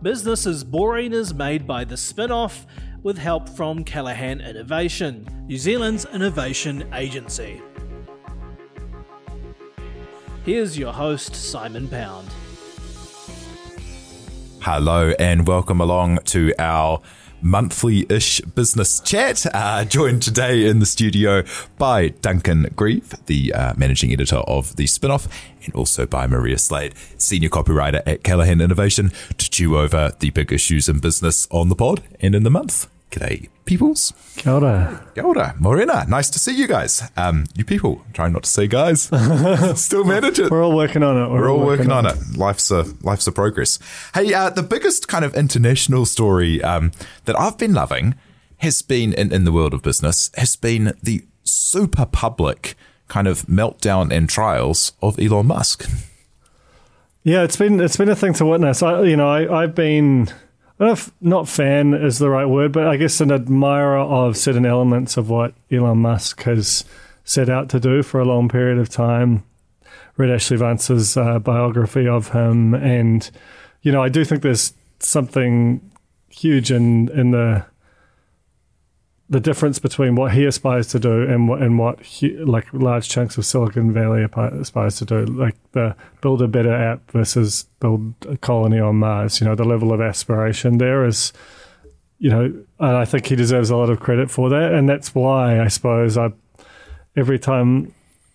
Business 0.00 0.46
is 0.46 0.62
Boring 0.62 1.12
is 1.12 1.34
made 1.34 1.66
by 1.66 1.82
the 1.82 1.96
spin 1.96 2.30
off 2.30 2.68
with 3.02 3.18
help 3.18 3.48
from 3.48 3.82
Callaghan 3.82 4.40
Innovation, 4.40 5.26
New 5.48 5.58
Zealand's 5.58 6.04
innovation 6.14 6.88
agency. 6.94 7.60
Here's 10.44 10.78
your 10.78 10.92
host, 10.92 11.34
Simon 11.34 11.88
Pound. 11.88 12.28
Hello 14.60 15.14
and 15.18 15.48
welcome 15.48 15.80
along 15.80 16.20
to 16.26 16.54
our 16.60 17.00
monthly 17.40 18.06
ish 18.08 18.40
business 18.40 19.00
chat. 19.00 19.46
Uh, 19.54 19.84
joined 19.84 20.22
today 20.22 20.66
in 20.66 20.78
the 20.78 20.86
studio 20.86 21.42
by 21.78 22.08
Duncan 22.08 22.68
Greive, 22.76 23.14
the 23.26 23.52
uh, 23.52 23.74
managing 23.76 24.12
editor 24.12 24.36
of 24.36 24.76
The 24.76 24.84
Spinoff, 24.84 25.28
and 25.64 25.74
also 25.74 26.06
by 26.06 26.26
Maria 26.26 26.58
Slade, 26.58 26.94
senior 27.16 27.48
copywriter 27.48 28.02
at 28.06 28.22
Callaghan 28.22 28.60
Innovation, 28.60 29.10
to 29.36 29.50
chew 29.50 29.78
over 29.78 30.12
the 30.18 30.30
big 30.30 30.52
issues 30.52 30.88
in 30.88 30.98
business 30.98 31.46
on 31.50 31.68
the 31.68 31.76
pod 31.76 32.02
and 32.20 32.34
in 32.34 32.42
the 32.42 32.50
month. 32.50 32.88
G'day, 33.10 33.48
peoples. 33.64 34.12
Kia 34.36 34.52
ora. 34.52 35.06
Kia 35.14 35.24
ora. 35.24 35.54
Morena, 35.58 36.04
nice 36.08 36.28
to 36.30 36.38
see 36.38 36.54
you 36.54 36.66
guys. 36.66 37.02
Um, 37.16 37.46
you 37.56 37.64
people, 37.64 38.04
trying 38.12 38.32
not 38.32 38.42
to 38.42 38.50
say 38.50 38.66
guys. 38.66 39.02
Still 39.80 40.04
manage 40.04 40.38
it. 40.38 40.50
We're 40.50 40.62
all 40.62 40.76
working 40.76 41.02
on 41.02 41.16
it. 41.16 41.30
We're 41.30 41.50
all 41.50 41.64
working 41.64 41.90
on 41.90 42.04
it. 42.04 42.16
Life's 42.36 42.70
a 42.70 42.84
life's 43.02 43.26
a 43.26 43.32
progress. 43.32 43.78
Hey, 44.14 44.34
uh, 44.34 44.50
the 44.50 44.62
biggest 44.62 45.08
kind 45.08 45.24
of 45.24 45.34
international 45.34 46.04
story 46.04 46.62
um, 46.62 46.92
that 47.24 47.38
I've 47.38 47.56
been 47.56 47.72
loving 47.72 48.14
has 48.58 48.82
been 48.82 49.14
in, 49.14 49.32
in 49.32 49.44
the 49.44 49.52
world 49.52 49.72
of 49.72 49.82
business 49.82 50.30
has 50.36 50.56
been 50.56 50.92
the 51.02 51.24
super 51.44 52.04
public 52.04 52.74
kind 53.08 53.26
of 53.26 53.46
meltdown 53.46 54.12
and 54.12 54.28
trials 54.28 54.92
of 55.00 55.18
Elon 55.18 55.46
Musk. 55.46 55.88
Yeah, 57.24 57.42
it's 57.42 57.56
been 57.56 57.80
it's 57.80 57.96
been 57.96 58.10
a 58.10 58.16
thing 58.16 58.34
to 58.34 58.44
witness. 58.44 58.82
I 58.82 59.02
you 59.02 59.16
know 59.16 59.28
I 59.28 59.62
I've 59.62 59.74
been. 59.74 60.28
I 60.78 60.84
don't 60.84 60.88
know 60.88 60.92
if 60.92 61.10
not 61.20 61.48
fan 61.48 61.92
is 61.92 62.18
the 62.18 62.30
right 62.30 62.46
word, 62.46 62.70
but 62.70 62.86
I 62.86 62.96
guess 62.96 63.20
an 63.20 63.32
admirer 63.32 63.98
of 63.98 64.36
certain 64.36 64.64
elements 64.64 65.16
of 65.16 65.28
what 65.28 65.54
Elon 65.72 65.98
Musk 65.98 66.44
has 66.44 66.84
set 67.24 67.48
out 67.48 67.68
to 67.70 67.80
do 67.80 68.04
for 68.04 68.20
a 68.20 68.24
long 68.24 68.48
period 68.48 68.78
of 68.78 68.88
time. 68.88 69.42
Read 70.16 70.30
Ashley 70.30 70.56
Vance's 70.56 71.16
uh, 71.16 71.40
biography 71.40 72.06
of 72.06 72.28
him, 72.30 72.74
and 72.74 73.28
you 73.82 73.90
know 73.90 74.02
I 74.02 74.08
do 74.08 74.24
think 74.24 74.42
there's 74.42 74.72
something 75.00 75.80
huge 76.28 76.70
in 76.70 77.08
in 77.08 77.32
the 77.32 77.64
the 79.30 79.40
difference 79.40 79.78
between 79.78 80.14
what 80.14 80.32
he 80.32 80.46
aspires 80.46 80.86
to 80.88 80.98
do 80.98 81.22
and 81.22 81.48
what 81.48 81.60
and 81.60 81.78
what 81.78 82.00
he, 82.00 82.36
like 82.38 82.66
large 82.72 83.08
chunks 83.08 83.36
of 83.36 83.44
Silicon 83.44 83.92
Valley 83.92 84.26
aspires 84.34 84.96
to 84.96 85.04
do, 85.04 85.26
like 85.26 85.54
the 85.72 85.94
build 86.22 86.40
a 86.40 86.48
better 86.48 86.72
app 86.72 87.10
versus 87.10 87.66
build 87.80 88.14
a 88.26 88.38
colony 88.38 88.80
on 88.80 88.96
Mars. 88.96 89.40
You 89.40 89.46
know, 89.46 89.54
the 89.54 89.64
level 89.64 89.92
of 89.92 90.00
aspiration 90.00 90.78
there 90.78 91.04
is, 91.04 91.32
you 92.18 92.30
know, 92.30 92.44
and 92.78 92.96
I 92.96 93.04
think 93.04 93.26
he 93.26 93.36
deserves 93.36 93.68
a 93.68 93.76
lot 93.76 93.90
of 93.90 94.00
credit 94.00 94.30
for 94.30 94.48
that, 94.48 94.72
and 94.72 94.88
that's 94.88 95.14
why 95.14 95.60
I 95.60 95.68
suppose 95.68 96.16
I 96.16 96.32
every 97.14 97.38
time 97.38 97.94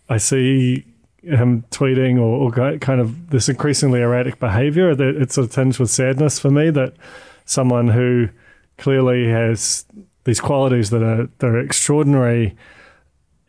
I 0.10 0.18
see 0.18 0.86
him 1.24 1.64
tweeting 1.72 2.18
or, 2.20 2.52
or 2.52 2.78
kind 2.80 3.00
of 3.00 3.30
this 3.30 3.50
increasingly 3.50 4.02
erratic 4.02 4.40
behavior, 4.40 4.94
that 4.94 5.16
it's 5.16 5.38
a 5.38 5.48
tinge 5.48 5.80
with 5.80 5.90
sadness 5.90 6.38
for 6.38 6.52
me 6.52 6.70
that 6.70 6.94
someone 7.46 7.88
who 7.88 8.30
clearly 8.78 9.28
has 9.30 9.86
these 10.26 10.40
qualities 10.40 10.90
that 10.90 11.04
are 11.04 11.30
that 11.40 11.48
are 11.48 11.60
extraordinary 11.60 12.56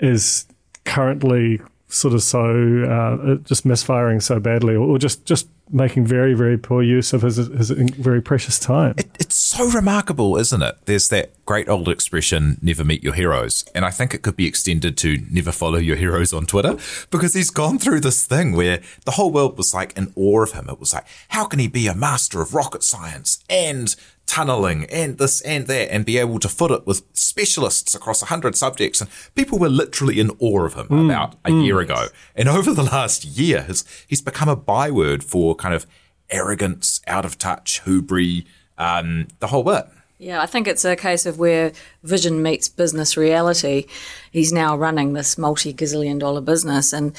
is 0.01 0.47
currently 0.85 1.61
sort 1.89 2.15
of 2.15 2.23
so 2.23 2.85
uh, 2.85 3.37
just 3.45 3.65
misfiring 3.65 4.21
so 4.21 4.41
badly, 4.41 4.75
or 4.75 4.99
just 4.99 5.25
just 5.25 5.49
making 5.71 6.07
very 6.07 6.35
very 6.35 6.59
poor 6.59 6.83
use 6.83 7.13
of 7.13 7.23
his 7.23 7.37
his 7.37 7.71
very 7.71 8.21
precious 8.21 8.59
time. 8.59 8.95
It, 8.99 9.09
so 9.55 9.71
remarkable, 9.71 10.37
isn't 10.37 10.63
it? 10.63 10.77
There's 10.87 11.09
that 11.11 11.33
great 11.47 11.69
old 11.69 11.89
expression, 11.89 12.59
"Never 12.61 12.85
meet 12.85 13.03
your 13.03 13.15
heroes," 13.15 13.65
and 13.75 13.85
I 13.85 13.91
think 13.91 14.15
it 14.15 14.23
could 14.23 14.37
be 14.37 14.47
extended 14.47 14.97
to 14.99 15.25
"Never 15.31 15.53
follow 15.53 15.79
your 15.79 15.97
heroes 15.97 16.33
on 16.33 16.47
Twitter," 16.47 16.77
because 17.11 17.35
he's 17.35 17.51
gone 17.51 17.79
through 17.79 18.01
this 18.01 18.25
thing 18.25 18.53
where 18.53 18.81
the 19.05 19.13
whole 19.13 19.31
world 19.31 19.57
was 19.57 19.73
like 19.73 19.97
in 19.97 20.13
awe 20.17 20.43
of 20.43 20.53
him. 20.53 20.69
It 20.69 20.81
was 20.81 20.93
like, 20.93 21.07
how 21.29 21.45
can 21.45 21.59
he 21.59 21.69
be 21.69 21.87
a 21.87 21.95
master 21.95 22.43
of 22.43 22.55
rocket 22.55 22.83
science 22.83 23.39
and 23.49 23.95
tunneling 24.27 24.87
and 24.87 25.19
this 25.19 25.41
and 25.43 25.67
that 25.67 25.93
and 25.93 26.05
be 26.05 26.19
able 26.19 26.39
to 26.39 26.49
foot 26.49 26.71
it 26.71 26.87
with 26.87 27.03
specialists 27.13 27.95
across 27.95 28.23
a 28.23 28.27
hundred 28.27 28.57
subjects. 28.57 29.01
And 29.01 29.11
people 29.35 29.59
were 29.59 29.69
literally 29.69 30.19
in 30.19 30.31
awe 30.39 30.65
of 30.65 30.75
him 30.75 30.89
mm, 30.89 31.05
about 31.05 31.35
a 31.45 31.51
mm. 31.51 31.65
year 31.65 31.81
ago. 31.81 32.07
And 32.35 32.49
over 32.49 32.73
the 32.73 32.85
last 32.85 33.25
year, 33.25 33.63
his, 33.63 33.85
he's 34.09 34.23
become 34.23 34.49
a 34.49 34.57
byword 34.57 35.23
for 35.23 35.55
kind 35.55 35.75
of 35.75 35.87
arrogance, 36.31 37.01
out 37.07 37.25
of 37.25 37.37
touch, 37.39 37.83
hoobry, 37.85 38.47
um, 38.79 39.29
the 39.41 39.47
whole 39.47 39.63
bit. 39.63 39.87
Yeah, 40.19 40.41
I 40.41 40.47
think 40.47 40.69
it's 40.69 40.85
a 40.85 40.97
case 40.97 41.27
of 41.27 41.39
where 41.39 41.73
vision 42.03 42.43
meets 42.43 42.69
business 42.69 43.17
reality. 43.17 43.87
He's 44.31 44.53
now 44.53 44.77
running 44.77 45.13
this 45.13 45.37
multi 45.37 45.75
gazillion 45.75 46.19
dollar 46.19 46.41
business 46.41 46.93
and 46.93 47.17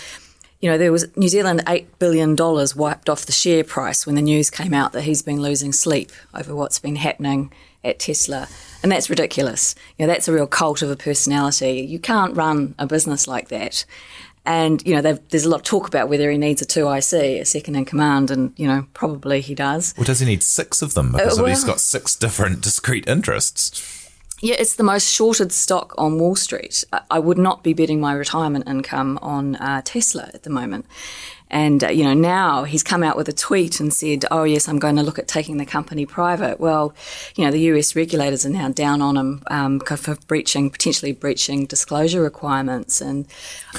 you 0.62 0.72
know, 0.72 0.78
there 0.78 0.92
was 0.92 1.16
New 1.16 1.28
Zealand 1.28 1.62
$8 1.68 1.86
billion 2.00 2.36
wiped 2.76 3.08
off 3.10 3.26
the 3.26 3.32
share 3.32 3.64
price 3.64 4.06
when 4.06 4.16
the 4.16 4.22
news 4.22 4.50
came 4.50 4.74
out 4.74 4.94
that 4.94 5.04
he's 5.04 5.22
been 5.22 5.40
losing 5.42 5.72
sleep 5.72 6.12
over 6.34 6.56
what's 6.56 6.80
been 6.80 6.96
happening 6.96 7.52
at 7.84 8.00
Tesla. 8.00 8.48
And 8.82 8.92
that's 8.92 9.10
ridiculous. 9.10 9.76
You 9.98 10.08
know, 10.08 10.14
that's 10.14 10.28
a 10.28 10.34
real 10.34 10.48
cult 10.48 10.82
of 10.82 10.90
a 10.90 10.96
personality. 10.96 11.82
You 11.82 12.00
can't 12.00 12.36
run 12.36 12.74
a 12.80 12.88
business 12.88 13.28
like 13.28 13.50
that. 13.50 13.86
And, 14.46 14.86
you 14.86 14.96
know, 14.96 15.02
there's 15.02 15.46
a 15.46 15.50
lot 15.50 15.58
of 15.58 15.64
talk 15.64 15.88
about 15.88 16.08
whether 16.08 16.30
he 16.30 16.38
needs 16.38 16.62
a 16.62 16.66
2IC, 16.66 17.42
a 17.42 17.46
second 17.46 17.76
in 17.76 17.86
command, 17.86 18.30
and, 18.30 18.54
you 18.58 18.68
know, 18.68 18.86
probably 18.94 19.42
he 19.42 19.56
does. 19.56 19.94
Well, 19.98 20.06
does 20.06 20.20
he 20.20 20.26
need 20.26 20.44
six 20.44 20.82
of 20.82 20.94
them? 20.94 21.14
Because 21.14 21.40
uh, 21.40 21.44
well, 21.44 21.50
he's 21.50 21.64
got 21.64 21.80
six 21.80 22.16
different 22.16 22.62
discrete 22.62 23.08
interests. 23.08 24.06
Yeah, 24.42 24.56
it's 24.60 24.76
the 24.76 24.84
most 24.84 25.12
shorted 25.12 25.52
stock 25.52 25.96
on 25.98 26.20
Wall 26.20 26.36
Street. 26.36 26.84
I 27.10 27.20
would 27.20 27.38
not 27.38 27.64
be 27.64 27.74
betting 27.74 28.00
my 28.00 28.14
retirement 28.14 28.68
income 28.68 29.18
on 29.22 29.56
uh, 29.56 29.82
Tesla 29.84 30.30
at 30.34 30.44
the 30.44 30.50
moment. 30.50 30.86
And, 31.50 31.84
uh, 31.84 31.90
you 31.90 32.04
know, 32.04 32.14
now 32.14 32.64
he's 32.64 32.84
come 32.84 33.04
out 33.04 33.16
with 33.16 33.30
a 33.30 33.34
tweet 33.34 33.80
and 33.80 33.94
said, 33.94 34.26
oh, 34.32 34.44
yes, 34.44 34.68
I'm 34.68 34.80
going 34.80 34.96
to 34.96 35.04
look 35.04 35.20
at 35.20 35.28
taking 35.28 35.58
the 35.58 35.66
company 35.66 36.06
private. 36.06 36.60
Well, 36.60 36.94
you 37.36 37.46
know, 37.46 37.52
the 37.52 37.60
US 37.72 37.96
regulators 37.96 38.46
are 38.46 38.50
now 38.50 38.70
down 38.70 39.02
on 39.02 39.16
him 39.16 39.44
um, 39.48 39.80
for 39.80 40.16
breaching, 40.28 40.70
potentially 40.70 41.12
breaching 41.12 41.66
disclosure 41.66 42.22
requirements. 42.22 43.00
And, 43.00 43.28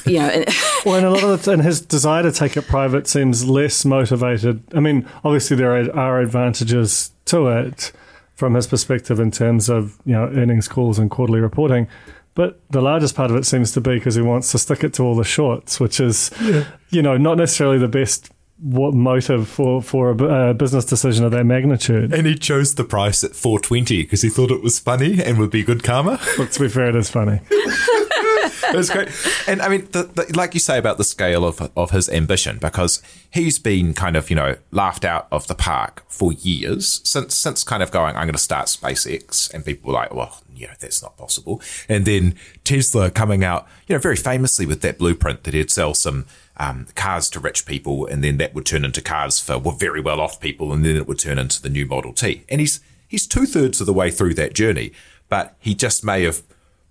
you 0.04 0.18
know. 0.20 0.44
well, 0.84 0.96
and 0.96 1.06
a 1.06 1.10
lot 1.10 1.24
of 1.24 1.44
the, 1.44 1.52
and 1.52 1.62
his 1.62 1.80
desire 1.80 2.22
to 2.22 2.32
take 2.32 2.56
it 2.56 2.66
private 2.68 3.08
seems 3.08 3.48
less 3.48 3.84
motivated. 3.84 4.62
I 4.74 4.80
mean, 4.80 5.08
obviously, 5.24 5.56
there 5.56 5.76
are, 5.76 5.90
are 5.96 6.20
advantages 6.20 7.10
to 7.26 7.48
it 7.48 7.92
from 8.36 8.54
his 8.54 8.66
perspective 8.66 9.18
in 9.18 9.30
terms 9.30 9.68
of 9.68 9.98
you 10.04 10.12
know 10.12 10.24
earnings 10.26 10.68
calls 10.68 10.98
and 10.98 11.10
quarterly 11.10 11.40
reporting. 11.40 11.88
But 12.36 12.60
the 12.70 12.82
largest 12.82 13.16
part 13.16 13.30
of 13.30 13.36
it 13.36 13.46
seems 13.46 13.72
to 13.72 13.80
be 13.80 13.94
because 13.94 14.14
he 14.14 14.20
wants 14.20 14.52
to 14.52 14.58
stick 14.58 14.84
it 14.84 14.92
to 14.94 15.02
all 15.02 15.16
the 15.16 15.24
shorts, 15.24 15.80
which 15.80 15.98
is, 15.98 16.30
yeah. 16.40 16.66
you 16.90 17.00
know, 17.00 17.16
not 17.16 17.38
necessarily 17.38 17.78
the 17.78 17.88
best 17.88 18.30
what 18.58 18.94
motive 18.94 19.48
for 19.48 19.82
for 19.82 20.10
a, 20.10 20.50
a, 20.50 20.54
business 20.54 20.84
decision 20.84 21.24
of 21.24 21.32
that 21.32 21.44
magnitude. 21.44 22.12
And 22.12 22.26
he 22.26 22.34
chose 22.34 22.74
the 22.74 22.84
price 22.84 23.24
at 23.24 23.34
420 23.34 24.02
because 24.02 24.22
he 24.22 24.28
thought 24.28 24.50
it 24.50 24.62
was 24.62 24.78
funny 24.78 25.22
and 25.22 25.38
would 25.38 25.50
be 25.50 25.62
good 25.62 25.82
karma. 25.82 26.20
Let's 26.38 26.58
be 26.58 26.68
fair, 26.68 26.88
it 26.88 26.96
is 26.96 27.10
funny. 27.10 27.40
it 27.50 28.76
was 28.76 28.90
great. 28.90 29.08
And 29.46 29.60
I 29.62 29.68
mean, 29.68 29.88
the, 29.92 30.04
the, 30.04 30.32
like 30.36 30.54
you 30.54 30.60
say 30.60 30.78
about 30.78 30.98
the 30.98 31.04
scale 31.04 31.44
of 31.44 31.70
of 31.74 31.90
his 31.90 32.08
ambition, 32.08 32.58
because 32.58 33.02
he's 33.30 33.58
been 33.58 33.94
kind 33.94 34.16
of 34.16 34.30
you 34.30 34.36
know 34.36 34.56
laughed 34.70 35.04
out 35.04 35.26
of 35.30 35.46
the 35.46 35.54
park 35.54 36.02
for 36.08 36.32
years 36.32 37.00
since 37.04 37.34
since 37.36 37.64
kind 37.64 37.82
of 37.82 37.90
going, 37.90 38.16
I'm 38.16 38.24
going 38.24 38.32
to 38.32 38.38
start 38.38 38.66
SpaceX, 38.66 39.52
and 39.52 39.64
people 39.64 39.88
were 39.88 39.94
like, 39.94 40.14
well, 40.14 40.42
you 40.56 40.66
know, 40.66 40.74
that's 40.78 41.02
not 41.02 41.16
possible. 41.16 41.60
And 41.88 42.04
then 42.04 42.34
Tesla 42.64 43.10
coming 43.10 43.44
out, 43.44 43.66
you 43.86 43.94
know, 43.94 44.00
very 44.00 44.16
famously 44.16 44.66
with 44.66 44.80
that 44.82 44.98
blueprint 44.98 45.44
that 45.44 45.54
he'd 45.54 45.70
sell 45.70 45.94
some. 45.94 46.26
Um, 46.58 46.86
cars 46.94 47.28
to 47.28 47.38
rich 47.38 47.66
people, 47.66 48.06
and 48.06 48.24
then 48.24 48.38
that 48.38 48.54
would 48.54 48.64
turn 48.64 48.82
into 48.82 49.02
cars 49.02 49.38
for 49.38 49.60
very 49.78 50.00
well 50.00 50.22
off 50.22 50.40
people, 50.40 50.72
and 50.72 50.86
then 50.86 50.96
it 50.96 51.06
would 51.06 51.18
turn 51.18 51.38
into 51.38 51.60
the 51.60 51.68
new 51.68 51.84
Model 51.84 52.14
T. 52.14 52.44
And 52.48 52.62
he's 52.62 52.80
he's 53.06 53.26
two 53.26 53.44
thirds 53.44 53.78
of 53.78 53.86
the 53.86 53.92
way 53.92 54.10
through 54.10 54.32
that 54.36 54.54
journey, 54.54 54.92
but 55.28 55.54
he 55.60 55.74
just 55.74 56.02
may 56.02 56.22
have 56.22 56.42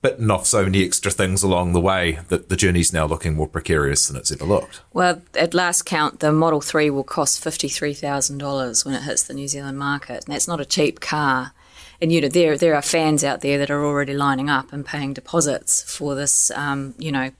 bitten 0.05 0.29
off 0.29 0.45
so 0.45 0.63
many 0.63 0.85
extra 0.85 1.09
things 1.09 1.41
along 1.41 1.73
the 1.73 1.81
way 1.81 2.19
that 2.27 2.47
the 2.47 2.55
journey's 2.55 2.93
now 2.93 3.07
looking 3.07 3.33
more 3.33 3.47
precarious 3.47 4.07
than 4.07 4.15
it's 4.15 4.31
ever 4.31 4.45
looked. 4.45 4.81
Well, 4.93 5.23
at 5.33 5.55
last 5.55 5.81
count, 5.87 6.19
the 6.19 6.31
Model 6.31 6.61
3 6.61 6.91
will 6.91 7.03
cost 7.03 7.43
$53,000 7.43 8.85
when 8.85 8.93
it 8.93 9.01
hits 9.01 9.23
the 9.23 9.33
New 9.33 9.47
Zealand 9.47 9.79
market, 9.79 10.25
and 10.25 10.33
that's 10.33 10.47
not 10.47 10.61
a 10.61 10.65
cheap 10.65 10.99
car. 10.99 11.53
And 12.01 12.11
you 12.11 12.21
know 12.21 12.27
there 12.27 12.57
there 12.57 12.75
are 12.75 12.81
fans 12.81 13.23
out 13.23 13.41
there 13.41 13.57
that 13.57 13.71
are 13.71 13.83
already 13.83 14.13
lining 14.13 14.49
up 14.49 14.73
and 14.73 14.85
paying 14.85 15.13
deposits 15.13 15.81
for 15.83 16.15
this, 16.15 16.51
um, 16.51 16.93
you 16.97 17.11
know, 17.11 17.31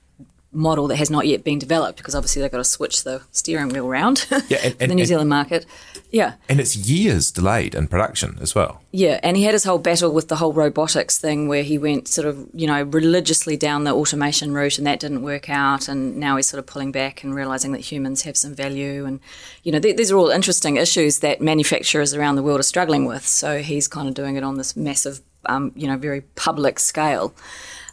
model 0.52 0.86
that 0.88 0.96
has 0.96 1.10
not 1.10 1.26
yet 1.26 1.44
been 1.44 1.58
developed 1.58 1.98
because 1.98 2.14
obviously 2.14 2.40
they've 2.40 2.50
got 2.50 2.58
to 2.58 2.64
switch 2.64 3.04
the 3.04 3.20
steering 3.30 3.68
wheel 3.68 3.86
around 3.86 4.26
Yeah, 4.48 4.58
and- 4.64 4.72
for 4.74 4.86
the 4.86 4.94
New 4.94 5.00
and- 5.02 5.08
Zealand 5.08 5.28
market. 5.28 5.66
Yeah, 6.12 6.34
And 6.48 6.60
it's 6.60 6.76
years 6.76 7.30
delayed 7.32 7.74
in 7.74 7.88
production 7.88 8.38
as 8.40 8.54
well. 8.54 8.80
yeah, 8.92 9.18
and 9.24 9.36
he 9.36 9.42
had 9.42 9.52
his 9.54 9.64
whole 9.64 9.76
battle 9.78 10.12
with 10.12 10.28
the 10.28 10.36
whole 10.36 10.52
robotics 10.52 11.18
thing 11.18 11.48
where 11.48 11.64
he 11.64 11.76
went 11.78 12.06
sort 12.08 12.26
of, 12.28 12.46
you 12.54 12.66
know, 12.68 12.84
religiously 12.84 13.56
down 13.56 13.84
the 13.84 13.92
automation 13.92 14.52
route 14.54 14.78
and 14.78 14.86
that 14.86 15.00
didn't 15.00 15.22
work 15.22 15.50
out. 15.50 15.88
And 15.88 16.16
now 16.16 16.36
he's 16.36 16.46
sort 16.46 16.60
of 16.60 16.66
pulling 16.66 16.92
back 16.92 17.24
and 17.24 17.34
realizing 17.34 17.72
that 17.72 17.80
humans 17.80 18.22
have 18.22 18.36
some 18.36 18.54
value. 18.54 19.04
And, 19.04 19.18
you 19.64 19.72
know, 19.72 19.80
th- 19.80 19.96
these 19.96 20.12
are 20.12 20.16
all 20.16 20.30
interesting 20.30 20.76
issues 20.76 21.18
that 21.18 21.40
manufacturers 21.42 22.14
around 22.14 22.36
the 22.36 22.42
world 22.42 22.60
are 22.60 22.62
struggling 22.62 23.04
with. 23.04 23.26
So 23.26 23.58
he's 23.60 23.88
kind 23.88 24.08
of 24.08 24.14
doing 24.14 24.36
it 24.36 24.44
on 24.44 24.56
this 24.56 24.76
massive, 24.76 25.20
um, 25.48 25.72
you 25.74 25.86
know, 25.86 25.96
very 25.96 26.22
public 26.34 26.78
scale. 26.78 27.34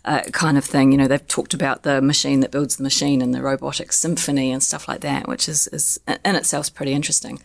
Uh, 0.05 0.21
kind 0.33 0.57
of 0.57 0.65
thing, 0.65 0.91
you 0.91 0.97
know, 0.97 1.07
they've 1.07 1.27
talked 1.29 1.53
about 1.53 1.83
the 1.83 2.01
machine 2.01 2.41
that 2.41 2.51
builds 2.51 2.75
the 2.75 2.83
machine 2.83 3.21
and 3.21 3.33
the 3.33 3.41
robotic 3.41 3.93
symphony 3.93 4.51
and 4.51 4.61
stuff 4.61 4.85
like 4.85 4.99
that, 4.99 5.29
which 5.29 5.47
is, 5.47 5.67
is 5.67 5.97
in 6.25 6.35
itself 6.35 6.73
pretty 6.73 6.91
interesting. 6.91 7.41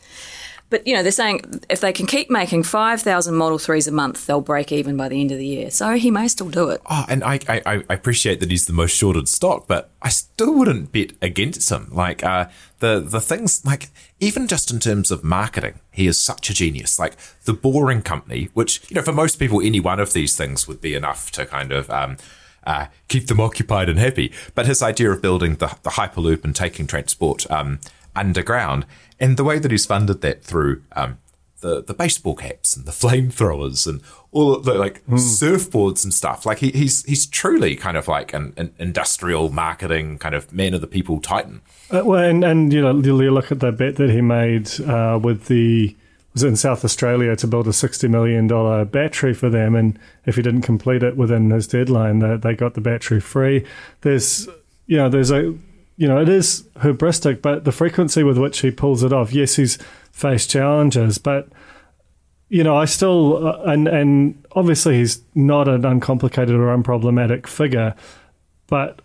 But 0.70 0.87
you 0.87 0.94
know, 0.94 1.02
they're 1.02 1.12
saying 1.12 1.62
if 1.70 1.81
they 1.81 1.93
can 1.93 2.06
keep 2.06 2.31
making 2.31 2.64
five 2.64 3.00
thousand 3.00 3.37
Model 3.37 3.58
Threes 3.58 3.87
a 3.88 3.93
month, 3.93 4.26
they'll 4.26 4.40
break 4.40 4.70
even 4.70 4.96
by 4.96 5.08
the 5.08 5.20
end 5.20 5.31
of 5.31 5.38
the 5.38 5.46
year. 5.46 5.70
So 5.70 5.93
he 5.93 6.11
may 6.11 6.28
still 6.28 6.50
do 6.50 6.69
it. 6.69 6.82
Oh, 6.90 7.06
and 7.08 7.25
I, 7.25 7.38
I, 7.49 7.84
I 7.88 7.94
appreciate 7.94 8.40
that 8.40 8.50
he's 8.50 8.66
the 8.66 8.72
most 8.72 8.90
shorted 8.90 9.28
stock, 9.28 9.66
but 9.66 9.90
I 10.02 10.11
still 10.11 10.52
wouldn't 10.54 10.93
bet 10.93 11.12
against 11.22 11.70
him. 11.70 11.88
Like 11.90 12.22
uh, 12.22 12.49
the 12.80 13.00
the 13.00 13.20
things, 13.20 13.64
like 13.64 13.90
even 14.20 14.46
just 14.46 14.70
in 14.70 14.78
terms 14.78 15.10
of 15.10 15.25
marketing, 15.25 15.80
he 15.90 16.06
is 16.06 16.19
such 16.19 16.50
a 16.50 16.54
genius. 16.54 16.98
Like 16.98 17.16
the 17.44 17.52
Boring 17.52 18.02
Company, 18.02 18.48
which 18.54 18.80
you 18.90 18.94
know, 18.96 19.02
for 19.02 19.12
most 19.12 19.38
people, 19.38 19.60
any 19.60 19.80
one 19.80 20.00
of 20.00 20.12
these 20.12 20.36
things 20.36 20.69
would 20.69 20.80
be 20.80 20.94
enough 20.94 21.30
to 21.32 21.46
kind 21.46 21.72
of. 21.72 21.90
Um, 21.90 22.16
uh, 22.64 22.88
keep 23.06 23.28
them 23.28 23.40
occupied 23.48 23.88
and 23.88 23.98
happy. 23.98 24.30
But 24.54 24.66
his 24.66 24.82
idea 24.82 25.10
of 25.10 25.22
building 25.22 25.54
the, 25.54 25.75
the 25.84 25.90
Hyperloop 25.90 26.44
and 26.44 26.54
taking 26.54 26.86
transport 26.86 27.50
um, 27.50 27.78
underground, 28.14 28.84
and 29.19 29.38
the 29.38 29.44
way 29.44 29.58
that 29.58 29.70
he's 29.70 29.86
funded 29.86 30.20
that 30.20 30.44
through 30.44 30.82
um, 30.92 31.16
the 31.60 31.82
the 31.82 31.94
baseball 31.94 32.34
caps 32.34 32.76
and 32.76 32.87
the 32.87 32.93
flamethrowers 32.93 33.87
and 33.87 34.00
all 34.32 34.58
the 34.58 34.75
like 34.75 35.05
surfboards 35.06 36.05
and 36.05 36.12
stuff. 36.14 36.46
Like 36.46 36.58
he, 36.58 36.70
he's 36.70 37.05
he's 37.05 37.26
truly 37.26 37.76
kind 37.76 37.96
of 37.96 38.08
like 38.08 38.32
an, 38.32 38.55
an 38.56 38.72
industrial 38.78 39.50
marketing 39.50 40.19
kind 40.19 40.34
of 40.34 40.52
man 40.52 40.75
of 40.75 40.81
the 40.81 40.87
people 40.87 41.20
titan. 41.20 41.60
Uh, 41.90 42.02
well, 42.05 42.22
and, 42.22 42.44
and 42.44 42.72
you 42.72 42.81
know, 42.81 42.99
you 42.99 43.31
look 43.31 43.50
at 43.50 43.60
the 43.60 43.72
bet 43.72 43.96
that 43.96 44.10
he 44.10 44.20
made 44.20 44.69
uh, 44.81 45.19
with 45.22 45.46
the 45.46 45.96
was 46.34 46.44
in 46.44 46.56
South 46.56 46.84
Australia 46.84 47.34
to 47.37 47.46
build 47.46 47.66
a 47.66 47.72
sixty 47.72 48.06
million 48.06 48.46
dollar 48.46 48.84
battery 48.84 49.34
for 49.34 49.49
them, 49.49 49.75
and 49.75 49.99
if 50.26 50.37
he 50.37 50.43
didn't 50.43 50.62
complete 50.62 51.02
it 51.02 51.16
within 51.16 51.50
his 51.50 51.66
deadline, 51.66 52.20
they, 52.20 52.37
they 52.37 52.54
got 52.54 52.75
the 52.75 52.81
battery 52.81 53.20
free. 53.20 53.64
There's 54.02 54.49
you 54.87 54.96
know, 54.96 55.08
there's 55.08 55.31
a 55.31 55.54
you 55.99 56.06
know, 56.06 56.20
it 56.20 56.28
is 56.28 56.62
hubristic, 56.76 57.43
but 57.43 57.64
the 57.64 57.72
frequency 57.72 58.22
with 58.22 58.38
which 58.38 58.61
he 58.61 58.70
pulls 58.70 59.02
it 59.02 59.12
off. 59.12 59.32
Yes, 59.32 59.56
he's 59.56 59.78
faced 60.18 60.50
challenges, 60.50 61.16
but 61.18 61.48
you 62.48 62.64
know, 62.64 62.76
I 62.76 62.86
still 62.86 63.46
uh, 63.46 63.62
and 63.64 63.86
and 63.86 64.44
obviously 64.52 64.96
he's 64.96 65.22
not 65.34 65.68
an 65.68 65.84
uncomplicated 65.84 66.54
or 66.54 66.76
unproblematic 66.76 67.46
figure, 67.46 67.94
but 68.66 69.00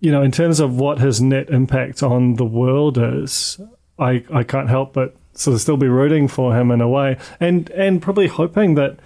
you 0.00 0.12
know, 0.12 0.22
in 0.22 0.30
terms 0.30 0.60
of 0.60 0.76
what 0.76 0.98
his 0.98 1.20
net 1.20 1.48
impact 1.50 2.02
on 2.02 2.34
the 2.34 2.44
world 2.44 2.98
is, 2.98 3.60
I 3.98 4.24
I 4.32 4.42
can't 4.42 4.68
help 4.68 4.92
but 4.92 5.16
sort 5.32 5.54
of 5.54 5.60
still 5.60 5.76
be 5.76 5.88
rooting 5.88 6.28
for 6.28 6.54
him 6.54 6.70
in 6.70 6.80
a 6.80 6.88
way, 6.88 7.16
and 7.38 7.70
and 7.70 8.02
probably 8.02 8.26
hoping 8.26 8.74
that 8.74 8.98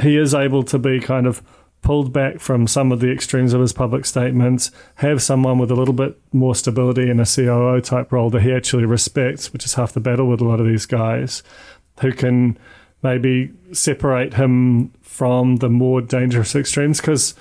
he 0.00 0.16
is 0.16 0.34
able 0.34 0.62
to 0.62 0.78
be 0.78 1.00
kind 1.00 1.26
of 1.26 1.42
pulled 1.86 2.12
back 2.12 2.40
from 2.40 2.66
some 2.66 2.90
of 2.90 2.98
the 2.98 3.12
extremes 3.12 3.52
of 3.52 3.60
his 3.60 3.72
public 3.72 4.04
statements, 4.04 4.72
have 4.96 5.22
someone 5.22 5.56
with 5.56 5.70
a 5.70 5.74
little 5.76 5.94
bit 5.94 6.18
more 6.32 6.52
stability 6.52 7.08
in 7.08 7.20
a 7.20 7.24
COO 7.24 7.80
type 7.80 8.10
role 8.10 8.28
that 8.28 8.42
he 8.42 8.52
actually 8.52 8.84
respects, 8.84 9.52
which 9.52 9.64
is 9.64 9.74
half 9.74 9.92
the 9.92 10.00
battle 10.00 10.26
with 10.26 10.40
a 10.40 10.44
lot 10.44 10.58
of 10.58 10.66
these 10.66 10.84
guys, 10.84 11.44
who 12.00 12.12
can 12.12 12.58
maybe 13.04 13.52
separate 13.70 14.34
him 14.34 14.88
from 15.00 15.58
the 15.58 15.68
more 15.68 16.00
dangerous 16.00 16.56
extremes. 16.56 17.00
Because, 17.00 17.36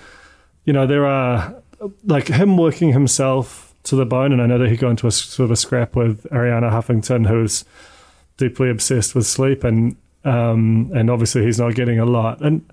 you 0.64 0.74
know, 0.74 0.86
there 0.86 1.08
are 1.08 1.56
like 2.06 2.28
him 2.28 2.56
working 2.56 2.94
himself 2.94 3.74
to 3.86 3.96
the 3.96 4.06
bone, 4.06 4.32
and 4.32 4.44
I 4.44 4.46
know 4.46 4.60
that 4.60 4.70
he 4.70 4.78
got 4.78 4.92
into 4.92 5.08
a 5.08 5.12
sort 5.12 5.46
of 5.46 5.52
a 5.52 5.56
scrap 5.56 5.96
with 5.96 6.22
Arianna 6.30 6.70
Huffington, 6.70 7.28
who's 7.28 7.66
deeply 8.38 8.70
obsessed 8.70 9.16
with 9.16 9.26
sleep, 9.26 9.64
and 9.64 9.96
um, 10.24 10.92
and 10.94 11.10
obviously 11.10 11.44
he's 11.44 11.58
not 11.58 11.74
getting 11.74 11.98
a 11.98 12.06
lot. 12.06 12.42
And 12.42 12.64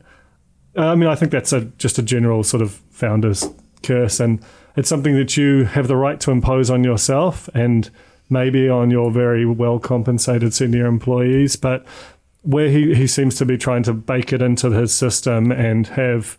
Uh, 0.77 0.89
I 0.89 0.95
mean, 0.95 1.09
I 1.09 1.15
think 1.15 1.33
that's 1.33 1.53
a 1.53 1.63
just 1.79 1.99
a 1.99 2.03
general 2.03 2.43
sort 2.45 2.63
of 2.63 2.73
founder's 2.91 3.49
curse, 3.83 4.21
and 4.21 4.41
it's 4.77 4.89
something 4.89 5.15
that 5.17 5.37
you 5.37 5.65
have 5.65 5.89
the 5.89 5.97
right 5.97 6.19
to 6.21 6.31
impose 6.31 6.71
on 6.71 6.83
yourself 6.83 7.49
and 7.55 7.91
maybe 8.31 8.69
on 8.69 8.91
your 8.91 9.11
very 9.11 9.45
well 9.45 9.79
compensated 9.79 10.55
senior 10.55 10.87
employees, 10.87 11.57
but 11.57 11.85
where 12.43 12.69
he, 12.69 12.95
he 12.95 13.07
seems 13.07 13.37
to 13.37 13.45
be 13.45 13.57
trying 13.57 13.83
to 13.85 13.93
bake 13.93 14.33
it 14.33 14.43
into 14.43 14.71
his 14.71 14.93
system 14.93 15.53
and 15.53 15.89
have 15.89 16.39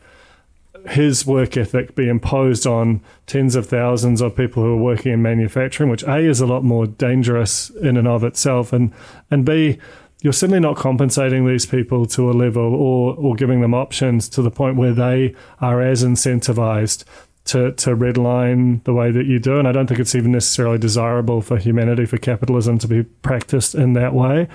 his 0.89 1.25
work 1.25 1.55
ethic 1.55 1.95
be 1.95 2.09
imposed 2.09 2.67
on 2.67 2.99
tens 3.25 3.55
of 3.55 3.67
thousands 3.67 4.19
of 4.19 4.35
people 4.35 4.61
who 4.63 4.73
are 4.73 4.77
working 4.77 5.13
in 5.13 5.21
manufacturing, 5.21 5.89
which 5.89 6.03
A 6.03 6.17
is 6.17 6.41
a 6.41 6.45
lot 6.45 6.63
more 6.63 6.85
dangerous 6.85 7.69
in 7.69 7.95
and 7.95 8.07
of 8.07 8.23
itself, 8.23 8.73
and 8.73 8.91
and 9.31 9.45
B, 9.45 9.77
you're 10.23 10.33
certainly 10.33 10.59
not 10.59 10.75
compensating 10.77 11.45
these 11.45 11.65
people 11.67 12.05
to 12.07 12.31
a 12.31 12.33
level 12.33 12.73
or 12.73 13.13
or 13.15 13.35
giving 13.35 13.61
them 13.61 13.73
options 13.75 14.27
to 14.29 14.41
the 14.41 14.49
point 14.49 14.77
where 14.77 14.93
they 14.93 15.35
are 15.61 15.81
as 15.81 16.03
incentivized 16.03 17.03
to 17.45 17.73
to 17.73 17.95
redline 17.95 18.81
the 18.85 18.93
way 18.93 19.11
that 19.11 19.25
you 19.25 19.37
do. 19.37 19.59
And 19.59 19.67
I 19.67 19.71
don't 19.73 19.85
think 19.85 19.99
it's 19.99 20.15
even 20.15 20.31
necessarily 20.31 20.77
desirable 20.77 21.41
for 21.41 21.57
humanity, 21.57 22.05
for 22.05 22.17
capitalism 22.17 22.77
to 22.79 22.87
be 22.87 23.03
practiced 23.03 23.75
in 23.75 23.93
that 23.93 24.13
way. 24.13 24.47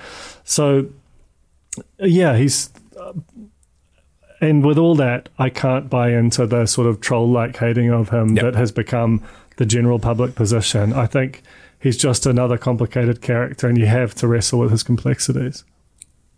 So 0.43 0.87
yeah, 1.99 2.35
he's 2.35 2.71
uh, 2.99 3.13
and 4.41 4.65
with 4.65 4.77
all 4.77 4.95
that, 4.95 5.29
I 5.37 5.49
can't 5.49 5.89
buy 5.89 6.11
into 6.13 6.47
the 6.47 6.65
sort 6.65 6.87
of 6.87 6.99
troll 7.01 7.29
like 7.29 7.57
hating 7.57 7.91
of 7.91 8.09
him 8.09 8.35
Yep. 8.35 8.43
that 8.43 8.55
has 8.55 8.71
become 8.71 9.21
the 9.57 9.65
general 9.65 9.99
public 9.99 10.33
position. 10.35 10.93
I 10.93 11.05
think 11.05 11.43
he's 11.79 11.97
just 11.97 12.25
another 12.25 12.57
complicated 12.57 13.21
character, 13.21 13.67
and 13.67 13.77
you 13.77 13.85
have 13.85 14.13
to 14.15 14.27
wrestle 14.27 14.59
with 14.59 14.71
his 14.71 14.83
complexities. 14.83 15.63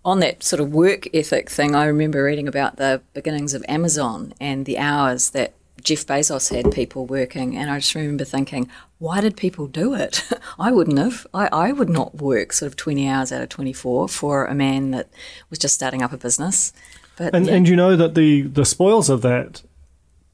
On 0.04 0.20
that 0.20 0.44
sort 0.44 0.60
of 0.60 0.72
work 0.72 1.08
ethic 1.14 1.50
thing, 1.50 1.76
I 1.76 1.86
remember 1.86 2.24
reading 2.24 2.48
about 2.48 2.78
the 2.78 3.02
beginnings 3.14 3.54
of 3.54 3.64
Amazon 3.68 4.34
and 4.40 4.66
the 4.66 4.80
hours 4.80 5.32
that 5.32 5.54
Jeff 5.84 6.06
Bezos 6.06 6.54
had 6.54 6.72
people 6.72 7.06
working. 7.06 7.58
And 7.58 7.70
I 7.70 7.80
just 7.80 7.96
remember 7.96 8.24
thinking, 8.24 8.70
why 9.00 9.22
did 9.22 9.38
people 9.38 9.68
do 9.68 9.94
it? 9.94 10.24
I 10.60 10.72
wouldn't 10.72 10.98
have. 10.98 11.28
I, 11.34 11.50
I 11.52 11.72
would 11.72 11.90
not 11.90 12.16
work 12.16 12.54
sort 12.54 12.68
of 12.68 12.76
20 12.76 13.08
hours 13.08 13.32
out 13.32 13.42
of 13.42 13.50
24 13.50 14.08
for 14.08 14.46
a 14.46 14.56
man 14.56 14.92
that 14.92 15.10
was 15.50 15.60
just 15.60 15.76
starting 15.76 16.02
up 16.02 16.14
a 16.14 16.18
business. 16.18 16.74
But 17.18 17.36
And 17.36 17.46
yeah. 17.46 17.54
and 17.54 17.68
you 17.68 17.76
know 17.76 17.96
that 17.96 18.16
the 18.16 18.44
the 18.44 18.66
spoils 18.66 19.10
of 19.10 19.22
that 19.22 19.64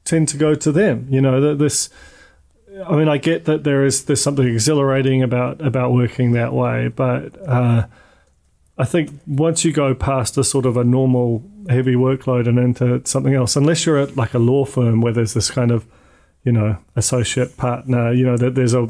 tend 0.04 0.28
to 0.28 0.36
go 0.36 0.54
to 0.54 0.72
them. 0.72 1.06
You 1.10 1.20
know 1.20 1.40
that 1.40 1.58
this. 1.58 1.90
I 2.86 2.96
mean, 2.96 3.08
I 3.08 3.18
get 3.18 3.44
that 3.46 3.64
there 3.64 3.84
is 3.84 4.04
there's 4.04 4.20
something 4.20 4.46
exhilarating 4.46 5.22
about 5.22 5.60
about 5.60 5.92
working 5.92 6.32
that 6.32 6.52
way, 6.52 6.88
but 6.88 7.36
uh, 7.48 7.86
I 8.76 8.84
think 8.84 9.10
once 9.26 9.64
you 9.64 9.72
go 9.72 9.94
past 9.94 10.38
a 10.38 10.44
sort 10.44 10.66
of 10.66 10.76
a 10.76 10.84
normal 10.84 11.42
heavy 11.68 11.94
workload 11.94 12.48
and 12.48 12.58
into 12.58 13.02
something 13.04 13.34
else, 13.34 13.56
unless 13.56 13.84
you're 13.86 13.98
at 13.98 14.16
like 14.16 14.34
a 14.34 14.38
law 14.38 14.64
firm 14.64 15.00
where 15.00 15.12
there's 15.12 15.34
this 15.34 15.50
kind 15.50 15.70
of, 15.70 15.86
you 16.44 16.52
know, 16.52 16.78
associate 16.94 17.56
partner, 17.56 18.12
you 18.12 18.24
know, 18.24 18.36
that 18.36 18.54
there's 18.54 18.74
a 18.74 18.88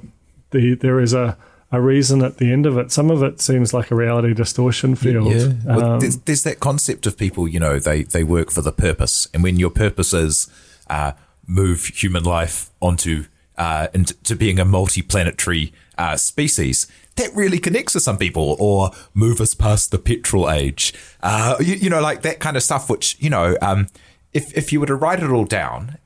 the 0.51 0.75
there 0.75 1.01
is 1.01 1.15
a 1.15 1.37
a 1.71 1.81
reason 1.81 2.23
at 2.23 2.39
the 2.39 2.51
end 2.51 2.65
of 2.67 2.79
it. 2.79 2.91
Some 2.91 3.11
of 3.11 3.23
it 3.23 3.41
seems 3.41 3.75
like 3.75 3.91
a 3.91 3.95
reality 3.95 4.33
distortion 4.33 4.95
field. 4.95 5.27
Well, 5.67 5.85
Um, 5.85 6.01
there's, 6.01 6.17
there's 6.19 6.43
that 6.45 6.61
concept 6.61 7.07
of 7.07 7.19
people, 7.19 7.47
you 7.47 7.61
know, 7.61 7.79
they, 7.79 8.05
they 8.05 8.25
work 8.25 8.51
for 8.51 8.63
the 8.63 8.73
purpose. 8.73 9.29
And 9.35 9.43
when 9.43 9.59
your 9.59 9.69
purpose 9.69 10.15
is 10.15 10.49
uh, 10.89 11.13
move 11.47 11.85
human 11.87 12.25
life 12.25 12.71
onto 12.81 13.27
uh, 13.59 13.89
to 14.25 14.35
being 14.35 14.59
a 14.59 14.65
multi-planetary 14.65 15.73
uh, 15.99 16.17
species. 16.17 16.87
That 17.17 17.35
really 17.35 17.59
connects 17.59 17.95
with 17.95 18.05
some 18.05 18.17
people, 18.17 18.57
or 18.61 18.93
move 19.13 19.41
us 19.41 19.53
past 19.53 19.91
the 19.91 19.99
petrol 19.99 20.49
age. 20.49 20.95
Uh, 21.21 21.57
you, 21.59 21.75
you, 21.75 21.91
know, 21.91 22.01
like 22.01 22.23
that 22.23 22.39
kind 22.39 22.57
of 22.57 22.63
stuff. 22.63 22.89
Which 22.89 23.17
you 23.19 23.29
know, 23.29 23.57
um, 23.61 23.89
if 24.33 24.57
if 24.57 24.73
you 24.73 24.79
were 24.79 24.87
to 24.87 24.95
write 24.95 25.21
it 25.21 25.31
all 25.31 25.45
down, 25.45 25.99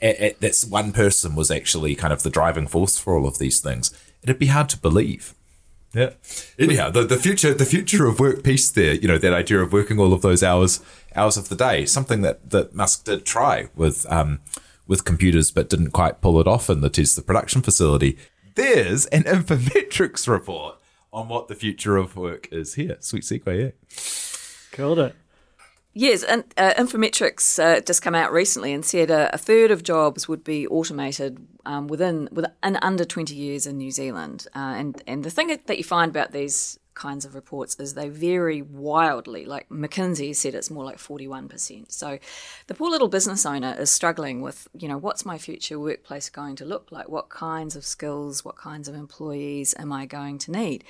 that's 0.00 0.64
one 0.64 0.92
person 0.92 1.34
was 1.34 1.50
actually 1.50 1.96
kind 1.96 2.12
of 2.12 2.22
the 2.22 2.30
driving 2.30 2.68
force 2.68 2.96
for 2.96 3.16
all 3.18 3.26
of 3.26 3.38
these 3.38 3.60
things. 3.60 3.92
It'd 4.22 4.38
be 4.38 4.46
hard 4.46 4.68
to 4.70 4.78
believe. 4.78 5.34
Yeah. 5.94 6.10
Anyhow, 6.58 6.90
the, 6.90 7.04
the 7.04 7.18
future 7.18 7.52
the 7.52 7.66
future 7.66 8.06
of 8.06 8.18
work 8.18 8.42
piece 8.42 8.70
there, 8.70 8.94
you 8.94 9.08
know, 9.08 9.18
that 9.18 9.34
idea 9.34 9.60
of 9.60 9.72
working 9.72 9.98
all 9.98 10.12
of 10.12 10.22
those 10.22 10.42
hours 10.42 10.80
hours 11.14 11.36
of 11.36 11.48
the 11.48 11.56
day, 11.56 11.84
something 11.84 12.22
that, 12.22 12.50
that 12.50 12.74
Musk 12.74 13.04
did 13.04 13.26
try 13.26 13.68
with 13.74 14.10
um, 14.10 14.40
with 14.86 15.04
computers 15.04 15.50
but 15.50 15.68
didn't 15.68 15.90
quite 15.90 16.20
pull 16.20 16.40
it 16.40 16.48
off 16.48 16.68
in 16.68 16.80
the 16.80 16.90
Tesla 16.90 17.22
production 17.22 17.62
facility. 17.62 18.18
There's 18.54 19.06
an 19.06 19.22
Infometrics 19.24 20.28
report 20.28 20.76
on 21.12 21.28
what 21.28 21.48
the 21.48 21.54
future 21.54 21.96
of 21.96 22.16
work 22.16 22.48
is 22.52 22.74
here. 22.74 22.96
Sweet 23.00 23.22
segue, 23.22 23.46
yeah. 23.46 24.76
Killed 24.76 24.98
it. 24.98 25.14
Yes, 25.94 26.22
and 26.22 26.44
uh, 26.56 26.72
Infometrics 26.78 27.62
uh, 27.62 27.80
just 27.82 28.00
come 28.00 28.14
out 28.14 28.32
recently 28.32 28.72
and 28.72 28.82
said 28.82 29.10
a, 29.10 29.34
a 29.34 29.38
third 29.38 29.70
of 29.70 29.82
jobs 29.82 30.26
would 30.26 30.42
be 30.42 30.66
automated 30.66 31.46
um, 31.66 31.86
within 31.86 32.30
within 32.32 32.78
under 32.80 33.04
twenty 33.04 33.34
years 33.34 33.66
in 33.66 33.76
New 33.76 33.90
Zealand. 33.90 34.46
Uh, 34.56 34.74
and 34.78 35.02
and 35.06 35.22
the 35.22 35.30
thing 35.30 35.48
that 35.48 35.76
you 35.76 35.84
find 35.84 36.10
about 36.10 36.32
these 36.32 36.78
kinds 36.94 37.24
of 37.24 37.34
reports 37.34 37.76
is 37.78 37.94
they 37.94 38.08
vary 38.08 38.62
wildly. 38.62 39.44
Like 39.44 39.68
McKinsey 39.68 40.34
said, 40.34 40.54
it's 40.54 40.70
more 40.70 40.84
like 40.84 40.98
forty 40.98 41.28
one 41.28 41.48
percent. 41.48 41.92
So 41.92 42.18
the 42.66 42.74
poor 42.74 42.90
little 42.90 43.08
business 43.08 43.46
owner 43.46 43.74
is 43.78 43.90
struggling 43.90 44.40
with, 44.40 44.68
you 44.72 44.88
know, 44.88 44.98
what's 44.98 45.24
my 45.24 45.38
future 45.38 45.78
workplace 45.78 46.30
going 46.30 46.56
to 46.56 46.64
look 46.64 46.90
like? 46.90 47.08
What 47.08 47.28
kinds 47.28 47.76
of 47.76 47.84
skills, 47.84 48.44
what 48.44 48.56
kinds 48.56 48.88
of 48.88 48.94
employees 48.94 49.74
am 49.78 49.92
I 49.92 50.06
going 50.06 50.38
to 50.38 50.50
need? 50.50 50.84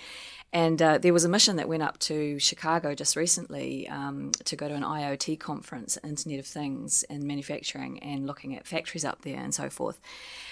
And 0.54 0.82
uh, 0.82 0.98
there 0.98 1.14
was 1.14 1.24
a 1.24 1.30
mission 1.30 1.56
that 1.56 1.66
went 1.66 1.82
up 1.82 1.98
to 2.00 2.38
Chicago 2.38 2.94
just 2.94 3.16
recently 3.16 3.88
um, 3.88 4.32
to 4.44 4.54
go 4.54 4.68
to 4.68 4.74
an 4.74 4.82
IoT 4.82 5.40
conference, 5.40 5.96
Internet 6.04 6.40
of 6.40 6.46
Things 6.46 7.04
and 7.08 7.22
manufacturing, 7.22 7.98
and 8.00 8.26
looking 8.26 8.54
at 8.54 8.66
factories 8.66 9.02
up 9.02 9.22
there 9.22 9.38
and 9.38 9.54
so 9.54 9.70
forth. 9.70 9.98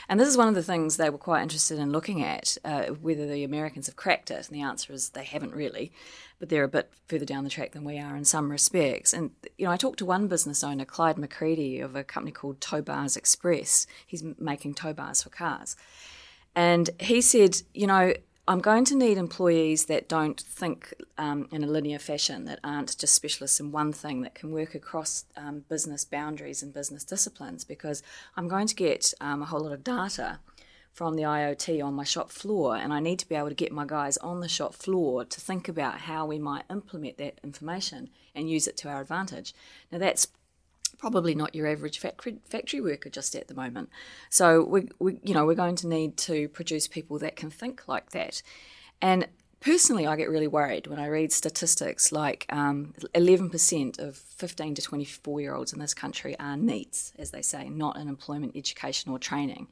And 0.08 0.18
this 0.18 0.26
is 0.26 0.38
one 0.38 0.48
of 0.48 0.54
the 0.54 0.62
things 0.62 0.96
they 0.96 1.10
were 1.10 1.18
quite 1.18 1.42
interested 1.42 1.78
in 1.78 1.92
looking 1.92 2.24
at 2.24 2.56
uh, 2.64 2.86
whether 2.86 3.26
the 3.26 3.44
Americans 3.44 3.88
have 3.88 3.96
cracked 3.96 4.30
it. 4.30 4.48
And 4.48 4.56
the 4.56 4.62
answer 4.62 4.94
is 4.94 5.10
they 5.10 5.24
haven't 5.24 5.49
really, 5.54 5.92
but 6.38 6.48
they're 6.48 6.64
a 6.64 6.68
bit 6.68 6.90
further 7.06 7.24
down 7.24 7.44
the 7.44 7.50
track 7.50 7.72
than 7.72 7.84
we 7.84 7.98
are 7.98 8.16
in 8.16 8.24
some 8.24 8.50
respects. 8.50 9.12
And, 9.12 9.30
you 9.58 9.66
know, 9.66 9.72
I 9.72 9.76
talked 9.76 9.98
to 9.98 10.06
one 10.06 10.26
business 10.26 10.64
owner, 10.64 10.84
Clyde 10.84 11.18
McCready, 11.18 11.80
of 11.80 11.94
a 11.94 12.04
company 12.04 12.32
called 12.32 12.60
Tow 12.60 12.82
Bars 12.82 13.16
Express. 13.16 13.86
He's 14.06 14.24
making 14.38 14.74
tow 14.74 14.92
bars 14.92 15.22
for 15.22 15.30
cars. 15.30 15.76
And 16.56 16.90
he 16.98 17.20
said, 17.20 17.62
you 17.74 17.86
know, 17.86 18.12
I'm 18.48 18.60
going 18.60 18.84
to 18.86 18.96
need 18.96 19.16
employees 19.16 19.84
that 19.84 20.08
don't 20.08 20.40
think 20.40 20.94
um, 21.18 21.46
in 21.52 21.62
a 21.62 21.68
linear 21.68 22.00
fashion, 22.00 22.46
that 22.46 22.58
aren't 22.64 22.98
just 22.98 23.14
specialists 23.14 23.60
in 23.60 23.70
one 23.70 23.92
thing, 23.92 24.22
that 24.22 24.34
can 24.34 24.50
work 24.50 24.74
across 24.74 25.24
um, 25.36 25.64
business 25.68 26.04
boundaries 26.04 26.60
and 26.60 26.74
business 26.74 27.04
disciplines, 27.04 27.64
because 27.64 28.02
I'm 28.36 28.48
going 28.48 28.66
to 28.66 28.74
get 28.74 29.14
um, 29.20 29.42
a 29.42 29.44
whole 29.44 29.60
lot 29.60 29.72
of 29.72 29.84
data 29.84 30.40
from 30.92 31.16
the 31.16 31.22
IoT 31.22 31.84
on 31.84 31.94
my 31.94 32.04
shop 32.04 32.30
floor, 32.30 32.76
and 32.76 32.92
I 32.92 33.00
need 33.00 33.18
to 33.20 33.28
be 33.28 33.34
able 33.34 33.48
to 33.48 33.54
get 33.54 33.72
my 33.72 33.86
guys 33.86 34.16
on 34.18 34.40
the 34.40 34.48
shop 34.48 34.74
floor 34.74 35.24
to 35.24 35.40
think 35.40 35.68
about 35.68 36.00
how 36.00 36.26
we 36.26 36.38
might 36.38 36.64
implement 36.70 37.18
that 37.18 37.38
information 37.44 38.10
and 38.34 38.50
use 38.50 38.66
it 38.66 38.76
to 38.78 38.88
our 38.88 39.00
advantage. 39.00 39.54
Now, 39.90 39.98
that's 39.98 40.28
probably 40.98 41.34
not 41.34 41.54
your 41.54 41.66
average 41.66 41.98
factory, 41.98 42.80
worker 42.80 43.08
just 43.08 43.34
at 43.34 43.48
the 43.48 43.54
moment. 43.54 43.88
So 44.28 44.62
we, 44.62 44.88
we, 44.98 45.18
you 45.24 45.32
know, 45.32 45.46
we're 45.46 45.54
going 45.54 45.76
to 45.76 45.88
need 45.88 46.16
to 46.18 46.48
produce 46.48 46.86
people 46.86 47.18
that 47.20 47.36
can 47.36 47.50
think 47.50 47.88
like 47.88 48.10
that. 48.10 48.42
And 49.00 49.26
personally, 49.60 50.06
I 50.06 50.16
get 50.16 50.28
really 50.28 50.46
worried 50.46 50.86
when 50.86 50.98
I 50.98 51.06
read 51.06 51.32
statistics 51.32 52.12
like 52.12 52.44
um, 52.50 52.94
11% 53.14 53.98
of 53.98 54.16
15 54.16 54.74
to 54.74 54.82
24 54.82 55.40
year 55.40 55.54
olds 55.54 55.72
in 55.72 55.78
this 55.78 55.94
country 55.94 56.38
are 56.38 56.56
NEETs, 56.56 57.12
as 57.18 57.30
they 57.30 57.42
say, 57.42 57.70
not 57.70 57.96
in 57.96 58.06
employment, 58.06 58.52
education, 58.54 59.10
or 59.10 59.18
training. 59.18 59.68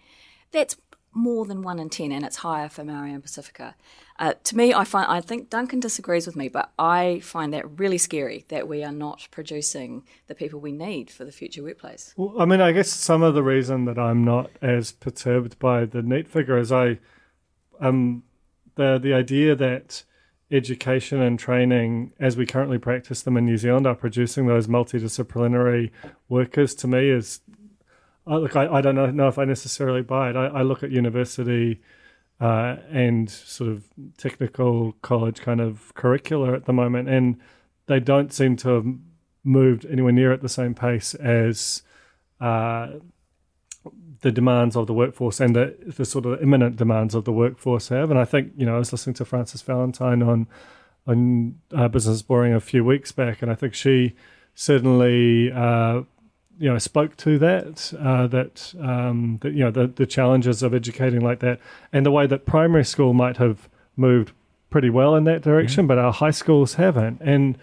That's 0.50 0.76
more 1.12 1.44
than 1.46 1.62
one 1.62 1.78
in 1.78 1.88
ten, 1.88 2.12
and 2.12 2.24
it's 2.24 2.36
higher 2.36 2.68
for 2.68 2.84
Maori 2.84 3.12
and 3.12 3.24
Pasifika. 3.24 3.74
Uh, 4.18 4.34
to 4.44 4.56
me, 4.56 4.74
I 4.74 4.84
find 4.84 5.06
I 5.08 5.20
think 5.20 5.48
Duncan 5.48 5.80
disagrees 5.80 6.26
with 6.26 6.36
me, 6.36 6.48
but 6.48 6.70
I 6.78 7.20
find 7.20 7.52
that 7.54 7.78
really 7.78 7.98
scary 7.98 8.44
that 8.48 8.66
we 8.66 8.82
are 8.82 8.92
not 8.92 9.28
producing 9.30 10.04
the 10.26 10.34
people 10.34 10.60
we 10.60 10.72
need 10.72 11.10
for 11.10 11.24
the 11.24 11.32
future 11.32 11.62
workplace. 11.62 12.14
Well, 12.16 12.34
I 12.40 12.44
mean, 12.44 12.60
I 12.60 12.72
guess 12.72 12.90
some 12.90 13.22
of 13.22 13.34
the 13.34 13.42
reason 13.42 13.84
that 13.84 13.98
I'm 13.98 14.24
not 14.24 14.50
as 14.60 14.92
perturbed 14.92 15.58
by 15.58 15.84
the 15.84 16.02
NEET 16.02 16.28
figure 16.28 16.58
is 16.58 16.72
I, 16.72 16.98
um, 17.80 18.24
the 18.74 18.98
the 18.98 19.14
idea 19.14 19.54
that 19.54 20.04
education 20.50 21.20
and 21.20 21.38
training, 21.38 22.12
as 22.18 22.36
we 22.36 22.46
currently 22.46 22.78
practice 22.78 23.22
them 23.22 23.36
in 23.36 23.44
New 23.44 23.58
Zealand, 23.58 23.86
are 23.86 23.94
producing 23.94 24.46
those 24.46 24.66
multidisciplinary 24.66 25.90
workers. 26.28 26.74
To 26.76 26.88
me, 26.88 27.10
is 27.10 27.40
Look, 28.36 28.56
I, 28.56 28.66
I 28.66 28.80
don't 28.80 28.94
know, 28.94 29.10
know 29.10 29.28
if 29.28 29.38
I 29.38 29.44
necessarily 29.44 30.02
buy 30.02 30.30
it. 30.30 30.36
I, 30.36 30.46
I 30.46 30.62
look 30.62 30.82
at 30.82 30.90
university 30.90 31.80
uh, 32.40 32.76
and 32.90 33.30
sort 33.30 33.70
of 33.70 33.84
technical 34.16 34.92
college 35.02 35.40
kind 35.40 35.60
of 35.60 35.92
curricula 35.94 36.52
at 36.54 36.66
the 36.66 36.72
moment, 36.72 37.08
and 37.08 37.38
they 37.86 38.00
don't 38.00 38.32
seem 38.32 38.56
to 38.56 38.68
have 38.68 38.86
moved 39.44 39.86
anywhere 39.86 40.12
near 40.12 40.32
at 40.32 40.42
the 40.42 40.48
same 40.48 40.74
pace 40.74 41.14
as 41.14 41.82
uh, 42.40 42.88
the 44.20 44.30
demands 44.30 44.76
of 44.76 44.86
the 44.86 44.94
workforce 44.94 45.40
and 45.40 45.56
the, 45.56 45.76
the 45.96 46.04
sort 46.04 46.26
of 46.26 46.42
imminent 46.42 46.76
demands 46.76 47.14
of 47.14 47.24
the 47.24 47.32
workforce 47.32 47.88
have. 47.88 48.10
And 48.10 48.18
I 48.18 48.24
think, 48.24 48.52
you 48.56 48.66
know, 48.66 48.76
I 48.76 48.78
was 48.78 48.92
listening 48.92 49.14
to 49.14 49.24
Frances 49.24 49.62
Valintine 49.62 50.26
on 50.26 50.46
on 51.06 51.58
uh, 51.74 51.88
Business 51.88 52.20
Boring 52.20 52.52
a 52.52 52.60
few 52.60 52.84
weeks 52.84 53.12
back, 53.12 53.40
and 53.40 53.50
I 53.50 53.54
think 53.54 53.72
she 53.72 54.14
certainly 54.54 55.50
uh, 55.50 56.02
you 56.58 56.70
know 56.70 56.78
spoke 56.78 57.16
to 57.18 57.38
that 57.38 57.92
uh, 57.98 58.26
that 58.26 58.74
um, 58.80 59.38
that 59.42 59.52
you 59.52 59.60
know 59.60 59.70
the 59.70 59.86
the 59.86 60.06
challenges 60.06 60.62
of 60.62 60.74
educating 60.74 61.20
like 61.20 61.40
that 61.40 61.60
and 61.92 62.04
the 62.04 62.10
way 62.10 62.26
that 62.26 62.46
primary 62.46 62.84
school 62.84 63.12
might 63.12 63.36
have 63.36 63.68
moved 63.96 64.32
pretty 64.70 64.90
well 64.90 65.14
in 65.14 65.24
that 65.24 65.42
direction, 65.42 65.86
but 65.86 65.98
our 65.98 66.12
high 66.12 66.30
schools 66.30 66.74
haven't. 66.74 67.20
And 67.20 67.58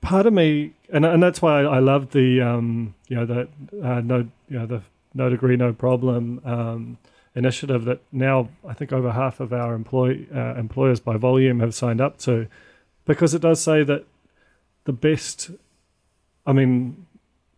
part 0.00 0.26
of 0.26 0.32
me, 0.32 0.72
and 0.92 1.04
and 1.04 1.22
that's 1.22 1.42
why 1.42 1.62
I, 1.62 1.76
I 1.76 1.78
love 1.78 2.12
the 2.12 2.40
um, 2.40 2.94
you 3.08 3.16
know 3.16 3.26
the 3.26 3.48
uh, 3.82 4.00
no 4.00 4.28
you 4.48 4.58
know 4.58 4.66
the 4.66 4.82
no 5.14 5.30
degree 5.30 5.56
no 5.56 5.72
problem 5.72 6.40
um, 6.44 6.98
initiative 7.34 7.84
that 7.84 8.00
now 8.12 8.48
I 8.66 8.74
think 8.74 8.92
over 8.92 9.12
half 9.12 9.40
of 9.40 9.52
our 9.52 9.74
employ 9.74 10.26
uh, 10.34 10.54
employers 10.54 11.00
by 11.00 11.16
volume 11.16 11.60
have 11.60 11.74
signed 11.74 12.00
up 12.00 12.18
to, 12.18 12.46
because 13.04 13.34
it 13.34 13.42
does 13.42 13.60
say 13.60 13.82
that 13.84 14.04
the 14.84 14.92
best. 14.92 15.50
I 16.48 16.52
mean, 16.52 17.05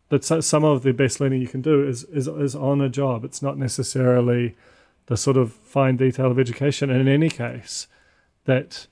that 0.08 0.24
some 0.24 0.64
of 0.64 0.82
the 0.82 0.92
best 0.92 1.20
learning 1.20 1.42
you 1.42 1.48
can 1.48 1.60
do 1.60 1.86
is, 1.86 2.04
is 2.04 2.26
is 2.28 2.54
on 2.54 2.80
a 2.80 2.88
job. 2.88 3.24
It's 3.24 3.42
not 3.42 3.58
necessarily 3.58 4.56
the 5.06 5.16
sort 5.16 5.36
of 5.36 5.52
fine 5.52 5.96
detail 5.96 6.30
of 6.30 6.38
education. 6.38 6.90
And 6.90 7.00
in 7.00 7.08
any 7.08 7.28
case, 7.28 7.88
that 8.44 8.86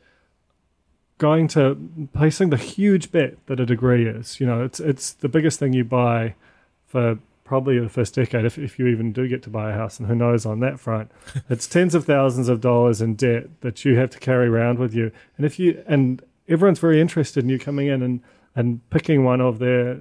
going 1.19 1.49
to 1.49 2.09
placing 2.13 2.51
the 2.51 2.57
huge 2.57 3.11
bet 3.11 3.35
that 3.47 3.61
a 3.61 3.67
degree 3.67 4.07
is, 4.07 4.41
you 4.41 4.47
know, 4.47 4.63
it's 4.63 4.81
it's 4.81 5.13
the 5.13 5.29
biggest 5.29 5.59
thing 5.59 5.73
you 5.73 5.85
buy 5.85 6.35
for 6.87 7.19
probably 7.45 7.79
the 7.79 7.89
first 7.89 8.15
decade, 8.15 8.45
if, 8.45 8.59
if 8.59 8.77
you 8.77 8.89
even 8.89 9.13
do 9.13 9.29
get 9.29 9.41
to 9.41 9.49
buy 9.49 9.71
a 9.71 9.73
house, 9.75 10.01
and 10.01 10.09
who 10.09 10.15
knows 10.15 10.45
on 10.45 10.59
that 10.61 10.81
front. 10.81 11.11
it's 11.49 11.67
tens 11.67 11.95
of 11.95 12.05
thousands 12.05 12.49
of 12.49 12.61
dollars 12.61 13.01
in 13.01 13.15
debt 13.15 13.49
that 13.61 13.85
you 13.85 13.97
have 13.97 14.11
to 14.11 14.19
carry 14.19 14.49
around 14.49 14.79
with 14.79 14.93
you. 14.93 15.13
And 15.37 15.47
if 15.47 15.59
you 15.59 15.83
and 15.87 16.23
everyone's 16.49 16.81
very 16.81 17.01
interested 17.01 17.45
in 17.45 17.49
you 17.49 17.59
coming 17.59 17.87
in 17.87 18.03
and 18.03 18.21
and 18.55 18.89
picking 18.91 19.25
one 19.25 19.41
of 19.41 19.59
their 19.59 20.01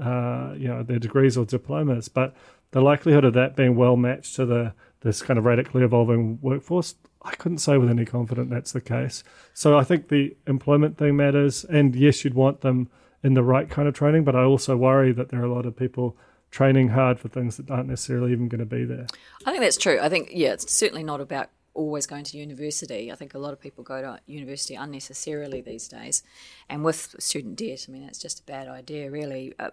uh, 0.00 0.54
you 0.56 0.68
know 0.68 0.82
their 0.82 0.98
degrees 0.98 1.36
or 1.36 1.44
diplomas, 1.44 2.08
but 2.08 2.34
the 2.70 2.80
likelihood 2.80 3.24
of 3.24 3.34
that 3.34 3.56
being 3.56 3.76
well 3.76 3.96
matched 3.96 4.36
to 4.36 4.46
the 4.46 4.72
this 5.00 5.22
kind 5.22 5.38
of 5.38 5.44
radically 5.44 5.82
evolving 5.82 6.38
workforce, 6.40 6.94
I 7.22 7.34
couldn't 7.34 7.58
say 7.58 7.76
with 7.76 7.90
any 7.90 8.04
confidence 8.04 8.50
that's 8.50 8.72
the 8.72 8.80
case. 8.80 9.22
So 9.52 9.78
I 9.78 9.84
think 9.84 10.08
the 10.08 10.34
employment 10.46 10.96
thing 10.96 11.16
matters, 11.16 11.64
and 11.64 11.94
yes, 11.94 12.24
you'd 12.24 12.34
want 12.34 12.62
them 12.62 12.88
in 13.22 13.34
the 13.34 13.42
right 13.42 13.68
kind 13.68 13.86
of 13.86 13.94
training, 13.94 14.24
but 14.24 14.34
I 14.34 14.42
also 14.42 14.76
worry 14.76 15.12
that 15.12 15.28
there 15.28 15.40
are 15.40 15.44
a 15.44 15.52
lot 15.52 15.66
of 15.66 15.76
people 15.76 16.16
training 16.50 16.88
hard 16.88 17.18
for 17.18 17.28
things 17.28 17.56
that 17.56 17.70
aren't 17.70 17.88
necessarily 17.88 18.32
even 18.32 18.48
going 18.48 18.60
to 18.60 18.64
be 18.64 18.84
there. 18.84 19.06
I 19.44 19.50
think 19.50 19.62
that's 19.62 19.76
true. 19.76 19.98
I 20.00 20.08
think 20.08 20.30
yeah, 20.32 20.52
it's 20.52 20.72
certainly 20.72 21.02
not 21.02 21.20
about 21.20 21.50
always 21.74 22.06
going 22.06 22.24
to 22.24 22.38
university. 22.38 23.12
I 23.12 23.14
think 23.14 23.34
a 23.34 23.38
lot 23.38 23.52
of 23.52 23.60
people 23.60 23.84
go 23.84 24.00
to 24.00 24.20
university 24.26 24.74
unnecessarily 24.74 25.60
these 25.60 25.88
days, 25.88 26.22
and 26.68 26.84
with 26.84 27.16
student 27.18 27.56
debt, 27.56 27.86
I 27.88 27.92
mean, 27.92 28.04
it's 28.04 28.18
just 28.18 28.40
a 28.40 28.44
bad 28.44 28.68
idea, 28.68 29.10
really. 29.10 29.54
Uh, 29.58 29.70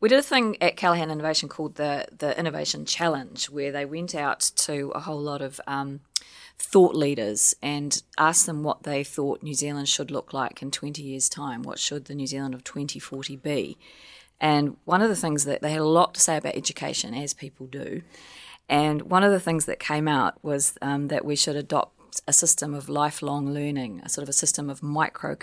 we 0.00 0.08
did 0.08 0.18
a 0.18 0.22
thing 0.22 0.56
at 0.60 0.76
Callaghan 0.76 1.10
Innovation 1.10 1.48
called 1.48 1.76
the 1.76 2.06
the 2.16 2.38
Innovation 2.38 2.84
Challenge, 2.84 3.48
where 3.50 3.72
they 3.72 3.84
went 3.84 4.14
out 4.14 4.40
to 4.56 4.92
a 4.94 5.00
whole 5.00 5.20
lot 5.20 5.40
of 5.40 5.60
um, 5.66 6.00
thought 6.58 6.94
leaders 6.94 7.54
and 7.62 8.02
asked 8.18 8.46
them 8.46 8.62
what 8.62 8.84
they 8.84 9.04
thought 9.04 9.42
New 9.42 9.54
Zealand 9.54 9.88
should 9.88 10.10
look 10.10 10.32
like 10.32 10.62
in 10.62 10.70
20 10.70 11.02
years' 11.02 11.28
time. 11.28 11.62
What 11.62 11.78
should 11.78 12.06
the 12.06 12.14
New 12.14 12.26
Zealand 12.26 12.54
of 12.54 12.64
2040 12.64 13.36
be? 13.36 13.76
And 14.40 14.76
one 14.84 15.02
of 15.02 15.08
the 15.08 15.16
things 15.16 15.44
that 15.44 15.62
they 15.62 15.70
had 15.70 15.80
a 15.80 15.84
lot 15.84 16.14
to 16.14 16.20
say 16.20 16.36
about 16.36 16.56
education, 16.56 17.14
as 17.14 17.32
people 17.34 17.66
do. 17.66 18.02
And 18.68 19.02
one 19.02 19.22
of 19.22 19.32
the 19.32 19.40
things 19.40 19.66
that 19.66 19.78
came 19.78 20.08
out 20.08 20.42
was 20.42 20.78
um, 20.80 21.08
that 21.08 21.24
we 21.24 21.36
should 21.36 21.56
adopt 21.56 21.94
a 22.26 22.32
system 22.32 22.74
of 22.74 22.88
lifelong 22.88 23.52
learning, 23.52 24.00
a 24.04 24.08
sort 24.08 24.22
of 24.22 24.28
a 24.28 24.32
system 24.32 24.70
of 24.70 24.82
micro 24.82 25.36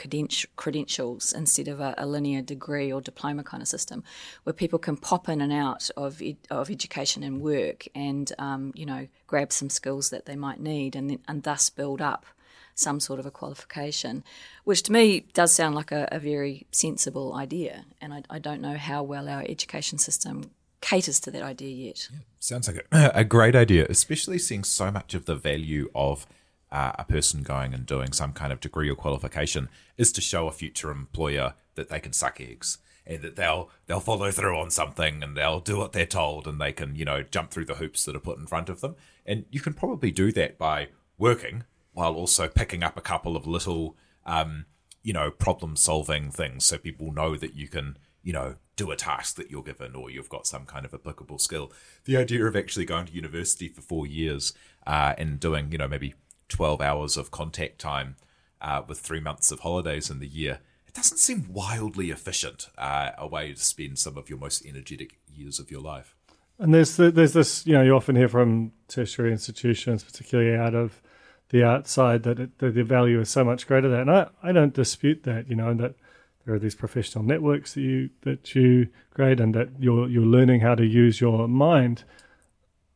credentials 0.56 1.34
instead 1.34 1.68
of 1.68 1.80
a, 1.80 1.94
a, 1.98 2.06
linear 2.06 2.42
degree 2.42 2.92
or 2.92 3.02
diploma 3.02 3.44
kind 3.44 3.62
of 3.62 3.68
system, 3.68 4.04
where 4.44 4.54
people 4.54 4.80
can 4.80 4.98
pop 4.98 5.28
in 5.30 5.42
and 5.42 5.52
out 5.52 5.90
of 5.98 6.22
ed, 6.22 6.38
of 6.50 6.70
education 6.72 7.24
and 7.24 7.42
work, 7.42 7.88
and 7.94 8.32
um, 8.40 8.72
you 8.76 8.86
know 8.86 9.08
grab 9.28 9.52
some 9.52 9.70
skills 9.70 10.10
that 10.10 10.26
they 10.26 10.36
might 10.36 10.60
need, 10.60 10.96
and 10.96 11.20
and 11.28 11.44
thus 11.44 11.70
build 11.70 12.02
up 12.02 12.26
some 12.74 13.00
sort 13.00 13.20
of 13.20 13.26
a 13.26 13.32
qualification, 13.32 14.24
which 14.64 14.82
to 14.84 14.92
me 14.92 15.26
does 15.34 15.52
sound 15.52 15.76
like 15.76 15.92
a, 15.92 16.08
a 16.12 16.20
very 16.20 16.66
sensible 16.72 17.34
idea, 17.34 17.86
and 18.00 18.14
I, 18.14 18.24
I 18.30 18.40
don't 18.40 18.62
know 18.62 18.78
how 18.78 19.04
well 19.04 19.28
our 19.28 19.44
education 19.48 19.98
system 19.98 20.52
caters 20.82 21.20
to 21.22 21.32
that 21.32 21.44
idea 21.44 21.88
yet. 21.88 22.10
Yeah, 22.12 22.20
sounds 22.40 22.68
like 22.68 22.86
a, 22.92 23.12
a, 23.16 23.24
great 23.24 23.56
idea, 23.56 23.86
especially 23.90 24.40
seeing 24.40 24.64
so 24.64 24.92
much 24.92 25.14
of 25.14 25.26
the 25.26 25.36
value 25.36 25.90
of 25.96 26.28
uh, 26.72 26.94
a 26.98 27.04
person 27.04 27.44
going 27.44 27.74
and 27.74 27.86
doing 27.86 28.14
some 28.14 28.34
kind 28.34 28.52
of 28.52 28.60
degree 28.60 28.90
or 28.90 28.96
qualification 28.96 29.70
is 29.98 30.12
to 30.14 30.22
show 30.22 30.48
a 30.48 30.52
future 30.52 30.92
employer 30.92 31.54
that 31.76 31.90
they 31.90 32.00
can 32.00 32.14
suck 32.14 32.40
eggs 32.42 32.80
and 33.06 33.22
that 33.22 33.36
they'll 33.36 33.70
they'll 33.88 34.00
follow 34.00 34.32
through 34.32 34.58
on 34.58 34.70
something 34.70 35.24
and 35.24 35.36
they'll 35.36 35.60
do 35.60 35.78
what 35.78 35.92
they're 35.92 36.06
told 36.06 36.48
and 36.48 36.62
they 36.62 36.72
can 36.72 36.96
you 36.96 37.04
know 37.04 37.24
jump 37.24 37.52
through 37.52 37.66
the 37.66 37.76
hoops 37.76 38.06
that 38.06 38.16
are 38.16 38.20
put 38.20 38.38
in 38.38 38.46
front 38.46 38.70
of 38.70 38.82
them 38.82 38.96
and 39.26 39.46
you 39.52 39.60
can 39.60 39.74
probably 39.74 40.12
do 40.12 40.32
that 40.32 40.58
by 40.58 40.88
working 41.18 41.64
while 41.94 42.14
also 42.14 42.48
picking 42.48 42.84
up 42.84 42.98
a 42.98 43.02
couple 43.02 43.36
of 43.36 43.48
little 43.48 43.96
um, 44.26 44.66
you 45.04 45.14
know 45.14 45.32
problem 45.32 45.76
solving 45.76 46.32
things 46.32 46.64
so 46.64 46.78
people 46.78 47.12
know 47.12 47.36
that 47.36 47.56
you 47.56 47.68
can 47.68 47.98
you 48.24 48.34
know 48.34 48.56
do 48.76 48.92
a 48.92 48.96
task 48.96 49.36
that 49.36 49.52
you're 49.52 49.64
given 49.64 49.96
or 49.96 50.10
you've 50.10 50.30
got 50.30 50.48
some 50.48 50.66
kind 50.66 50.86
of 50.86 50.94
applicable 50.94 51.38
skill 51.38 51.72
the 52.06 52.18
idea 52.18 52.46
of 52.46 52.56
actually 52.56 52.86
going 52.86 53.06
to 53.06 53.14
university 53.14 53.68
for 53.68 53.82
four 53.82 54.08
years 54.08 54.54
uh, 54.88 55.14
and 55.18 55.40
doing 55.40 55.72
you 55.72 55.78
know 55.78 55.88
maybe 55.88 56.14
12 56.52 56.82
hours 56.82 57.18
of 57.18 57.32
contact 57.32 57.80
time 57.80 58.16
uh, 58.62 58.84
with 58.88 59.00
three 59.00 59.20
months 59.20 59.52
of 59.52 59.62
holidays 59.62 60.10
in 60.10 60.20
the 60.20 60.28
year, 60.28 60.60
it 60.88 60.94
doesn't 60.94 61.18
seem 61.18 61.48
wildly 61.52 62.12
efficient 62.12 62.68
uh, 62.78 63.12
a 63.18 63.26
way 63.26 63.54
to 63.54 63.60
spend 63.60 63.98
some 63.98 64.18
of 64.18 64.30
your 64.30 64.38
most 64.38 64.66
energetic 64.66 65.18
years 65.34 65.60
of 65.60 65.72
your 65.72 65.82
life. 65.82 66.16
And 66.60 66.74
there's 66.74 66.98
the, 66.98 67.10
there's 67.10 67.34
this, 67.34 67.66
you 67.66 67.74
know, 67.74 67.82
you 67.82 67.96
often 67.96 68.16
hear 68.16 68.28
from 68.28 68.74
tertiary 68.88 69.32
institutions, 69.32 70.04
particularly 70.04 70.56
out 70.56 70.76
of 70.76 71.02
the 71.50 71.64
outside, 71.64 72.24
that, 72.24 72.40
it, 72.40 72.60
that 72.60 72.76
the 72.76 72.84
value 72.84 73.20
is 73.20 73.30
so 73.30 73.44
much 73.44 73.66
greater 73.66 73.90
than. 73.90 74.02
And 74.02 74.12
I, 74.12 74.30
I 74.44 74.52
don't 74.52 74.74
dispute 74.74 75.24
that, 75.24 75.50
you 75.50 75.56
know, 75.56 75.74
that 75.74 75.96
there 76.46 76.56
are 76.56 76.60
these 76.60 76.76
professional 76.76 77.24
networks 77.24 77.74
that 77.74 77.82
you 77.82 78.10
that 78.22 78.56
you 78.56 78.88
create 79.12 79.40
and 79.40 79.54
that 79.56 79.70
you're 79.80 80.08
you're 80.10 80.26
learning 80.26 80.62
how 80.62 80.76
to 80.76 80.86
use 80.86 81.22
your 81.22 81.48
mind 81.48 82.04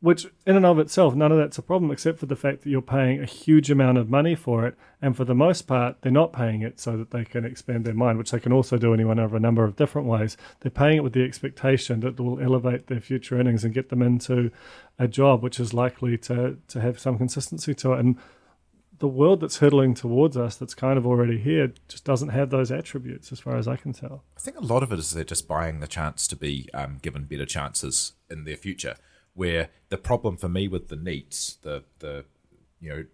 which 0.00 0.26
in 0.46 0.56
and 0.56 0.66
of 0.66 0.78
itself, 0.78 1.14
none 1.14 1.32
of 1.32 1.38
that's 1.38 1.58
a 1.58 1.62
problem 1.62 1.90
except 1.90 2.18
for 2.18 2.26
the 2.26 2.36
fact 2.36 2.62
that 2.62 2.70
you're 2.70 2.82
paying 2.82 3.20
a 3.20 3.26
huge 3.26 3.70
amount 3.70 3.96
of 3.96 4.10
money 4.10 4.34
for 4.34 4.66
it. 4.66 4.76
And 5.00 5.16
for 5.16 5.24
the 5.24 5.34
most 5.34 5.62
part, 5.62 6.02
they're 6.02 6.12
not 6.12 6.32
paying 6.32 6.60
it 6.62 6.78
so 6.78 6.96
that 6.98 7.10
they 7.10 7.24
can 7.24 7.44
expand 7.44 7.84
their 7.84 7.94
mind, 7.94 8.18
which 8.18 8.30
they 8.30 8.38
can 8.38 8.52
also 8.52 8.76
do 8.76 8.92
anyone 8.92 9.18
over 9.18 9.36
a 9.36 9.40
number 9.40 9.64
of 9.64 9.74
different 9.74 10.06
ways. 10.06 10.36
They're 10.60 10.70
paying 10.70 10.98
it 10.98 11.02
with 11.02 11.14
the 11.14 11.24
expectation 11.24 12.00
that 12.00 12.08
it 12.08 12.20
will 12.20 12.40
elevate 12.40 12.88
their 12.88 13.00
future 13.00 13.38
earnings 13.38 13.64
and 13.64 13.72
get 13.72 13.88
them 13.88 14.02
into 14.02 14.50
a 14.98 15.08
job 15.08 15.42
which 15.42 15.58
is 15.58 15.72
likely 15.72 16.18
to, 16.18 16.58
to 16.68 16.80
have 16.80 16.98
some 16.98 17.16
consistency 17.16 17.74
to 17.74 17.94
it. 17.94 18.00
And 18.00 18.16
the 18.98 19.08
world 19.08 19.40
that's 19.40 19.58
hurtling 19.58 19.94
towards 19.94 20.36
us, 20.36 20.56
that's 20.56 20.74
kind 20.74 20.98
of 20.98 21.06
already 21.06 21.38
here, 21.38 21.72
just 21.88 22.04
doesn't 22.04 22.30
have 22.30 22.50
those 22.50 22.70
attributes, 22.70 23.32
as 23.32 23.40
far 23.40 23.56
as 23.56 23.68
I 23.68 23.76
can 23.76 23.92
tell. 23.92 24.24
I 24.36 24.40
think 24.40 24.58
a 24.58 24.64
lot 24.64 24.82
of 24.82 24.92
it 24.92 24.98
is 24.98 25.10
they're 25.10 25.24
just 25.24 25.46
buying 25.48 25.80
the 25.80 25.86
chance 25.86 26.26
to 26.28 26.36
be 26.36 26.68
um, 26.72 26.98
given 27.02 27.24
better 27.24 27.46
chances 27.46 28.12
in 28.30 28.44
their 28.44 28.56
future 28.56 28.96
where 29.36 29.68
the 29.90 29.98
problem 29.98 30.36
for 30.36 30.48
me 30.48 30.66
with 30.66 30.88
the 30.88 30.96
NEETs, 30.96 31.60
the 31.60 31.84
the 32.00 32.24
you 32.80 32.88
know 32.88 33.04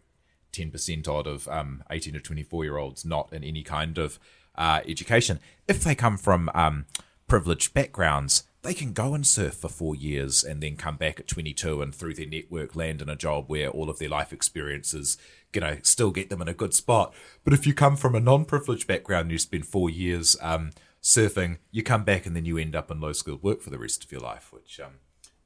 ten 0.53 0.71
percent 0.71 1.07
odd 1.07 1.27
of 1.27 1.49
um, 1.49 1.83
eighteen 1.91 2.15
to 2.15 2.21
twenty 2.21 2.45
four 2.45 2.65
year 2.65 2.79
olds 2.79 3.05
not 3.05 3.31
in 3.33 3.45
any 3.45 3.63
kind 3.63 3.99
of 3.99 4.19
uh, 4.55 4.81
education, 4.87 5.41
if 5.69 5.83
they 5.83 5.95
come 5.95 6.17
from 6.17 6.49
um, 6.55 6.87
privileged 7.27 7.75
backgrounds, 7.75 8.45
they 8.63 8.75
can 8.75 8.93
go 8.93 9.15
and 9.15 9.27
surf 9.27 9.55
for 9.55 9.69
four 9.69 9.95
years 9.95 10.45
and 10.45 10.63
then 10.63 10.77
come 10.77 10.97
back 10.97 11.19
at 11.19 11.27
22 11.27 11.83
and 11.83 11.95
through 11.95 12.15
their 12.15 12.27
network 12.27 12.77
land 12.77 13.03
in 13.03 13.09
a 13.09 13.17
job 13.17 13.49
where 13.49 13.69
all 13.69 13.91
of 13.91 13.99
their 13.99 14.09
life 14.09 14.33
experiences 14.33 15.19
you 15.53 15.61
know 15.61 15.77
still 15.83 16.11
get 16.11 16.31
them 16.31 16.41
in 16.41 16.49
a 16.49 16.55
good 16.55 16.75
spot 16.75 17.13
but 17.45 17.53
if 17.53 17.67
you 17.67 17.75
come 17.75 17.97
from 17.97 18.15
a 18.15 18.21
non-privileged 18.21 18.87
background 18.87 19.23
and 19.23 19.33
you 19.33 19.39
spend 19.39 19.67
four 19.67 19.91
years 19.91 20.37
um, 20.41 20.71
surfing 21.03 21.59
you 21.71 21.83
come 21.83 22.05
back 22.05 22.27
and 22.27 22.37
then 22.37 22.45
you 22.45 22.57
end 22.57 22.75
up 22.75 22.91
in 22.91 23.01
low 23.01 23.13
skilled 23.13 23.43
work 23.43 23.61
for 23.61 23.71
the 23.71 23.79
rest 23.79 24.05
of 24.05 24.13
your 24.13 24.21
life 24.21 24.53
which 24.53 24.81
um, 24.81 24.93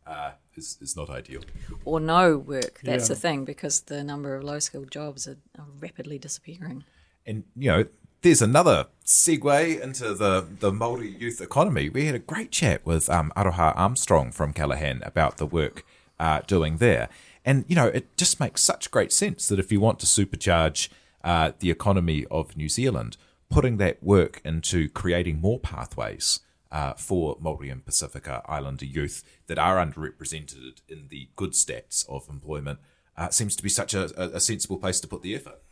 uh, 0.06 0.32
is, 0.54 0.78
is 0.80 0.96
not 0.96 1.10
ideal. 1.10 1.42
Or 1.84 2.00
no 2.00 2.38
work. 2.38 2.80
That's 2.82 3.08
yeah. 3.08 3.14
the 3.14 3.20
thing 3.20 3.44
because 3.44 3.80
the 3.80 4.04
number 4.04 4.36
of 4.36 4.44
low 4.44 4.58
skilled 4.58 4.90
jobs 4.90 5.26
are, 5.26 5.38
are, 5.58 5.66
rapidly 5.80 6.18
disappearing. 6.18 6.84
And, 7.26 7.44
you 7.56 7.70
know, 7.70 7.84
there's 8.26 8.42
another 8.42 8.88
segue 9.04 9.80
into 9.80 10.12
the, 10.12 10.44
the 10.58 10.72
Māori 10.72 11.16
youth 11.20 11.40
economy. 11.40 11.88
We 11.88 12.06
had 12.06 12.16
a 12.16 12.18
great 12.18 12.50
chat 12.50 12.84
with 12.84 13.08
um, 13.08 13.32
Aroha 13.36 13.72
Armstrong 13.76 14.32
from 14.32 14.52
Callaghan 14.52 15.00
about 15.04 15.36
the 15.36 15.46
work 15.46 15.86
uh, 16.18 16.40
doing 16.44 16.78
there. 16.78 17.08
And, 17.44 17.64
you 17.68 17.76
know, 17.76 17.86
it 17.86 18.16
just 18.16 18.40
makes 18.40 18.62
such 18.62 18.90
great 18.90 19.12
sense 19.12 19.46
that 19.46 19.60
if 19.60 19.70
you 19.70 19.78
want 19.78 20.00
to 20.00 20.06
supercharge 20.06 20.88
uh, 21.22 21.52
the 21.60 21.70
economy 21.70 22.26
of 22.28 22.56
New 22.56 22.68
Zealand, 22.68 23.16
putting 23.48 23.76
that 23.76 24.02
work 24.02 24.40
into 24.44 24.88
creating 24.88 25.40
more 25.40 25.60
pathways 25.60 26.40
uh, 26.72 26.94
for 26.94 27.36
Maori 27.38 27.70
and 27.70 27.86
Pacifica 27.86 28.42
Islander 28.46 28.86
youth 28.86 29.22
that 29.46 29.56
are 29.56 29.76
underrepresented 29.76 30.80
in 30.88 31.06
the 31.10 31.28
good 31.36 31.52
stats 31.52 32.04
of 32.08 32.28
employment 32.28 32.80
uh, 33.16 33.28
seems 33.28 33.54
to 33.54 33.62
be 33.62 33.68
such 33.68 33.94
a, 33.94 34.34
a, 34.34 34.40
sensible 34.40 34.78
place 34.78 34.98
to 34.98 35.06
put 35.06 35.22
the 35.22 35.36
effort. 35.36 35.62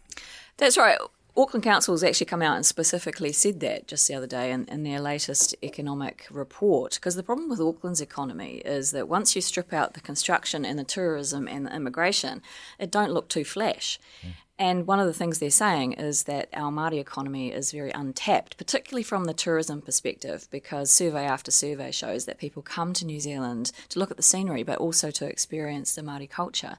That's 0.57 0.79
right. 0.79 0.99
Auckland 1.37 1.65
Council 1.65 1.95
has 1.95 2.05
actually 2.05 2.27
come 2.27 2.43
out 2.43 2.55
and 2.55 2.65
specifically 2.65 3.33
said 3.33 3.59
that 3.59 3.89
just 3.89 4.07
the 4.07 4.15
other 4.15 4.27
day 4.27 4.53
in, 4.53 4.67
in 4.67 4.85
their 4.85 5.01
latest 5.01 5.55
economic 5.65 6.27
report. 6.31 6.95
Because 6.95 7.17
the 7.17 7.25
problem 7.25 7.49
with 7.49 7.61
Auckland's 7.61 8.01
economy 8.01 8.63
is 8.65 8.93
that 8.93 9.09
once 9.09 9.35
you 9.35 9.43
strip 9.43 9.73
out 9.73 9.95
the 9.95 10.01
construction 10.01 10.65
and 10.65 10.79
the 10.79 10.85
tourism 10.85 11.49
and 11.49 11.67
the 11.67 11.75
immigration, 11.75 12.41
it 12.79 12.91
don't 12.91 13.11
look 13.11 13.29
too 13.29 13.45
flash. 13.45 13.99
Mm. 14.25 14.33
And 14.57 14.87
one 14.87 15.01
of 15.01 15.07
the 15.07 15.13
things 15.13 15.41
they're 15.41 15.51
saying 15.51 15.95
is 15.95 16.25
that 16.25 16.49
our 16.53 16.71
Māori 16.71 17.01
economy 17.01 17.51
is 17.51 17.73
very 17.73 17.91
untapped, 17.91 18.57
particularly 18.57 19.03
from 19.03 19.25
the 19.25 19.35
tourism 19.35 19.83
perspective, 19.83 20.47
because 20.53 20.93
survey 20.93 21.25
after 21.25 21.51
survey 21.51 21.91
shows 21.91 22.27
that 22.27 22.39
people 22.39 22.63
come 22.63 22.93
to 22.93 23.05
New 23.05 23.19
Zealand 23.19 23.73
to 23.89 23.99
look 23.99 24.13
at 24.13 24.17
the 24.17 24.23
scenery, 24.23 24.63
but 24.63 24.79
also 24.79 25.11
to 25.11 25.27
experience 25.27 25.97
the 25.97 26.03
Māori 26.03 26.31
culture. 26.31 26.79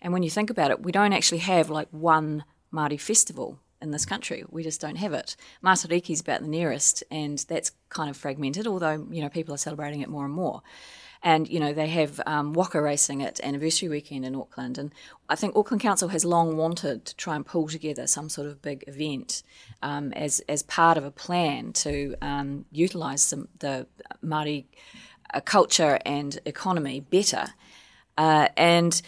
And 0.00 0.12
when 0.12 0.24
you 0.24 0.30
think 0.30 0.50
about 0.50 0.72
it, 0.72 0.82
we 0.82 0.90
don't 0.90 1.12
actually 1.12 1.38
have 1.38 1.70
like 1.70 1.86
one 1.92 2.42
Māori 2.72 3.00
festival 3.00 3.60
in 3.82 3.90
this 3.90 4.06
country. 4.06 4.44
We 4.48 4.62
just 4.62 4.80
don't 4.80 4.96
have 4.96 5.12
it. 5.12 5.36
Matariki 5.62 6.10
is 6.10 6.20
about 6.20 6.40
the 6.40 6.48
nearest, 6.48 7.04
and 7.10 7.38
that's 7.48 7.72
kind 7.88 8.08
of 8.08 8.16
fragmented, 8.16 8.66
although, 8.66 9.06
you 9.10 9.20
know, 9.20 9.28
people 9.28 9.54
are 9.54 9.58
celebrating 9.58 10.00
it 10.00 10.08
more 10.08 10.24
and 10.24 10.34
more. 10.34 10.62
And, 11.24 11.48
you 11.48 11.60
know, 11.60 11.72
they 11.72 11.86
have 11.86 12.20
um, 12.26 12.52
waka 12.52 12.82
racing 12.82 13.22
at 13.22 13.40
anniversary 13.44 13.88
weekend 13.88 14.24
in 14.24 14.34
Auckland. 14.34 14.76
And 14.76 14.92
I 15.28 15.36
think 15.36 15.54
Auckland 15.54 15.80
Council 15.80 16.08
has 16.08 16.24
long 16.24 16.56
wanted 16.56 17.04
to 17.04 17.16
try 17.16 17.36
and 17.36 17.46
pull 17.46 17.68
together 17.68 18.08
some 18.08 18.28
sort 18.28 18.48
of 18.48 18.60
big 18.60 18.82
event 18.88 19.44
um, 19.82 20.12
as, 20.14 20.40
as 20.48 20.64
part 20.64 20.98
of 20.98 21.04
a 21.04 21.12
plan 21.12 21.72
to 21.74 22.16
um, 22.22 22.64
utilise 22.72 23.32
the 23.60 23.86
Māori 24.24 24.64
uh, 25.32 25.40
culture 25.40 26.00
and 26.04 26.40
economy 26.44 26.98
better. 27.00 27.54
Uh, 28.18 28.48
and, 28.56 29.00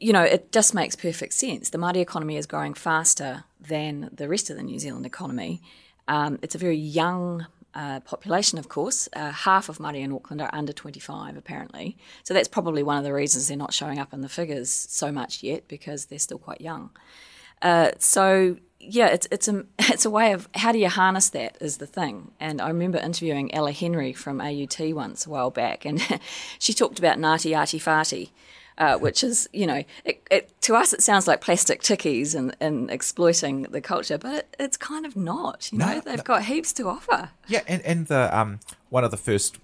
you 0.00 0.12
know, 0.12 0.22
it 0.22 0.50
just 0.50 0.74
makes 0.74 0.96
perfect 0.96 1.34
sense. 1.34 1.70
The 1.70 1.78
Māori 1.78 1.96
economy 1.96 2.36
is 2.36 2.46
growing 2.46 2.74
faster 2.74 3.44
than 3.60 4.08
the 4.12 4.28
rest 4.28 4.48
of 4.50 4.56
the 4.56 4.62
New 4.62 4.78
Zealand 4.78 5.04
economy. 5.04 5.60
Um, 6.08 6.38
it's 6.42 6.54
a 6.54 6.58
very 6.58 6.76
young 6.76 7.46
uh, 7.74 8.00
population, 8.00 8.58
of 8.58 8.68
course. 8.68 9.08
Uh, 9.12 9.30
half 9.30 9.68
of 9.68 9.78
Māori 9.78 10.00
in 10.00 10.12
Auckland 10.12 10.40
are 10.40 10.50
under 10.52 10.72
25, 10.72 11.36
apparently. 11.36 11.98
So 12.24 12.32
that's 12.32 12.48
probably 12.48 12.82
one 12.82 12.96
of 12.96 13.04
the 13.04 13.12
reasons 13.12 13.46
they're 13.46 13.56
not 13.56 13.74
showing 13.74 13.98
up 13.98 14.12
in 14.12 14.22
the 14.22 14.28
figures 14.28 14.72
so 14.72 15.12
much 15.12 15.42
yet 15.42 15.68
because 15.68 16.06
they're 16.06 16.18
still 16.18 16.38
quite 16.38 16.62
young. 16.62 16.90
Uh, 17.62 17.90
so 17.98 18.56
yeah, 18.80 19.08
it's 19.08 19.28
it's 19.30 19.48
a 19.48 19.64
it's 19.78 20.06
a 20.06 20.10
way 20.10 20.32
of 20.32 20.48
how 20.54 20.72
do 20.72 20.78
you 20.78 20.88
harness 20.88 21.28
that 21.30 21.58
is 21.60 21.76
the 21.76 21.86
thing. 21.86 22.32
And 22.40 22.60
I 22.60 22.68
remember 22.68 22.98
interviewing 22.98 23.54
Ella 23.54 23.72
Henry 23.72 24.14
from 24.14 24.40
AUT 24.40 24.80
once 24.94 25.26
a 25.26 25.30
while 25.30 25.50
back, 25.50 25.84
and 25.84 26.00
she 26.58 26.72
talked 26.72 26.98
about 26.98 27.18
Ngāti 27.18 27.56
Ati 27.56 27.78
Whāti, 27.78 28.30
uh, 28.80 28.96
which 28.96 29.22
is, 29.22 29.46
you 29.52 29.66
know, 29.66 29.84
it, 30.06 30.26
it, 30.30 30.60
to 30.62 30.74
us 30.74 30.94
it 30.94 31.02
sounds 31.02 31.28
like 31.28 31.42
plastic 31.42 31.82
tickies 31.82 32.34
and, 32.34 32.56
and 32.60 32.90
exploiting 32.90 33.64
the 33.64 33.80
culture, 33.80 34.16
but 34.16 34.34
it, 34.34 34.56
it's 34.58 34.76
kind 34.78 35.04
of 35.04 35.14
not. 35.14 35.70
You 35.70 35.78
know, 35.78 35.86
no, 35.86 36.00
they've 36.00 36.16
no. 36.16 36.22
got 36.24 36.44
heaps 36.44 36.72
to 36.74 36.88
offer. 36.88 37.28
Yeah, 37.46 37.60
and 37.68 37.82
and 37.82 38.06
the 38.06 38.36
um 38.36 38.60
one 38.88 39.04
of 39.04 39.10
the 39.10 39.18
first 39.18 39.58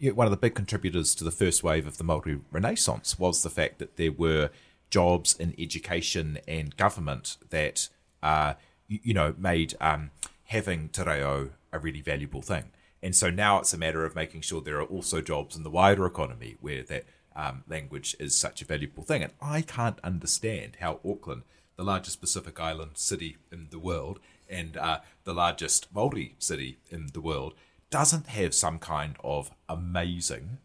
one 0.00 0.26
of 0.26 0.30
the 0.30 0.38
big 0.38 0.54
contributors 0.54 1.14
to 1.16 1.24
the 1.24 1.30
first 1.30 1.62
wave 1.62 1.86
of 1.86 1.98
the 1.98 2.04
Maori 2.04 2.40
Renaissance 2.50 3.18
was 3.18 3.42
the 3.42 3.50
fact 3.50 3.78
that 3.78 3.96
there 3.96 4.12
were 4.12 4.50
jobs 4.88 5.34
in 5.34 5.54
education 5.58 6.38
and 6.48 6.74
government 6.76 7.36
that 7.50 7.90
uh 8.22 8.54
you, 8.88 8.98
you 9.02 9.14
know 9.14 9.34
made 9.36 9.74
um 9.80 10.10
having 10.44 10.88
te 10.88 11.02
reo 11.02 11.50
a 11.70 11.78
really 11.78 12.00
valuable 12.00 12.40
thing. 12.40 12.64
And 13.02 13.14
so 13.14 13.28
now 13.28 13.58
it's 13.58 13.74
a 13.74 13.78
matter 13.78 14.06
of 14.06 14.14
making 14.14 14.40
sure 14.40 14.62
there 14.62 14.80
are 14.80 14.84
also 14.84 15.20
jobs 15.20 15.54
in 15.54 15.64
the 15.64 15.70
wider 15.70 16.06
economy 16.06 16.56
where 16.62 16.82
that 16.84 17.04
um, 17.36 17.64
language 17.68 18.16
is 18.18 18.36
such 18.36 18.62
a 18.62 18.64
valuable 18.64 19.02
thing. 19.02 19.22
And 19.22 19.32
I 19.40 19.62
can't 19.62 20.00
understand 20.02 20.78
how 20.80 21.00
Auckland, 21.04 21.42
the 21.76 21.84
largest 21.84 22.20
Pacific 22.20 22.60
Island 22.60 22.92
city 22.94 23.36
in 23.50 23.68
the 23.70 23.78
world 23.78 24.20
and 24.48 24.76
uh, 24.76 25.00
the 25.24 25.34
largest 25.34 25.92
Maori 25.94 26.36
city 26.38 26.78
in 26.90 27.08
the 27.12 27.20
world, 27.20 27.54
doesn't 27.90 28.26
have 28.28 28.54
some 28.54 28.78
kind 28.78 29.16
of 29.22 29.50
amazing 29.68 30.58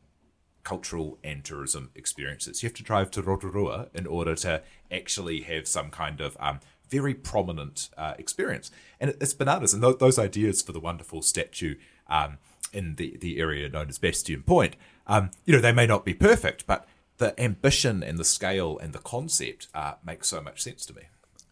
cultural 0.63 1.17
and 1.23 1.43
tourism 1.43 1.89
experiences. 1.95 2.61
You 2.61 2.67
have 2.67 2.75
to 2.75 2.83
drive 2.83 3.11
to 3.11 3.21
Rotorua 3.21 3.87
in 3.93 4.05
order 4.05 4.35
to 4.35 4.61
actually 4.91 5.41
have 5.41 5.67
some 5.67 5.89
kind 5.89 6.21
of 6.21 6.37
um, 6.39 6.59
very 6.89 7.13
prominent 7.13 7.89
uh, 7.97 8.13
experience. 8.17 8.71
And 8.99 9.15
it's 9.21 9.33
bananas. 9.33 9.73
And 9.73 9.81
th- 9.81 9.97
those 9.99 10.19
ideas 10.19 10.61
for 10.61 10.71
the 10.71 10.79
wonderful 10.79 11.21
statue 11.21 11.75
um, 12.07 12.37
in 12.73 12.95
the, 12.95 13.17
the 13.17 13.39
area 13.39 13.69
known 13.69 13.89
as 13.89 13.97
Bastion 13.97 14.43
Point, 14.43 14.75
um, 15.09 15.31
you 15.43 15.53
know, 15.53 15.59
they 15.59 15.73
may 15.73 15.87
not 15.87 16.05
be 16.05 16.13
perfect, 16.13 16.65
but 16.65 16.87
the 17.17 17.37
ambition 17.41 18.01
and 18.01 18.17
the 18.17 18.23
scale 18.23 18.77
and 18.77 18.93
the 18.93 18.99
concept 18.99 19.67
uh, 19.73 19.95
make 20.05 20.23
so 20.23 20.39
much 20.39 20.61
sense 20.61 20.85
to 20.85 20.93
me. 20.93 21.03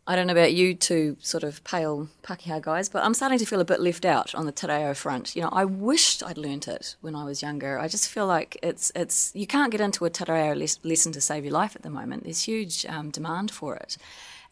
I 0.10 0.15
don't 0.15 0.26
know 0.26 0.32
about 0.32 0.54
you 0.54 0.74
two 0.74 1.17
sort 1.20 1.43
of 1.43 1.62
pale 1.65 2.08
Pakeha 2.24 2.62
guys, 2.62 2.88
but 2.88 3.04
I'm 3.04 3.13
starting 3.13 3.38
to 3.39 3.46
feel 3.46 3.60
a 3.60 3.65
bit 3.65 3.82
left 3.82 4.06
out 4.06 4.34
on 4.34 4.46
the 4.46 4.54
te 4.54 4.65
reo 4.65 4.93
front. 4.93 5.36
You 5.36 5.41
know, 5.41 5.50
I 5.52 5.65
wished 5.65 6.24
I'd 6.24 6.38
learnt 6.38 6.65
it 6.65 6.96
when 7.02 7.13
I 7.13 7.26
was 7.26 7.41
younger. 7.41 7.78
I 7.78 7.89
just 7.89 8.08
feel 8.08 8.26
like 8.26 8.58
it's 8.63 8.89
it's 8.96 9.34
you 9.36 9.46
can't 9.46 9.70
get 9.70 9.82
into 9.82 10.06
a 10.06 10.10
te 10.10 10.24
reo 10.32 10.54
lesson 10.56 11.12
to 11.12 11.20
save 11.20 11.43
your 11.43 11.54
life 11.54 11.76
at 11.76 11.82
the 11.82 11.89
moment. 11.89 12.24
There's 12.24 12.43
huge 12.43 12.86
um, 12.86 13.10
demand 13.10 13.52
for 13.52 13.76
it. 13.76 13.98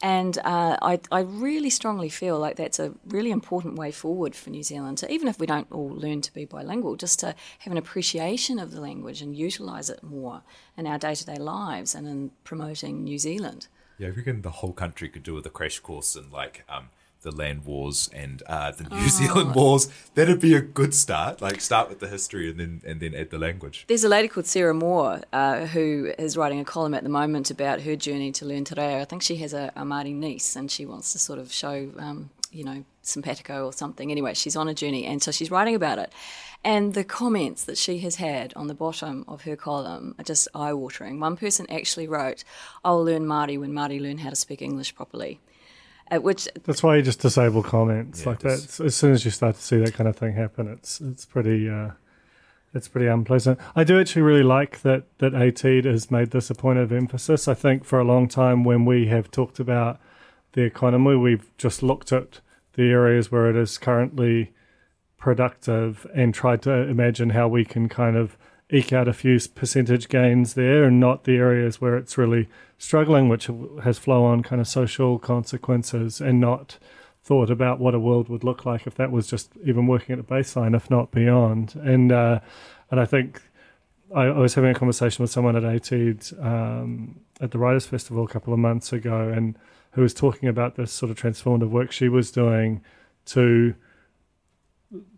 And 0.02 0.38
uh, 0.40 0.76
I, 0.82 1.00
I 1.10 1.22
really 1.22 1.70
strongly 1.70 2.10
feel 2.10 2.38
like 2.38 2.58
that's 2.58 2.80
a 2.80 2.94
really 3.08 3.32
important 3.32 3.76
way 3.76 3.92
forward 3.92 4.36
for 4.36 4.50
New 4.50 4.62
Zealand 4.62 4.98
to, 4.98 5.10
even 5.10 5.30
if 5.30 5.40
we 5.40 5.48
don't 5.48 5.72
all 5.72 5.88
learn 5.88 6.20
to 6.20 6.34
be 6.34 6.44
bilingual, 6.44 6.98
just 6.98 7.18
to 7.22 7.34
have 7.60 7.72
an 7.72 7.78
appreciation 7.78 8.60
of 8.60 8.72
the 8.72 8.82
language 8.82 9.22
and 9.22 9.38
utilise 9.38 9.90
it 9.90 10.04
more 10.04 10.42
in 10.76 10.86
our 10.86 10.98
day 10.98 11.16
to 11.16 11.26
day 11.26 11.38
lives 11.38 11.96
and 11.96 12.10
in 12.10 12.32
promoting 12.44 13.06
New 13.06 13.18
Zealand. 13.18 13.68
Yeah, 13.98 14.08
I 14.08 14.12
reckon 14.12 14.42
the 14.42 14.52
whole 14.52 14.74
country 14.74 15.10
could 15.10 15.24
do 15.24 15.34
with 15.34 15.46
a 15.46 15.50
crash 15.50 15.80
course 15.80 16.16
in 16.16 16.32
like 16.32 16.64
um, 16.68 16.90
the 17.26 17.32
land 17.32 17.66
wars 17.66 18.10
and 18.14 18.42
uh, 18.48 18.72
the 18.72 18.84
New 18.84 18.90
oh. 18.92 19.08
Zealand 19.08 19.56
wars. 19.56 19.90
That'd 20.14 20.40
be 20.40 20.54
a 20.54 20.62
good 20.62 20.94
start. 20.94 21.42
Like 21.42 21.60
start 21.60 21.90
with 21.90 22.00
the 22.00 22.08
history 22.08 22.50
and 22.50 22.60
then 22.60 22.82
and 22.86 23.02
then 23.02 23.14
add 23.14 23.32
the 23.32 23.38
language. 23.38 23.86
There's 23.88 24.06
a 24.06 24.10
lady 24.10 24.30
called 24.30 24.46
Sarah 24.46 24.74
Moore 24.74 25.22
uh, 25.34 25.66
who 25.66 26.14
is 26.18 26.38
writing 26.38 26.60
a 26.62 26.66
column 26.66 26.94
at 26.94 27.04
the 27.04 27.10
moment 27.10 27.52
about 27.52 27.82
her 27.82 27.96
journey 27.98 28.32
to 28.34 28.46
learn 28.46 28.64
te 28.64 28.76
reo. 28.78 29.02
I 29.02 29.06
think 29.06 29.22
she 29.22 29.36
has 29.38 29.54
a, 29.54 29.74
a 29.76 29.84
Māori 29.84 30.14
niece 30.14 30.56
and 30.56 30.72
she 30.72 30.86
wants 30.86 31.12
to 31.14 31.20
sort 31.20 31.40
of 31.40 31.52
show, 31.52 31.90
um, 31.98 32.30
you 32.52 32.64
know, 32.64 32.86
simpatico 33.02 33.66
or 33.66 33.74
something. 33.74 34.12
Anyway, 34.12 34.34
she's 34.34 34.56
on 34.56 34.70
a 34.70 34.74
journey 34.74 35.06
and 35.06 35.22
so 35.22 35.32
she's 35.32 35.52
writing 35.52 35.76
about 35.76 36.00
it. 36.00 36.14
And 36.66 36.96
the 36.96 37.04
comments 37.04 37.64
that 37.66 37.78
she 37.78 38.00
has 38.00 38.16
had 38.16 38.52
on 38.56 38.66
the 38.66 38.74
bottom 38.74 39.24
of 39.28 39.44
her 39.44 39.56
column 39.56 40.16
are 40.18 40.24
just 40.24 40.48
eye 40.56 40.74
watering. 40.74 41.20
One 41.20 41.38
person 41.38 41.68
actually 41.70 42.08
wrote, 42.08 42.44
I'll 42.84 43.06
learn 43.06 43.28
Māori 43.28 43.60
when 43.60 43.72
Māori 43.72 44.02
learn 44.02 44.18
how 44.18 44.32
to 44.32 44.36
speak 44.36 44.64
English 44.64 44.96
properly. 44.96 45.40
At 46.08 46.24
which 46.24 46.48
that's 46.64 46.82
why 46.82 46.96
you 46.96 47.04
just 47.04 47.20
disable 47.20 47.62
comments 47.62 48.22
yeah, 48.22 48.30
like 48.30 48.40
that. 48.40 48.80
As 48.80 48.96
soon 48.96 49.12
as 49.12 49.26
you 49.26 49.32
start 49.32 49.56
to 49.58 49.62
see 49.62 49.78
that 49.78 49.94
kind 49.94 50.08
of 50.08 50.16
thing 50.16 50.34
happen, 50.34 50.68
it's 50.68 51.00
it's 51.02 51.26
pretty 51.26 51.70
uh, 51.70 51.92
it's 52.74 52.88
pretty 52.88 53.08
unpleasant. 53.08 53.60
I 53.76 53.84
do 53.84 54.00
actually 54.00 54.22
really 54.24 54.44
like 54.44 54.82
that 54.82 55.04
that 55.20 55.34
AT 55.34 55.62
has 55.86 56.12
made 56.12 56.32
this 56.32 56.50
a 56.50 56.56
point 56.56 56.78
of 56.80 56.92
emphasis. 56.92 57.48
I 57.48 57.54
think 57.54 57.86
for 57.86 58.00
a 58.00 58.04
long 58.04 58.28
time 58.28 58.64
when 58.64 58.86
we 58.86 59.08
have 59.08 59.30
talked 59.32 59.60
about 59.60 60.00
the 60.54 60.62
economy, 60.62 61.16
we've 61.16 61.50
just 61.58 61.84
looked 61.84 62.12
at 62.12 62.40
the 62.74 62.90
areas 62.90 63.32
where 63.32 63.50
it 63.50 63.56
is 63.56 63.78
currently 63.80 64.52
productive 65.26 66.06
and 66.14 66.36
tried 66.36 66.62
to 66.62 66.72
imagine 66.72 67.32
how 67.32 67.48
we 67.48 67.66
can 67.66 67.90
kind 67.90 68.16
of 68.16 68.38
eke 68.70 68.94
out 68.94 69.08
a 69.08 69.14
few 69.14 69.40
percentage 69.56 70.08
gains 70.08 70.54
there 70.54 70.84
and 70.84 71.00
not 71.00 71.24
the 71.24 71.36
areas 71.36 71.82
where 71.82 71.98
it's 71.98 72.16
really 72.16 72.48
struggling, 72.78 73.28
which 73.28 73.50
has 73.84 73.98
flow 73.98 74.24
on 74.24 74.44
kind 74.44 74.62
of 74.62 74.68
social 74.68 75.18
consequences 75.18 76.22
and 76.22 76.40
not 76.40 76.78
thought 77.24 77.50
about 77.50 77.80
what 77.80 77.96
a 77.96 78.00
world 78.00 78.30
would 78.30 78.44
look 78.44 78.68
like 78.68 78.86
if 78.86 78.94
that 78.94 79.12
was 79.12 79.26
just 79.26 79.50
even 79.64 79.88
working 79.88 80.14
at 80.14 80.20
a 80.20 80.24
baseline, 80.24 80.76
if 80.76 80.92
not 80.92 81.10
beyond. 81.10 81.74
And 81.74 82.12
uh, 82.12 82.40
and 82.92 83.00
I 83.00 83.06
think 83.06 83.42
I, 84.14 84.26
I, 84.26 84.38
was 84.38 84.54
having 84.54 84.70
a 84.70 84.76
conversation 84.76 85.24
with 85.24 85.32
someone 85.32 85.56
at 85.56 85.64
ATEED 85.64 86.40
um, 86.40 87.20
at 87.42 87.50
the 87.50 87.58
Writers' 87.58 87.88
Festival 87.88 88.26
a 88.26 88.28
couple 88.28 88.54
of 88.54 88.60
months 88.60 88.94
ago, 88.94 89.30
and 89.30 89.58
who 89.94 90.04
was 90.04 90.14
talking 90.14 90.48
about 90.48 90.76
this 90.76 90.92
sort 90.92 91.10
of 91.10 91.18
transformative 91.18 91.72
work 91.72 91.92
she 91.92 92.10
was 92.10 92.30
doing 92.30 92.84
to 93.26 93.74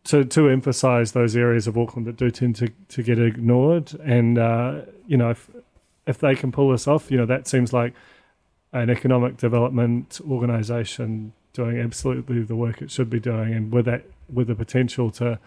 to 0.06 0.24
to 0.26 0.50
emphasise 0.50 1.12
those 1.12 1.36
areas 1.36 1.68
of 1.68 1.78
Auckland 1.78 2.08
that 2.08 2.18
do 2.18 2.32
tend 2.32 2.56
to, 2.58 2.70
to 2.90 3.04
get 3.04 3.20
ignored, 3.20 3.94
and 4.04 4.38
uh, 4.38 4.82
you 5.06 5.18
know 5.18 5.30
if 5.30 5.50
if 6.06 6.20
they 6.20 6.36
can 6.36 6.52
pull 6.52 6.72
this 6.72 6.88
off, 6.88 7.12
you 7.12 7.18
know 7.18 7.26
that 7.26 7.48
seems 7.48 7.74
like 7.74 7.94
an 8.74 8.90
economic 8.90 9.38
development 9.38 10.20
organisation 10.30 11.34
doing 11.54 11.80
absolutely 11.80 12.44
the 12.44 12.56
work 12.56 12.82
it 12.82 12.92
should 12.92 13.10
be 13.10 13.20
doing, 13.20 13.54
and 13.54 13.72
with 13.72 13.86
that 13.86 14.04
with 14.32 14.48
the 14.48 14.56
potential 14.56 15.12
to 15.12 15.40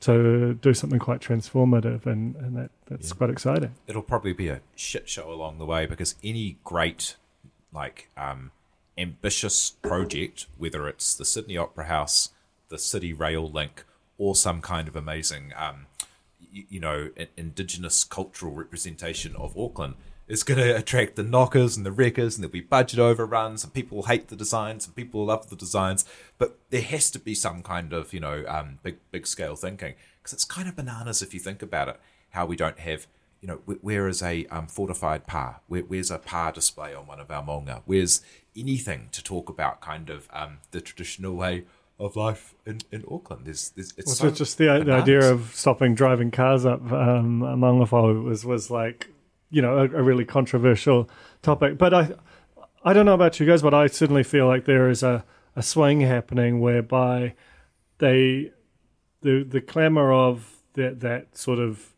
to 0.00 0.54
do 0.54 0.72
something 0.72 0.98
quite 0.98 1.20
transformative, 1.20 2.06
and, 2.06 2.36
and 2.36 2.56
that 2.56 2.70
that's 2.86 3.10
yeah. 3.10 3.16
quite 3.16 3.30
exciting. 3.30 3.74
It'll 3.86 4.02
probably 4.02 4.32
be 4.32 4.48
a 4.48 4.60
shit 4.74 5.08
show 5.08 5.30
along 5.30 5.58
the 5.58 5.66
way 5.66 5.86
because 5.86 6.14
any 6.22 6.58
great 6.64 7.16
like 7.72 8.08
um, 8.16 8.52
ambitious 8.96 9.70
project, 9.82 10.46
whether 10.56 10.88
it's 10.88 11.14
the 11.14 11.24
Sydney 11.24 11.56
Opera 11.56 11.86
House 11.86 12.30
the 12.68 12.78
city 12.78 13.12
rail 13.12 13.50
link 13.50 13.84
or 14.16 14.34
some 14.34 14.60
kind 14.60 14.88
of 14.88 14.96
amazing, 14.96 15.52
um, 15.56 15.86
you, 16.40 16.64
you, 16.68 16.80
know, 16.80 17.10
indigenous 17.36 18.04
cultural 18.04 18.52
representation 18.52 19.36
of 19.36 19.56
Auckland 19.56 19.94
is 20.26 20.42
going 20.42 20.58
to 20.58 20.76
attract 20.76 21.16
the 21.16 21.22
knockers 21.22 21.76
and 21.76 21.86
the 21.86 21.92
wreckers, 21.92 22.36
and 22.36 22.42
there'll 22.42 22.52
be 22.52 22.60
budget 22.60 22.98
overruns, 22.98 23.64
and 23.64 23.72
people 23.72 24.04
hate 24.04 24.28
the 24.28 24.36
designs, 24.36 24.86
and 24.86 24.94
people 24.94 25.24
love 25.24 25.48
the 25.48 25.56
designs. 25.56 26.04
But 26.36 26.58
there 26.70 26.82
has 26.82 27.10
to 27.12 27.18
be 27.18 27.34
some 27.34 27.62
kind 27.62 27.92
of, 27.92 28.12
you 28.12 28.20
know, 28.20 28.44
um, 28.46 28.78
big 28.82 28.98
big 29.10 29.26
scale 29.26 29.56
thinking 29.56 29.94
because 30.18 30.32
it's 30.32 30.44
kind 30.44 30.68
of 30.68 30.76
bananas 30.76 31.22
if 31.22 31.32
you 31.32 31.40
think 31.40 31.62
about 31.62 31.88
it. 31.88 32.00
How 32.30 32.44
we 32.44 32.56
don't 32.56 32.78
have 32.80 33.06
you 33.40 33.46
know, 33.46 33.56
where 33.82 34.08
is 34.08 34.22
a 34.22 34.46
um, 34.46 34.66
fortified 34.66 35.26
pa? 35.26 35.60
Where, 35.68 35.82
where's 35.82 36.10
a 36.10 36.18
pa 36.18 36.50
display 36.50 36.94
on 36.94 37.06
one 37.06 37.20
of 37.20 37.30
our 37.30 37.42
maunga? 37.42 37.82
Where's 37.84 38.20
anything 38.56 39.08
to 39.12 39.22
talk 39.22 39.48
about 39.48 39.80
kind 39.80 40.10
of 40.10 40.28
um, 40.32 40.58
the 40.72 40.80
traditional 40.80 41.34
way 41.34 41.64
of 41.98 42.16
life 42.16 42.54
in, 42.64 42.80
in 42.92 43.04
Auckland. 43.10 43.46
There's, 43.46 43.70
there's 43.70 43.92
it's 43.96 44.16
so 44.16 44.30
just 44.30 44.58
the, 44.58 44.82
the, 44.84 44.92
idea 44.92 45.32
of 45.32 45.52
stopping 45.54 45.94
driving 45.94 46.30
cars 46.30 46.64
up 46.64 46.80
um, 46.92 47.40
Maungawhau 47.40 48.22
was 48.22 48.44
was 48.44 48.70
like 48.70 49.08
you 49.50 49.62
know 49.62 49.78
a, 49.78 49.84
a, 49.84 50.02
really 50.02 50.24
controversial 50.24 51.10
topic. 51.42 51.76
But 51.76 51.92
I 51.92 52.12
I 52.84 52.92
don't 52.92 53.06
know 53.06 53.14
about 53.14 53.40
you 53.40 53.46
guys, 53.46 53.62
but 53.62 53.74
I 53.74 53.88
certainly 53.88 54.22
feel 54.22 54.46
like 54.46 54.64
there 54.64 54.88
is 54.88 55.02
a, 55.02 55.24
a 55.56 55.62
swing 55.62 56.00
happening 56.02 56.60
whereby 56.60 57.34
they 57.98 58.52
the 59.22 59.42
the 59.42 59.60
clamour 59.60 60.12
of 60.12 60.62
that 60.74 61.00
that 61.00 61.36
sort 61.36 61.58
of 61.58 61.94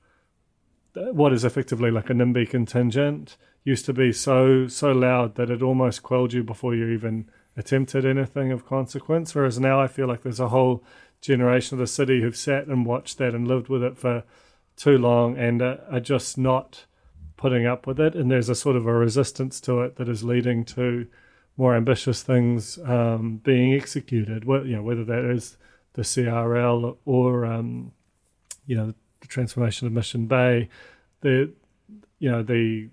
what 0.95 1.33
is 1.33 1.45
effectively 1.45 1.91
like 1.91 2.11
a 2.11 2.15
NIMBY 2.15 2.49
contingent 2.49 3.37
used 3.65 3.85
to 3.85 3.93
be 3.93 4.13
so 4.13 4.67
so 4.67 4.93
loud 4.93 5.35
that 5.35 5.51
it 5.51 5.63
almost 5.63 6.03
quelled 6.03 6.33
you 6.33 6.43
before 6.43 6.75
you 6.75 6.89
even 6.89 7.31
attempted 7.61 8.07
anything 8.07 8.51
of 8.51 8.67
consequence. 8.67 9.35
Whereas 9.35 9.61
now 9.61 9.81
I 9.81 9.87
feel 9.87 10.09
like 10.09 10.23
there's 10.23 10.41
a 10.41 10.49
whole 10.49 10.83
generation 11.21 11.75
of 11.75 11.81
the 11.81 11.87
city 11.87 12.23
who've 12.23 12.37
sat 12.37 12.67
and 12.67 12.87
watched 12.87 13.19
that 13.19 13.35
and 13.35 13.47
lived 13.47 13.69
with 13.69 13.85
it 13.85 13.99
for 13.99 14.25
too 14.77 14.97
long 14.97 15.37
and 15.37 15.61
uh, 15.61 15.77
are 15.91 16.01
just 16.01 16.39
not 16.39 16.87
putting 17.37 17.67
up 17.67 17.87
with 17.87 18.01
it. 18.01 18.15
And 18.15 18.31
there's 18.31 18.49
a 18.49 18.55
sort 18.55 18.77
of 18.77 18.87
a 18.87 18.95
resistance 18.95 19.61
to 19.63 19.83
it 19.83 19.97
that 19.97 20.09
is 20.09 20.25
leading 20.25 20.65
to 20.77 21.07
more 21.59 21.77
ambitious 21.77 22.23
things 22.23 22.79
um, 22.79 23.37
being 23.45 23.75
executed. 23.75 24.47
Well, 24.47 24.67
you 24.67 24.77
know, 24.77 24.83
whether 24.83 25.05
that 25.05 25.25
is 25.31 25.59
the 25.93 26.03
CRL 26.03 26.97
or 27.05 27.45
um, 27.45 27.93
you 28.67 28.77
know 28.77 28.95
the 29.21 29.27
transformation 29.27 29.87
of 29.87 29.93
Mission 29.93 30.27
Bay, 30.27 30.71
the 31.21 31.53
you 32.19 32.31
know 32.31 32.43
the 32.43 32.89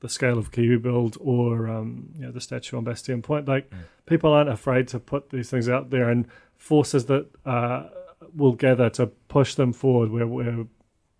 the 0.00 0.08
scale 0.08 0.38
of 0.38 0.52
Kiwi 0.52 0.76
build 0.76 1.16
or 1.20 1.68
um, 1.68 2.10
you 2.16 2.26
know, 2.26 2.32
the 2.32 2.40
statue 2.40 2.76
on 2.76 2.84
Bastion 2.84 3.22
Point. 3.22 3.48
Like 3.48 3.70
mm. 3.70 3.78
people 4.06 4.32
aren't 4.32 4.50
afraid 4.50 4.88
to 4.88 5.00
put 5.00 5.30
these 5.30 5.50
things 5.50 5.68
out 5.68 5.90
there, 5.90 6.08
and 6.08 6.26
forces 6.56 7.06
that 7.06 7.28
uh, 7.44 7.88
will 8.34 8.52
gather 8.52 8.90
to 8.90 9.06
push 9.06 9.54
them 9.54 9.72
forward. 9.72 10.10
Where, 10.10 10.26
where 10.26 10.66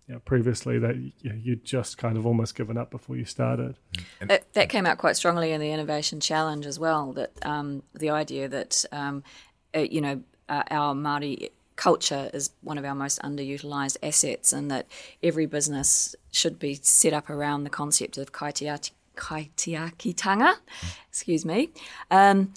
you 0.07 0.13
know, 0.13 0.19
previously 0.19 0.79
that 0.79 0.95
you 0.95 1.11
you'd 1.43 1.65
just 1.65 1.97
kind 1.97 2.17
of 2.17 2.25
almost 2.25 2.55
given 2.55 2.77
up 2.77 2.91
before 2.91 3.17
you 3.17 3.25
started. 3.25 3.77
Mm. 4.21 4.31
It, 4.31 4.53
that 4.53 4.69
came 4.69 4.85
out 4.85 4.97
quite 4.97 5.15
strongly 5.15 5.51
in 5.51 5.61
the 5.61 5.71
innovation 5.71 6.19
challenge 6.19 6.65
as 6.65 6.79
well. 6.79 7.13
That 7.13 7.31
um, 7.41 7.83
the 7.93 8.11
idea 8.11 8.47
that 8.47 8.85
um, 8.91 9.23
uh, 9.75 9.79
you 9.79 10.01
know 10.01 10.21
uh, 10.49 10.63
our 10.69 10.93
Māori 10.93 11.49
culture 11.77 12.29
is 12.33 12.49
one 12.61 12.77
of 12.77 12.83
our 12.83 12.95
most 12.95 13.21
underutilized 13.21 13.97
assets, 14.03 14.51
and 14.51 14.69
that 14.69 14.87
every 15.23 15.45
business 15.45 16.15
should 16.31 16.59
be 16.59 16.73
set 16.81 17.13
up 17.13 17.29
around 17.29 17.63
the 17.63 17.69
concept 17.69 18.17
of 18.17 18.33
kaitiaki, 18.33 18.91
kaitiakitanga, 19.15 20.55
excuse 21.07 21.45
me, 21.45 21.69
um, 22.11 22.53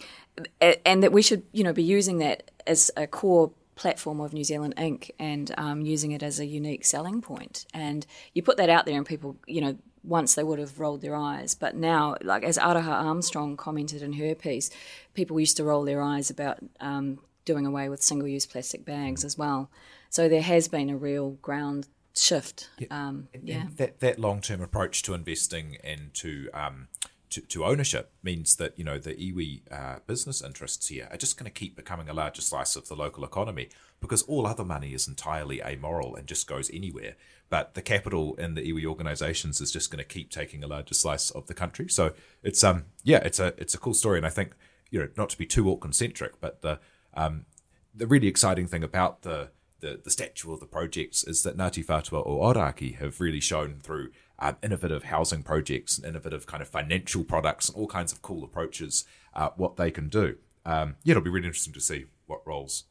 and 0.84 1.02
that 1.02 1.12
we 1.12 1.22
should, 1.22 1.44
you 1.52 1.62
know, 1.62 1.72
be 1.72 1.82
using 1.82 2.18
that 2.18 2.50
as 2.66 2.90
a 2.96 3.06
core 3.06 3.52
platform 3.76 4.20
of 4.20 4.32
New 4.32 4.44
Zealand 4.44 4.74
Inc. 4.76 5.10
and 5.18 5.54
um, 5.56 5.80
using 5.80 6.12
it 6.12 6.22
as 6.22 6.38
a 6.38 6.44
unique 6.44 6.84
selling 6.84 7.22
point. 7.22 7.66
And 7.72 8.06
you 8.34 8.42
put 8.42 8.56
that 8.56 8.68
out 8.68 8.84
there, 8.84 8.96
and 8.96 9.06
people, 9.06 9.36
you 9.46 9.60
know, 9.60 9.76
once 10.02 10.34
they 10.34 10.42
would 10.42 10.58
have 10.58 10.80
rolled 10.80 11.02
their 11.02 11.14
eyes, 11.14 11.54
but 11.54 11.76
now, 11.76 12.16
like 12.22 12.42
as 12.42 12.56
Aroha 12.56 13.04
Armstrong 13.04 13.56
commented 13.56 14.02
in 14.02 14.14
her 14.14 14.34
piece, 14.34 14.70
people 15.12 15.38
used 15.38 15.58
to 15.58 15.64
roll 15.64 15.84
their 15.84 16.00
eyes 16.00 16.30
about 16.30 16.58
um, 16.80 17.18
doing 17.44 17.66
away 17.66 17.88
with 17.88 18.02
single-use 18.02 18.46
plastic 18.46 18.84
bags 18.84 19.24
as 19.24 19.38
well. 19.38 19.70
So 20.08 20.28
there 20.28 20.42
has 20.42 20.68
been 20.68 20.90
a 20.90 20.96
real 20.96 21.30
ground 21.42 21.88
shift. 22.14 22.68
Yeah. 22.78 22.86
Um, 22.90 23.28
yeah. 23.42 23.62
and 23.62 23.76
that 23.76 24.00
that 24.00 24.18
long 24.18 24.40
term 24.40 24.60
approach 24.60 25.02
to 25.02 25.14
investing 25.14 25.76
and 25.82 26.12
to 26.14 26.50
um 26.52 26.88
to, 27.30 27.40
to 27.42 27.64
ownership 27.64 28.12
means 28.22 28.56
that 28.56 28.76
you 28.76 28.84
know 28.84 28.98
the 28.98 29.14
iwi 29.14 29.62
uh, 29.72 30.00
business 30.06 30.42
interests 30.42 30.88
here 30.88 31.08
are 31.10 31.16
just 31.16 31.38
going 31.38 31.44
to 31.44 31.50
keep 31.50 31.76
becoming 31.76 32.08
a 32.08 32.12
larger 32.12 32.42
slice 32.42 32.74
of 32.76 32.88
the 32.88 32.96
local 32.96 33.24
economy 33.24 33.68
because 34.00 34.22
all 34.22 34.46
other 34.46 34.64
money 34.64 34.94
is 34.94 35.06
entirely 35.06 35.62
amoral 35.62 36.16
and 36.16 36.26
just 36.26 36.48
goes 36.48 36.70
anywhere. 36.72 37.14
But 37.48 37.74
the 37.74 37.82
capital 37.82 38.34
in 38.34 38.54
the 38.54 38.72
iwi 38.72 38.84
organisations 38.84 39.60
is 39.60 39.70
just 39.70 39.90
going 39.90 39.98
to 39.98 40.04
keep 40.04 40.30
taking 40.30 40.64
a 40.64 40.66
larger 40.66 40.94
slice 40.94 41.30
of 41.30 41.46
the 41.46 41.54
country. 41.54 41.88
So 41.88 42.12
it's 42.42 42.62
um 42.64 42.86
yeah 43.04 43.18
it's 43.18 43.38
a 43.38 43.54
it's 43.56 43.74
a 43.74 43.78
cool 43.78 43.94
story, 43.94 44.18
and 44.18 44.26
I 44.26 44.30
think 44.30 44.54
you 44.90 44.98
know 44.98 45.08
not 45.16 45.30
to 45.30 45.38
be 45.38 45.46
too 45.46 45.70
Auckland 45.70 45.94
centric, 45.94 46.40
but 46.40 46.62
the 46.62 46.80
um 47.14 47.44
the 47.94 48.06
really 48.06 48.28
exciting 48.28 48.66
thing 48.66 48.82
about 48.82 49.22
the 49.22 49.50
the, 49.80 50.00
the 50.02 50.10
statue 50.10 50.52
of 50.52 50.60
the 50.60 50.66
projects 50.66 51.24
is 51.24 51.42
that 51.42 51.56
Ngāti 51.56 51.84
Whātua 51.84 52.26
Ōrākei 52.26 52.96
have 52.98 53.20
really 53.20 53.40
shown 53.40 53.80
through 53.82 54.10
um, 54.38 54.56
innovative 54.62 55.04
housing 55.04 55.42
projects 55.42 55.98
and 55.98 56.06
innovative 56.06 56.46
kind 56.46 56.62
of 56.62 56.68
financial 56.68 57.24
products 57.24 57.68
and 57.68 57.76
all 57.76 57.86
kinds 57.86 58.12
of 58.12 58.22
cool 58.22 58.44
approaches 58.44 59.04
uh, 59.34 59.50
what 59.56 59.76
they 59.76 59.90
can 59.90 60.08
do. 60.08 60.36
Um, 60.64 60.96
yeah, 61.02 61.12
it'll 61.12 61.22
be 61.22 61.30
really 61.30 61.46
interesting 61.46 61.72
to 61.74 61.80
see 61.80 62.06
what 62.26 62.46
rolls 62.46 62.84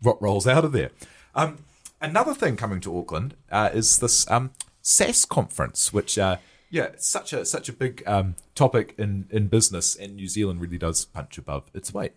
what 0.00 0.20
rolls 0.22 0.46
out 0.46 0.64
of 0.64 0.72
there. 0.72 0.90
Um, 1.34 1.58
another 2.00 2.32
thing 2.32 2.56
coming 2.56 2.80
to 2.80 2.96
Auckland 2.96 3.34
uh, 3.50 3.70
is 3.72 3.98
this 3.98 4.28
um, 4.30 4.52
SaaS 4.80 5.24
conference, 5.24 5.92
which 5.92 6.16
uh, 6.18 6.38
yeah, 6.70 6.84
it's 6.84 7.06
such 7.06 7.32
a 7.32 7.44
such 7.44 7.68
a 7.68 7.72
big 7.72 8.02
um, 8.06 8.36
topic 8.54 8.94
in 8.96 9.26
in 9.30 9.48
business, 9.48 9.96
and 9.96 10.16
New 10.16 10.28
Zealand 10.28 10.60
really 10.60 10.78
does 10.78 11.04
punch 11.04 11.36
above 11.38 11.70
its 11.74 11.92
weight. 11.92 12.12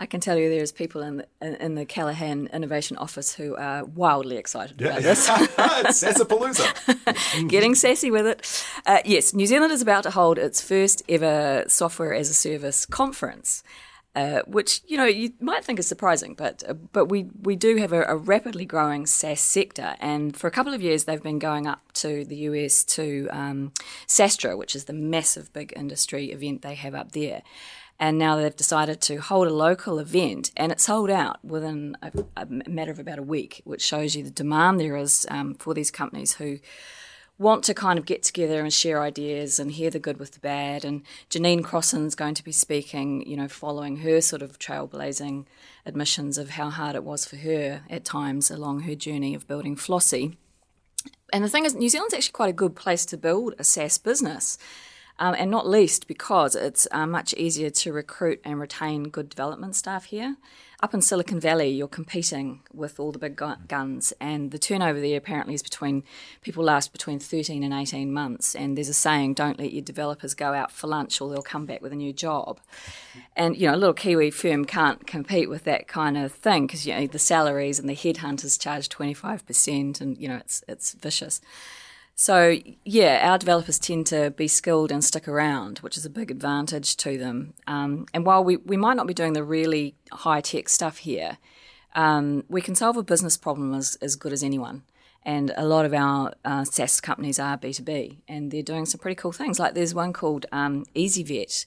I 0.00 0.06
can 0.06 0.18
tell 0.18 0.38
you 0.38 0.48
there's 0.48 0.72
people 0.72 1.02
in 1.02 1.18
the, 1.18 1.62
in 1.62 1.74
the 1.74 1.84
Callaghan 1.84 2.48
Innovation 2.54 2.96
Office 2.96 3.34
who 3.34 3.54
are 3.56 3.84
wildly 3.84 4.38
excited 4.38 4.80
yeah. 4.80 4.96
about 4.96 5.02
this. 5.02 5.28
it's 5.28 6.02
Sassapalooza. 6.18 7.48
getting 7.48 7.74
sassy 7.74 8.10
with 8.10 8.26
it. 8.26 8.66
Uh, 8.86 9.00
yes, 9.04 9.34
New 9.34 9.44
Zealand 9.44 9.72
is 9.72 9.82
about 9.82 10.04
to 10.04 10.10
hold 10.10 10.38
its 10.38 10.62
first 10.62 11.02
ever 11.06 11.64
software 11.68 12.14
as 12.14 12.30
a 12.30 12.34
service 12.34 12.86
conference. 12.86 13.62
Uh, 14.16 14.40
which 14.48 14.80
you 14.88 14.96
know 14.96 15.04
you 15.04 15.32
might 15.38 15.64
think 15.64 15.78
is 15.78 15.86
surprising, 15.86 16.34
but 16.34 16.64
uh, 16.68 16.72
but 16.72 17.04
we 17.04 17.28
we 17.42 17.54
do 17.54 17.76
have 17.76 17.92
a, 17.92 18.02
a 18.06 18.16
rapidly 18.16 18.64
growing 18.64 19.06
SaaS 19.06 19.38
sector, 19.38 19.94
and 20.00 20.36
for 20.36 20.48
a 20.48 20.50
couple 20.50 20.74
of 20.74 20.82
years 20.82 21.04
they've 21.04 21.22
been 21.22 21.38
going 21.38 21.68
up 21.68 21.92
to 21.92 22.24
the 22.24 22.34
US 22.38 22.82
to 22.96 23.28
um, 23.30 23.70
SaaStr, 24.08 24.58
which 24.58 24.74
is 24.74 24.86
the 24.86 24.92
massive 24.92 25.52
big 25.52 25.72
industry 25.76 26.32
event 26.32 26.62
they 26.62 26.74
have 26.74 26.92
up 26.96 27.12
there, 27.12 27.42
and 28.00 28.16
now 28.16 28.34
they've 28.34 28.56
decided 28.56 29.02
to 29.02 29.18
hold 29.18 29.46
a 29.46 29.52
local 29.52 29.98
event, 29.98 30.50
and 30.56 30.72
it's 30.72 30.84
sold 30.84 31.10
out 31.10 31.44
within 31.44 31.96
a, 32.02 32.10
a 32.38 32.46
matter 32.46 32.90
of 32.90 32.98
about 32.98 33.18
a 33.18 33.22
week, 33.22 33.60
which 33.64 33.82
shows 33.82 34.16
you 34.16 34.24
the 34.24 34.30
demand 34.30 34.80
there 34.80 34.96
is 34.96 35.26
um, 35.30 35.54
for 35.54 35.74
these 35.74 35.90
companies 35.90 36.32
who 36.34 36.58
want 37.36 37.62
to 37.64 37.74
kind 37.74 37.98
of 37.98 38.06
get 38.06 38.22
together 38.22 38.60
and 38.60 38.72
share 38.72 39.02
ideas 39.02 39.58
and 39.58 39.72
hear 39.72 39.90
the 39.90 39.98
good 39.98 40.18
with 40.18 40.32
the 40.32 40.40
bad. 40.40 40.84
And 40.84 41.02
Jenene 41.28 41.62
Crossan's 41.62 42.14
going 42.14 42.34
to 42.34 42.44
be 42.44 42.52
speaking, 42.52 43.26
you 43.28 43.36
know, 43.36 43.48
following 43.48 43.98
her 43.98 44.20
sort 44.22 44.42
of 44.42 44.58
trailblazing 44.58 45.46
admissions 45.84 46.38
of 46.38 46.50
how 46.50 46.70
hard 46.70 46.96
it 46.96 47.04
was 47.04 47.26
for 47.26 47.36
her 47.36 47.82
at 47.88 48.04
times 48.04 48.50
along 48.50 48.80
her 48.80 48.94
journey 48.94 49.34
of 49.34 49.46
building 49.46 49.76
Flossie. 49.76 50.36
And 51.32 51.44
the 51.44 51.48
thing 51.48 51.64
is, 51.64 51.74
New 51.74 51.88
Zealand's 51.88 52.14
actually 52.14 52.32
quite 52.32 52.50
a 52.50 52.54
good 52.54 52.76
place 52.76 53.06
to 53.06 53.16
build 53.16 53.54
a 53.58 53.64
SaaS 53.64 53.96
business. 53.98 54.58
Um, 55.20 55.34
and 55.38 55.50
not 55.50 55.68
least 55.68 56.08
because 56.08 56.56
it's 56.56 56.88
uh, 56.90 57.06
much 57.06 57.34
easier 57.34 57.68
to 57.68 57.92
recruit 57.92 58.40
and 58.42 58.58
retain 58.58 59.04
good 59.04 59.28
development 59.28 59.76
staff 59.76 60.06
here. 60.06 60.36
Up 60.82 60.94
in 60.94 61.02
Silicon 61.02 61.38
Valley, 61.38 61.68
you're 61.68 61.88
competing 61.88 62.60
with 62.72 62.98
all 62.98 63.12
the 63.12 63.18
big 63.18 63.36
gu- 63.36 63.56
guns, 63.68 64.14
and 64.18 64.50
the 64.50 64.58
turnover 64.58 64.98
there 64.98 65.18
apparently 65.18 65.52
is 65.52 65.62
between 65.62 66.04
people 66.40 66.64
last 66.64 66.90
between 66.90 67.18
13 67.18 67.62
and 67.62 67.74
18 67.74 68.10
months. 68.10 68.54
And 68.54 68.78
there's 68.78 68.88
a 68.88 68.94
saying, 68.94 69.34
"Don't 69.34 69.58
let 69.58 69.74
your 69.74 69.82
developers 69.82 70.32
go 70.32 70.54
out 70.54 70.72
for 70.72 70.86
lunch, 70.86 71.20
or 71.20 71.28
they'll 71.28 71.42
come 71.42 71.66
back 71.66 71.82
with 71.82 71.92
a 71.92 71.96
new 71.96 72.14
job." 72.14 72.60
And 73.36 73.58
you 73.58 73.66
know, 73.66 73.74
a 73.74 73.76
little 73.76 73.92
Kiwi 73.92 74.30
firm 74.30 74.64
can't 74.64 75.06
compete 75.06 75.50
with 75.50 75.64
that 75.64 75.86
kind 75.86 76.16
of 76.16 76.32
thing 76.32 76.66
because 76.66 76.86
you 76.86 76.94
know 76.94 77.06
the 77.06 77.18
salaries 77.18 77.78
and 77.78 77.86
the 77.86 77.94
headhunters 77.94 78.58
charge 78.58 78.88
25 78.88 79.44
percent, 79.46 80.00
and 80.00 80.16
you 80.16 80.28
know 80.28 80.36
it's 80.36 80.64
it's 80.66 80.94
vicious. 80.94 81.42
So, 82.20 82.58
yeah, 82.84 83.30
our 83.30 83.38
developers 83.38 83.78
tend 83.78 84.06
to 84.08 84.30
be 84.30 84.46
skilled 84.46 84.92
and 84.92 85.02
stick 85.02 85.26
around, 85.26 85.78
which 85.78 85.96
is 85.96 86.04
a 86.04 86.10
big 86.10 86.30
advantage 86.30 86.98
to 86.98 87.16
them. 87.16 87.54
Um, 87.66 88.04
and 88.12 88.26
while 88.26 88.44
we, 88.44 88.58
we 88.58 88.76
might 88.76 88.98
not 88.98 89.06
be 89.06 89.14
doing 89.14 89.32
the 89.32 89.42
really 89.42 89.94
high 90.12 90.42
tech 90.42 90.68
stuff 90.68 90.98
here, 90.98 91.38
um, 91.94 92.44
we 92.46 92.60
can 92.60 92.74
solve 92.74 92.98
a 92.98 93.02
business 93.02 93.38
problem 93.38 93.72
as, 93.72 93.96
as 94.02 94.16
good 94.16 94.34
as 94.34 94.42
anyone. 94.42 94.82
And 95.22 95.54
a 95.56 95.64
lot 95.64 95.86
of 95.86 95.94
our 95.94 96.34
uh, 96.44 96.64
SaaS 96.64 97.00
companies 97.00 97.38
are 97.38 97.56
B2B, 97.56 98.18
and 98.28 98.50
they're 98.50 98.62
doing 98.62 98.84
some 98.84 99.00
pretty 99.00 99.14
cool 99.14 99.32
things. 99.32 99.58
Like 99.58 99.72
there's 99.72 99.94
one 99.94 100.12
called 100.12 100.44
um, 100.52 100.84
ezyVet, 100.94 101.64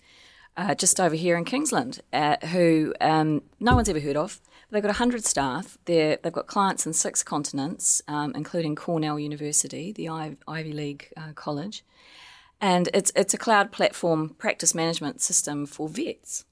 uh, 0.56 0.76
just 0.76 1.00
over 1.00 1.16
here 1.16 1.36
in 1.36 1.46
Kingsland, 1.46 2.02
uh, 2.14 2.38
who 2.52 2.94
um, 3.02 3.42
no 3.60 3.74
one's 3.74 3.90
ever 3.90 4.00
heard 4.00 4.18
of. 4.18 4.40
They've 4.74 4.82
got 4.82 4.90
100 4.90 5.24
staff. 5.24 5.78
They're, 5.86 6.18
they've 6.24 6.34
got 6.34 6.48
clients 6.48 6.88
in 6.88 6.94
six 6.94 7.22
continents, 7.22 8.02
um, 8.08 8.34
including 8.36 8.76
Cornell 8.76 9.20
University, 9.20 9.92
the 9.92 10.10
Ivy, 10.10 10.38
Ivy 10.48 10.74
League 10.74 11.14
uh, 11.16 11.34
college. 11.36 11.86
And 12.60 12.90
it's, 12.92 13.12
it's 13.16 13.36
a 13.36 13.38
cloud 13.38 13.72
platform 13.72 14.30
practice 14.40 14.74
management 14.74 15.22
system 15.22 15.68
for 15.68 15.88
vets. 15.88 16.46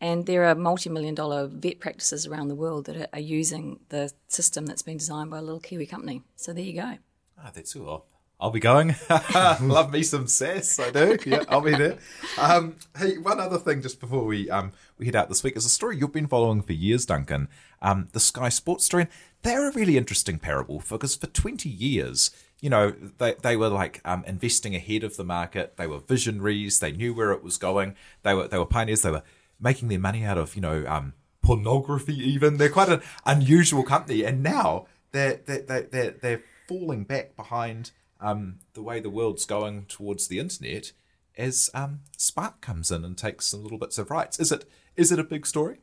And 0.00 0.26
there 0.26 0.44
are 0.44 0.54
multi 0.54 0.88
million 0.88 1.16
dollar 1.16 1.48
vet 1.48 1.80
practices 1.80 2.28
around 2.28 2.46
the 2.46 2.54
world 2.54 2.84
that 2.84 2.96
are, 2.96 3.08
are 3.12 3.20
using 3.20 3.80
the 3.88 4.12
system 4.28 4.66
that's 4.66 4.82
been 4.82 4.98
designed 4.98 5.30
by 5.30 5.38
a 5.38 5.42
little 5.42 5.58
Kiwi 5.58 5.86
company. 5.86 6.22
So 6.36 6.52
there 6.52 6.62
you 6.62 6.74
go. 6.74 6.98
Ah, 7.42 7.50
that's 7.52 7.74
cool. 7.74 8.06
I'll 8.44 8.50
be 8.50 8.60
going. 8.60 8.94
Love 9.62 9.90
me 9.90 10.02
some 10.02 10.26
sass. 10.26 10.78
I 10.78 10.90
do. 10.90 11.16
Yeah, 11.24 11.44
I'll 11.48 11.62
be 11.62 11.70
there. 11.70 11.96
Um, 12.36 12.76
hey, 12.94 13.16
one 13.16 13.40
other 13.40 13.56
thing 13.56 13.80
just 13.80 14.00
before 14.00 14.26
we 14.26 14.50
um, 14.50 14.72
we 14.98 15.06
head 15.06 15.16
out 15.16 15.30
this 15.30 15.42
week 15.42 15.56
is 15.56 15.64
a 15.64 15.70
story 15.70 15.96
you've 15.96 16.12
been 16.12 16.26
following 16.26 16.60
for 16.60 16.74
years, 16.74 17.06
Duncan. 17.06 17.48
Um, 17.80 18.08
the 18.12 18.20
Sky 18.20 18.50
Sports 18.50 18.84
story. 18.84 19.06
They're 19.40 19.70
a 19.70 19.72
really 19.72 19.96
interesting 19.96 20.38
parable 20.38 20.82
because 20.86 21.16
for 21.16 21.26
20 21.26 21.70
years, 21.70 22.32
you 22.60 22.68
know, 22.68 22.90
they, 23.16 23.34
they 23.40 23.56
were 23.56 23.70
like 23.70 24.02
um, 24.04 24.22
investing 24.26 24.76
ahead 24.76 25.04
of 25.04 25.16
the 25.16 25.24
market. 25.24 25.78
They 25.78 25.86
were 25.86 26.00
visionaries. 26.00 26.80
They 26.80 26.92
knew 26.92 27.14
where 27.14 27.32
it 27.32 27.42
was 27.42 27.56
going. 27.56 27.96
They 28.24 28.34
were 28.34 28.46
they 28.46 28.58
were 28.58 28.66
pioneers. 28.66 29.00
They 29.00 29.10
were 29.10 29.22
making 29.58 29.88
their 29.88 29.98
money 29.98 30.22
out 30.22 30.36
of 30.36 30.54
you 30.54 30.60
know 30.60 30.84
um, 30.86 31.14
pornography. 31.40 32.18
Even 32.18 32.58
they're 32.58 32.68
quite 32.68 32.90
an 32.90 33.00
unusual 33.24 33.84
company, 33.84 34.22
and 34.22 34.42
now 34.42 34.84
they're 35.12 35.40
they're, 35.46 35.88
they're, 35.90 36.10
they're 36.10 36.42
falling 36.68 37.04
back 37.04 37.36
behind 37.36 37.90
um, 38.24 38.60
the 38.72 38.82
way 38.82 39.00
the 39.00 39.10
world's 39.10 39.44
going 39.44 39.84
towards 39.84 40.28
the 40.28 40.38
internet 40.38 40.92
as 41.36 41.70
um, 41.74 42.00
Spark 42.16 42.60
comes 42.60 42.90
in 42.90 43.04
and 43.04 43.18
takes 43.18 43.46
some 43.46 43.62
little 43.62 43.78
bits 43.78 43.98
of 43.98 44.10
rights. 44.10 44.40
Is 44.40 44.50
it 44.50 44.64
is 44.96 45.12
it 45.12 45.18
a 45.18 45.24
big 45.24 45.46
story? 45.46 45.78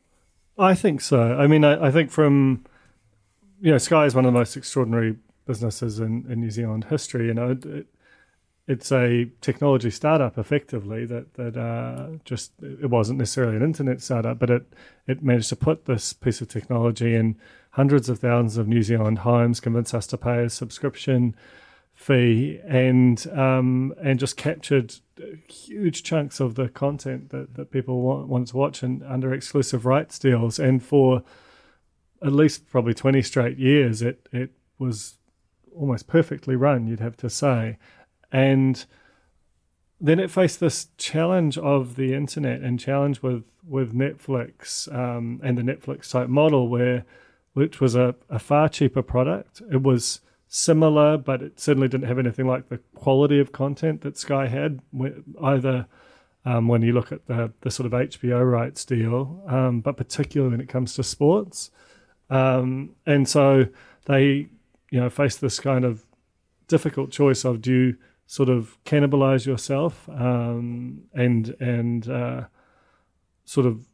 I 0.58 0.74
think 0.74 1.02
so. 1.02 1.38
I 1.38 1.48
mean, 1.48 1.64
I, 1.64 1.88
I 1.88 1.92
think 1.92 2.12
from 2.12 2.66
you 3.62 3.72
know, 3.72 3.78
Sky 3.78 4.06
is 4.06 4.16
one 4.16 4.26
of 4.26 4.34
the 4.34 4.40
most 4.40 4.58
extraordinary 4.58 5.18
businesses 5.46 6.00
in, 6.00 6.26
in 6.30 6.40
New 6.40 6.50
Zealand 6.50 6.86
history. 6.86 7.28
You 7.28 7.34
know, 7.36 7.52
it, 7.52 7.66
it, 7.66 7.88
it's 8.68 8.92
a 8.92 9.30
technology 9.42 9.92
startup, 9.92 10.38
effectively. 10.38 11.06
That 11.06 11.36
that 11.36 11.58
uh, 11.58 12.18
just 12.26 12.54
it 12.62 12.90
wasn't 12.90 13.20
necessarily 13.20 13.56
an 13.56 13.64
internet 13.64 14.02
startup, 14.02 14.40
but 14.40 14.50
it 14.50 14.74
it 15.08 15.24
managed 15.24 15.50
to 15.50 15.56
put 15.56 15.86
this 15.86 16.14
piece 16.14 16.42
of 16.42 16.48
technology 16.48 17.14
in 17.16 17.38
hundreds 17.72 18.10
of 18.10 18.20
thousands 18.20 18.58
of 18.58 18.68
New 18.68 18.82
Zealand 18.82 19.20
homes, 19.20 19.60
convince 19.60 19.94
us 19.94 20.08
to 20.08 20.18
pay 20.18 20.44
a 20.44 20.50
subscription 20.50 21.36
fee, 22.02 22.60
and 22.66 23.26
um, 23.32 23.94
and 24.02 24.20
just 24.20 24.36
captured 24.36 24.96
huge 25.48 26.04
chunks 26.04 26.40
of 26.40 26.56
the 26.56 26.68
content 26.70 27.30
that, 27.30 27.54
that 27.56 27.72
people 27.72 28.02
want, 28.02 28.28
want 28.28 28.48
to 28.48 28.58
watch 28.58 28.82
and 28.84 29.04
under 29.04 29.34
exclusive 29.34 29.86
rights 29.86 30.18
deals. 30.18 30.60
And 30.60 30.84
for 30.84 31.24
at 32.24 32.34
least 32.34 32.70
probably 32.70 32.94
20 32.94 33.22
straight 33.22 33.58
years, 33.58 34.02
it, 34.02 34.28
it 34.32 34.52
was 34.80 35.18
almost 35.76 36.08
perfectly 36.08 36.56
run, 36.56 36.88
you'd 36.88 37.00
have 37.00 37.18
to 37.18 37.30
say. 37.30 37.78
And 38.32 38.84
then 40.00 40.20
it 40.20 40.32
faced 40.32 40.60
this 40.60 40.88
challenge 40.98 41.58
of 41.58 41.96
the 41.96 42.14
internet 42.14 42.62
and 42.62 42.80
challenge 42.80 43.22
with, 43.22 43.44
with 43.68 43.94
Netflix 43.94 44.94
um, 44.94 45.40
and 45.44 45.58
the 45.58 45.62
Netflix 45.62 46.10
type 46.10 46.30
model, 46.30 46.68
where 46.68 47.06
which 47.54 47.82
was 47.82 47.96
a, 47.96 48.16
a 48.30 48.40
far 48.40 48.70
cheaper 48.70 49.02
product. 49.02 49.62
It 49.72 49.84
was 49.84 50.22
similar, 50.54 51.18
but 51.18 51.42
it 51.42 51.62
certainly 51.62 51.88
didn't 51.88 52.10
have 52.10 52.20
anything 52.20 52.46
like 52.46 52.68
the 52.68 52.78
quality 52.94 53.40
of 53.40 53.54
content 53.54 54.02
that 54.02 54.18
Sky 54.18 54.48
had, 54.48 54.82
either 55.42 55.88
um, 56.44 56.68
when 56.68 56.82
you 56.82 56.92
look 56.92 57.14
at 57.14 57.26
the, 57.28 57.54
the 57.62 57.72
sort 57.72 57.86
of 57.86 57.94
HBO 57.94 58.52
rights 58.52 58.84
deal, 58.84 59.42
um, 59.48 59.80
but 59.80 59.96
particularly 59.96 60.52
when 60.52 60.60
it 60.60 60.68
comes 60.68 60.94
to 60.96 61.04
sports. 61.04 61.72
Um, 62.30 62.96
and 63.06 63.30
so 63.30 63.68
they, 64.08 64.50
you 64.90 65.00
know, 65.00 65.10
face 65.10 65.38
this 65.38 65.58
kind 65.58 65.86
of 65.86 66.06
difficult 66.68 67.12
choice 67.12 67.46
of 67.46 67.62
do 67.62 67.72
you 67.72 67.98
sort 68.26 68.50
of 68.50 68.78
cannibalize 68.84 69.46
yourself 69.46 70.08
um, 70.10 71.02
and 71.14 71.56
and 71.62 72.10
uh, 72.10 72.44
sort 73.46 73.68
of 73.68 73.86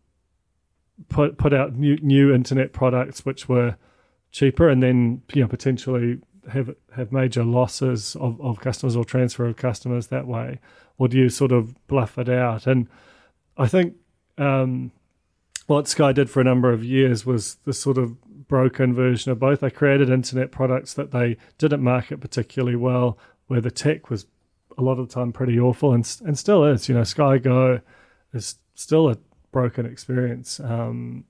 put 1.07 1.37
put 1.37 1.53
out 1.53 1.75
new 1.75 1.97
new 1.97 2.33
internet 2.33 2.73
products 2.73 3.25
which 3.25 3.47
were 3.47 3.75
cheaper 4.31 4.69
and 4.69 4.81
then 4.81 5.21
you 5.33 5.41
know 5.41 5.47
potentially 5.47 6.19
have 6.49 6.75
have 6.95 7.11
major 7.11 7.43
losses 7.43 8.15
of, 8.15 8.39
of 8.41 8.59
customers 8.59 8.95
or 8.95 9.05
transfer 9.05 9.45
of 9.45 9.57
customers 9.57 10.07
that 10.07 10.27
way, 10.27 10.59
or 10.97 11.07
do 11.07 11.17
you 11.17 11.29
sort 11.29 11.51
of 11.51 11.75
bluff 11.87 12.17
it 12.17 12.29
out? 12.29 12.67
And 12.67 12.87
I 13.57 13.67
think 13.67 13.95
um, 14.37 14.91
what 15.67 15.87
Sky 15.87 16.11
did 16.11 16.29
for 16.29 16.41
a 16.41 16.45
number 16.45 16.71
of 16.71 16.83
years 16.83 17.25
was 17.25 17.55
the 17.65 17.73
sort 17.73 17.97
of 17.97 18.17
broken 18.47 18.93
version 18.93 19.31
of 19.31 19.39
both. 19.39 19.59
They 19.59 19.69
created 19.69 20.09
internet 20.09 20.51
products 20.51 20.93
that 20.93 21.11
they 21.11 21.37
didn't 21.57 21.81
market 21.81 22.21
particularly 22.21 22.75
well, 22.75 23.17
where 23.47 23.61
the 23.61 23.71
tech 23.71 24.09
was 24.09 24.25
a 24.77 24.81
lot 24.81 24.99
of 24.99 25.07
the 25.07 25.13
time 25.13 25.33
pretty 25.33 25.59
awful, 25.59 25.93
and 25.93 26.09
and 26.25 26.37
still 26.37 26.63
is. 26.65 26.87
You 26.87 26.95
know, 26.95 27.03
Sky 27.03 27.37
Go 27.37 27.81
is 28.33 28.55
still 28.75 29.09
a 29.09 29.17
broken 29.51 29.85
experience. 29.85 30.59
Um, 30.59 31.25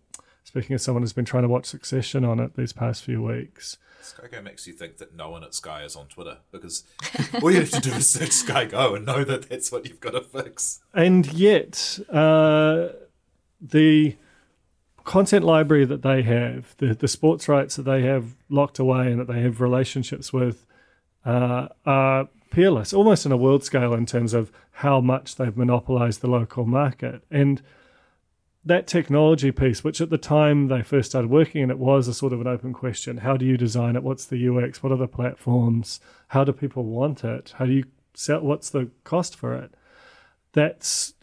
speaking 0.48 0.74
as 0.74 0.82
someone 0.82 1.04
who's 1.04 1.12
been 1.12 1.26
trying 1.26 1.44
to 1.44 1.50
watch 1.50 1.66
Succession 1.66 2.24
on 2.24 2.40
it 2.40 2.56
these 2.56 2.72
past 2.72 3.04
few 3.04 3.22
weeks. 3.22 3.78
Sky 4.02 4.28
Go 4.32 4.42
makes 4.42 4.66
you 4.66 4.72
think 4.72 4.98
that 4.98 5.14
no 5.14 5.30
one 5.30 5.44
at 5.44 5.54
Sky 5.54 5.84
is 5.84 5.98
on 5.98 6.08
Twitter 6.08 6.38
because 6.52 6.86
all 7.42 7.52
you 7.52 7.60
have 7.60 7.70
to 7.72 7.82
do 7.82 7.92
is 7.92 8.10
search 8.10 8.32
Sky 8.32 8.64
Go 8.64 8.96
and 8.96 9.06
know 9.06 9.26
that 9.26 9.50
that's 9.50 9.74
what 9.74 9.86
you've 9.86 10.00
got 10.00 10.12
to 10.12 10.22
fix. 10.22 10.80
And 10.94 11.32
yet, 11.34 12.00
uh, 12.10 12.88
the 13.60 14.16
content 15.04 15.44
library 15.44 15.84
that 15.84 16.02
they 16.02 16.22
have, 16.22 16.78
the, 16.78 16.94
the 16.94 17.10
sports 17.10 17.50
rights 17.50 17.76
that 17.76 17.84
they 17.84 18.04
have 18.04 18.38
locked 18.48 18.80
away 18.80 19.12
and 19.12 19.20
that 19.20 19.28
they 19.28 19.42
have 19.42 19.60
relationships 19.60 20.32
with, 20.32 20.66
uh, 21.26 21.68
are 21.86 22.30
peerless, 22.52 22.94
almost 22.94 23.26
on 23.26 23.34
a 23.34 23.38
world 23.38 23.66
scale 23.66 23.94
in 23.94 24.06
terms 24.06 24.34
of 24.34 24.50
how 24.72 25.02
much 25.02 25.36
they've 25.36 25.58
monopolized 25.58 26.22
the 26.22 26.28
local 26.28 26.64
market. 26.66 27.22
And 27.30 27.62
that 28.68 28.88
technology 28.88 29.52
piece, 29.52 29.84
which 29.84 30.02
at 30.02 30.10
the 30.10 30.18
time 30.18 30.68
they 30.68 30.82
first 30.82 31.12
started 31.12 31.30
working 31.30 31.62
in 31.62 31.72
it 31.72 31.80
was 31.80 32.08
a 32.08 32.14
sort 32.14 32.34
of 32.34 32.42
an 32.42 32.48
open 32.48 32.74
question. 32.74 33.18
How 33.18 33.38
do 33.38 33.46
you 33.46 33.58
design 33.58 33.96
it? 33.96 34.04
What's 34.04 34.26
the 34.26 34.48
UX? 34.48 34.84
What 34.84 34.92
are 34.92 34.98
the 34.98 35.08
platforms? 35.08 36.00
How 36.30 36.44
do 36.44 36.52
people 36.52 36.84
want 36.84 37.24
it? 37.24 37.54
How 37.58 37.66
do 37.66 37.72
you 37.72 37.86
sell? 38.14 38.42
What's 38.42 38.70
the 38.70 38.90
cost 39.04 39.36
for 39.36 39.56
it? 39.56 39.74
That's 40.54 41.14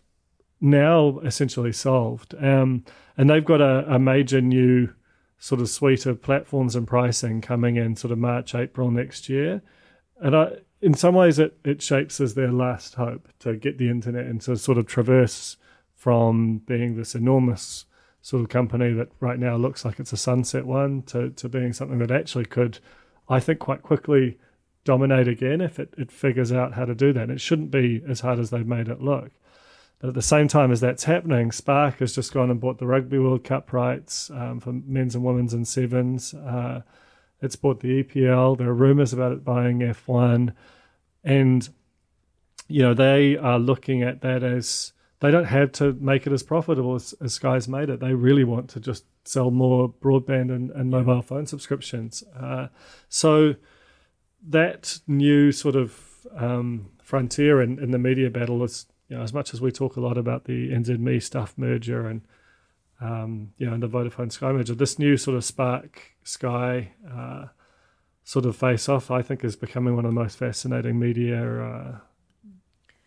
now 0.60 1.18
essentially 1.20 1.72
solved. 1.72 2.34
Um, 2.42 2.84
and 3.16 3.28
they've 3.28 3.44
got 3.44 3.60
a, 3.60 3.94
a 3.94 3.98
major 3.98 4.40
new 4.40 4.92
sort 5.38 5.60
of 5.60 5.68
suite 5.68 6.06
of 6.06 6.22
platforms 6.22 6.74
and 6.74 6.86
pricing 6.86 7.40
coming 7.40 7.76
in 7.76 7.96
sort 7.96 8.12
of 8.12 8.18
March, 8.18 8.54
April 8.54 8.90
next 8.90 9.28
year. 9.28 9.62
And 10.20 10.34
I, 10.34 10.52
in 10.80 10.94
some 10.94 11.14
ways, 11.14 11.38
it, 11.38 11.58
it 11.64 11.82
shapes 11.82 12.20
as 12.20 12.34
their 12.34 12.52
last 12.52 12.94
hope 12.94 13.28
to 13.40 13.56
get 13.56 13.76
the 13.76 13.90
internet 13.90 14.24
and 14.24 14.40
to 14.42 14.56
sort 14.56 14.78
of 14.78 14.86
traverse 14.86 15.56
from 16.04 16.58
being 16.66 16.96
this 16.96 17.14
enormous 17.14 17.86
sort 18.20 18.42
of 18.42 18.50
company 18.50 18.92
that 18.92 19.08
right 19.20 19.38
now 19.38 19.56
looks 19.56 19.86
like 19.86 19.98
it's 19.98 20.12
a 20.12 20.18
sunset 20.18 20.66
one 20.66 21.00
to, 21.00 21.30
to 21.30 21.48
being 21.48 21.72
something 21.72 21.96
that 21.96 22.10
actually 22.10 22.44
could, 22.44 22.78
I 23.26 23.40
think, 23.40 23.58
quite 23.58 23.80
quickly 23.80 24.36
dominate 24.84 25.28
again 25.28 25.62
if 25.62 25.78
it, 25.78 25.94
it 25.96 26.12
figures 26.12 26.52
out 26.52 26.74
how 26.74 26.84
to 26.84 26.94
do 26.94 27.14
that. 27.14 27.22
And 27.22 27.32
it 27.32 27.40
shouldn't 27.40 27.70
be 27.70 28.02
as 28.06 28.20
hard 28.20 28.38
as 28.38 28.50
they've 28.50 28.66
made 28.66 28.88
it 28.88 29.00
look. 29.00 29.30
But 29.98 30.08
at 30.08 30.14
the 30.14 30.20
same 30.20 30.46
time 30.46 30.70
as 30.70 30.82
that's 30.82 31.04
happening, 31.04 31.50
Spark 31.50 32.00
has 32.00 32.14
just 32.14 32.34
gone 32.34 32.50
and 32.50 32.60
bought 32.60 32.76
the 32.76 32.86
Rugby 32.86 33.18
World 33.18 33.42
Cup 33.42 33.72
rights 33.72 34.28
um, 34.28 34.60
for 34.60 34.72
men's 34.72 35.14
and 35.14 35.24
women's 35.24 35.54
and 35.54 35.66
sevens. 35.66 36.34
Uh, 36.34 36.82
it's 37.40 37.56
bought 37.56 37.80
the 37.80 38.04
EPL. 38.04 38.58
There 38.58 38.68
are 38.68 38.74
rumours 38.74 39.14
about 39.14 39.32
it 39.32 39.42
buying 39.42 39.78
F1. 39.78 40.52
And, 41.24 41.66
you 42.68 42.82
know, 42.82 42.92
they 42.92 43.38
are 43.38 43.58
looking 43.58 44.02
at 44.02 44.20
that 44.20 44.42
as 44.42 44.92
they 45.24 45.30
don't 45.30 45.46
have 45.46 45.72
to 45.72 45.94
make 45.94 46.26
it 46.26 46.34
as 46.34 46.42
profitable 46.42 46.94
as, 46.94 47.14
as 47.22 47.32
Sky's 47.32 47.66
made 47.66 47.88
it. 47.88 47.98
They 47.98 48.12
really 48.12 48.44
want 48.44 48.68
to 48.70 48.80
just 48.80 49.06
sell 49.24 49.50
more 49.50 49.88
broadband 49.88 50.54
and, 50.54 50.70
and 50.72 50.90
mobile 50.90 51.22
phone 51.22 51.46
subscriptions. 51.46 52.22
Uh, 52.38 52.66
so 53.08 53.54
that 54.46 55.00
new 55.06 55.50
sort 55.50 55.76
of 55.76 56.26
um, 56.36 56.90
frontier 57.02 57.62
in, 57.62 57.78
in 57.78 57.90
the 57.90 57.98
media 57.98 58.28
battle 58.28 58.62
is, 58.64 58.84
you 59.08 59.16
know, 59.16 59.22
as 59.22 59.32
much 59.32 59.54
as 59.54 59.62
we 59.62 59.72
talk 59.72 59.96
a 59.96 60.00
lot 60.00 60.18
about 60.18 60.44
the 60.44 60.70
NZME 60.70 61.22
stuff 61.22 61.54
merger 61.56 62.06
and 62.06 62.20
um, 63.00 63.52
you 63.56 63.66
know, 63.66 63.72
and 63.72 63.82
the 63.82 63.88
Vodafone 63.88 64.30
Sky 64.30 64.52
merger, 64.52 64.74
this 64.74 64.98
new 64.98 65.16
sort 65.16 65.38
of 65.38 65.44
Spark 65.44 66.02
Sky 66.22 66.92
uh, 67.10 67.46
sort 68.24 68.44
of 68.44 68.56
face 68.56 68.90
off, 68.90 69.10
I 69.10 69.22
think, 69.22 69.42
is 69.42 69.56
becoming 69.56 69.96
one 69.96 70.04
of 70.04 70.10
the 70.10 70.20
most 70.20 70.36
fascinating 70.36 70.98
media, 70.98 71.62
uh, 71.62 71.98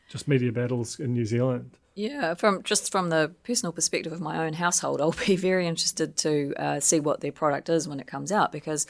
just 0.10 0.28
media 0.28 0.52
battles 0.52 1.00
in 1.00 1.14
New 1.14 1.26
Zealand. 1.26 1.78
Yeah, 1.98 2.36
from 2.36 2.62
just 2.62 2.92
from 2.92 3.10
the 3.10 3.34
personal 3.44 3.74
perspective 3.74 4.14
of 4.14 4.22
my 4.22 4.46
own 4.46 4.54
household, 4.54 5.02
I'll 5.02 5.16
be 5.26 5.36
very 5.36 5.66
interested 5.66 6.16
to 6.18 6.54
uh, 6.56 6.80
see 6.80 7.00
what 7.00 7.22
their 7.22 7.32
product 7.32 7.70
is 7.70 7.88
when 7.88 8.00
it 8.00 8.06
comes 8.06 8.32
out 8.32 8.52
because 8.52 8.86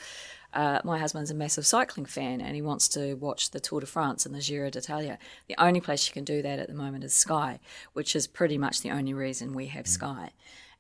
uh, 0.54 0.82
my 0.84 1.00
husband's 1.00 1.32
a 1.32 1.34
massive 1.34 1.66
cycling 1.66 2.06
fan 2.06 2.42
and 2.42 2.54
he 2.54 2.62
wants 2.62 2.90
to 2.90 3.14
watch 3.14 3.52
the 3.52 3.62
Tour 3.62 3.80
de 3.80 3.86
France 3.86 4.26
and 4.26 4.36
the 4.36 4.42
Giro 4.42 4.70
d'Italia. 4.70 5.18
The 5.48 5.56
only 5.58 5.80
place 5.80 6.06
you 6.06 6.14
can 6.14 6.26
do 6.26 6.42
that 6.42 6.60
at 6.60 6.68
the 6.68 6.74
moment 6.74 7.06
is 7.06 7.14
Sky, 7.14 7.62
which 7.94 8.14
is 8.14 8.28
pretty 8.28 8.58
much 8.58 8.82
the 8.82 8.92
only 8.92 9.14
reason 9.14 9.54
we 9.54 9.68
have 9.68 9.86
mm. 9.86 9.90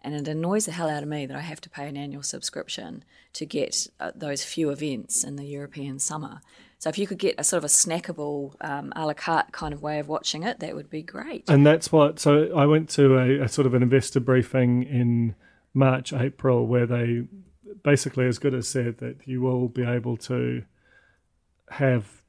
And 0.01 0.13
it 0.13 0.27
annoys 0.27 0.65
the 0.65 0.71
hell 0.71 0.89
out 0.89 1.03
of 1.03 1.09
me 1.09 1.25
that 1.25 1.35
I 1.35 1.41
have 1.41 1.59
to 1.61 1.69
pay 1.69 1.87
an 1.87 1.97
annual 1.97 2.23
subscription 2.23 3.03
to 3.33 3.45
get 3.45 3.87
uh, 3.99 4.11
those 4.15 4.43
few 4.43 4.69
events 4.69 5.23
in 5.23 5.35
the 5.35 5.45
European 5.45 5.99
summer. 5.99 6.41
So 6.79 6.89
if 6.89 6.97
you 6.97 7.07
could 7.07 7.17
get 7.17 7.35
a 7.37 7.43
sort 7.43 7.57
of 7.57 7.63
a 7.65 7.67
snackable 7.67 8.53
um, 8.61 8.93
a 8.95 9.05
la 9.05 9.13
carte 9.13 9.51
kind 9.51 9.73
of 9.73 9.81
way 9.81 9.99
of 9.99 10.07
watching 10.07 10.43
it, 10.43 10.59
that 10.59 10.75
would 10.75 10.89
be 10.89 11.01
great. 11.01 11.49
And 11.49 11.65
that's 11.65 11.91
what. 11.91 12.19
So 12.19 12.55
I 12.55 12.65
went 12.67 12.89
to 12.91 13.17
a, 13.17 13.45
a 13.45 13.47
sort 13.47 13.65
of 13.65 13.73
an 13.73 13.81
investor 13.81 14.19
briefing 14.19 14.83
in 14.83 15.35
March, 15.73 16.13
April, 16.13 16.67
where 16.67 16.85
they 16.85 17.27
basically, 17.83 18.27
as 18.27 18.37
good 18.37 18.53
as 18.53 18.67
said, 18.67 18.99
that 18.99 19.17
you 19.25 19.41
will 19.41 19.67
be 19.67 19.83
able 19.83 20.17
to 20.17 20.63
have 21.69 22.21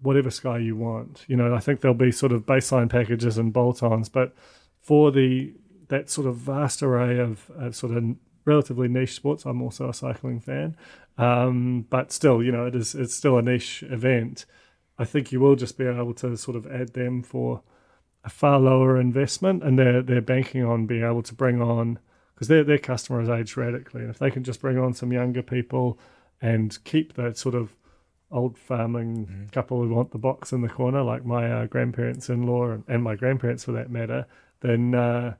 whatever 0.00 0.30
sky 0.30 0.58
you 0.58 0.76
want. 0.76 1.24
You 1.26 1.36
know, 1.36 1.54
I 1.54 1.60
think 1.60 1.80
there'll 1.80 1.94
be 1.94 2.12
sort 2.12 2.32
of 2.32 2.42
baseline 2.42 2.90
packages 2.90 3.38
and 3.38 3.52
bolt-ons, 3.52 4.08
but 4.08 4.34
for 4.80 5.10
the 5.10 5.54
that 5.92 6.08
sort 6.08 6.26
of 6.26 6.36
vast 6.36 6.82
array 6.82 7.18
of, 7.18 7.50
of 7.54 7.76
sort 7.76 7.94
of 7.94 8.16
relatively 8.46 8.88
niche 8.88 9.14
sports, 9.14 9.44
I'm 9.44 9.60
also 9.60 9.90
a 9.90 9.94
cycling 9.94 10.40
fan. 10.40 10.74
Um, 11.18 11.84
but 11.90 12.10
still, 12.12 12.42
you 12.42 12.50
know, 12.50 12.64
it 12.64 12.74
is 12.74 12.94
it's 12.94 13.14
still 13.14 13.36
a 13.36 13.42
niche 13.42 13.84
event. 13.86 14.46
I 14.98 15.04
think 15.04 15.32
you 15.32 15.38
will 15.38 15.54
just 15.54 15.76
be 15.76 15.84
able 15.84 16.14
to 16.14 16.34
sort 16.38 16.56
of 16.56 16.66
add 16.66 16.94
them 16.94 17.22
for 17.22 17.62
a 18.24 18.30
far 18.30 18.58
lower 18.58 18.98
investment, 18.98 19.62
and 19.62 19.78
they're 19.78 20.00
they're 20.00 20.22
banking 20.22 20.64
on 20.64 20.86
being 20.86 21.04
able 21.04 21.22
to 21.24 21.34
bring 21.34 21.60
on 21.60 21.98
because 22.34 22.48
their 22.48 22.64
their 22.64 22.78
customer 22.78 23.20
has 23.20 23.28
aged 23.28 23.58
radically, 23.58 24.00
and 24.00 24.10
if 24.10 24.18
they 24.18 24.30
can 24.30 24.44
just 24.44 24.62
bring 24.62 24.78
on 24.78 24.94
some 24.94 25.12
younger 25.12 25.42
people 25.42 25.98
and 26.40 26.82
keep 26.84 27.12
that 27.14 27.36
sort 27.36 27.54
of 27.54 27.76
old 28.30 28.56
farming 28.56 29.26
mm. 29.26 29.52
couple 29.52 29.82
who 29.82 29.94
want 29.94 30.10
the 30.10 30.18
box 30.18 30.54
in 30.54 30.62
the 30.62 30.70
corner, 30.70 31.02
like 31.02 31.26
my 31.26 31.52
uh, 31.52 31.66
grandparents 31.66 32.30
in 32.30 32.46
law 32.46 32.70
and, 32.70 32.82
and, 32.88 33.02
my 33.02 33.14
grandparents 33.14 33.64
for 33.64 33.72
that 33.72 33.90
matter, 33.90 34.24
then 34.60 34.94
uh, 34.94 35.34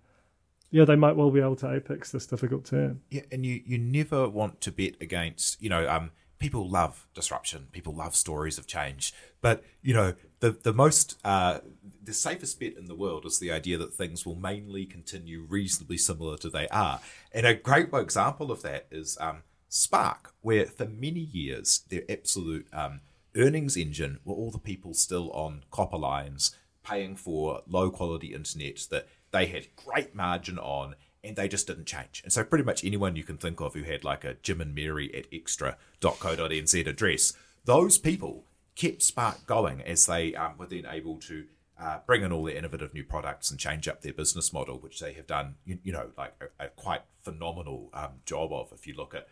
yeah, 0.73 0.87
they 0.87 0.97
might 0.97 1.17
well 1.17 1.31
be 1.31 1.41
able 1.41 1.57
to 1.57 1.73
apex 1.73 2.11
this 2.11 2.27
difficult 2.27 2.65
term. 2.65 3.03
Yeah, 3.11 3.23
and 3.31 3.47
you 3.47 3.63
you 3.65 3.79
never 3.79 4.29
want 4.29 4.61
to 4.63 4.73
bet 4.73 4.95
against 5.01 5.63
you 5.63 5.69
know 5.69 5.89
um 5.89 6.11
people 6.39 6.69
love 6.69 7.07
disruption, 7.15 7.69
people 7.71 7.95
love 7.95 8.17
stories 8.17 8.59
of 8.59 8.67
change, 8.67 9.15
but 9.41 9.63
you 9.83 9.95
know 9.95 10.15
the 10.41 10.51
the 10.51 10.73
most 10.73 11.19
uh, 11.25 11.61
the 12.03 12.15
safest 12.15 12.59
bet 12.59 12.77
in 12.77 12.87
the 12.87 12.95
world 12.95 13.27
is 13.27 13.39
the 13.39 13.53
idea 13.53 13.77
that 13.79 13.95
things 13.95 14.27
will 14.27 14.35
mainly 14.35 14.87
continue 14.87 15.47
reasonably 15.49 15.99
similar 15.99 16.37
to 16.39 16.49
they 16.49 16.67
are, 16.69 17.01
and 17.33 17.47
a 17.47 17.55
great 17.55 17.91
example 17.93 18.51
of 18.51 18.63
that 18.63 18.87
is 18.91 19.19
um, 19.21 19.43
Spark, 19.69 20.33
where 20.41 20.67
for 20.67 20.87
many 20.87 21.21
years 21.21 21.83
their 21.91 22.03
absolute 22.09 22.67
um, 22.73 23.03
earnings 23.37 23.77
engine 23.77 24.21
were 24.25 24.35
all 24.35 24.51
the 24.51 24.59
people 24.59 24.95
still 24.95 25.31
on 25.33 25.65
copper 25.71 25.99
lines 25.99 26.57
paying 26.83 27.15
for 27.15 27.63
low 27.69 27.91
quality 27.91 28.35
internet 28.35 28.79
that 28.91 29.07
they 29.33 29.47
had 29.47 29.75
great 29.77 30.14
margin 30.14 30.59
on 30.59 30.95
and 31.24 31.37
they 31.37 31.49
just 31.49 31.66
didn't 31.66 31.87
change. 31.87 32.20
And 32.24 32.33
so 32.33 32.45
pretty 32.45 32.64
much 32.64 32.85
anyone 32.85 33.16
you 33.16 33.24
can 33.24 33.39
think 33.39 33.61
of 33.61 33.74
who 33.74 33.83
had 33.83 34.05
like 34.05 34.24
a 34.24 34.35
Jim 34.35 34.61
and 34.61 34.74
Mary 34.74 35.14
at 35.14 35.26
extra.co.nz 35.33 36.87
address, 36.87 37.33
those 37.64 37.99
people 37.99 38.45
kept 38.74 39.03
Spark 39.03 39.47
going 39.47 39.80
as 39.83 40.07
they 40.07 40.35
um, 40.35 40.59
were 40.59 40.66
then 40.66 40.87
able 40.89 41.16
to 41.20 41.45
uh, 41.80 41.99
bring 42.07 42.22
in 42.22 42.33
all 42.33 42.45
their 42.45 42.57
innovative 42.57 42.95
new 42.95 43.05
products 43.05 43.51
and 43.51 43.59
change 43.59 43.89
up 43.89 44.03
their 44.03 44.12
business 44.12 44.53
model, 44.53 44.78
which 44.78 45.01
they 45.01 45.12
have 45.12 45.26
done, 45.26 45.57
you, 45.64 45.78
you 45.83 45.93
know, 45.93 46.11
like 46.16 46.35
a, 46.41 46.66
a 46.66 46.68
quite 46.68 47.03
phenomenal 47.22 47.91
um, 47.95 48.20
job 48.24 48.53
of. 48.53 48.72
If 48.72 48.87
you 48.87 48.95
look 48.95 49.14
at 49.14 49.28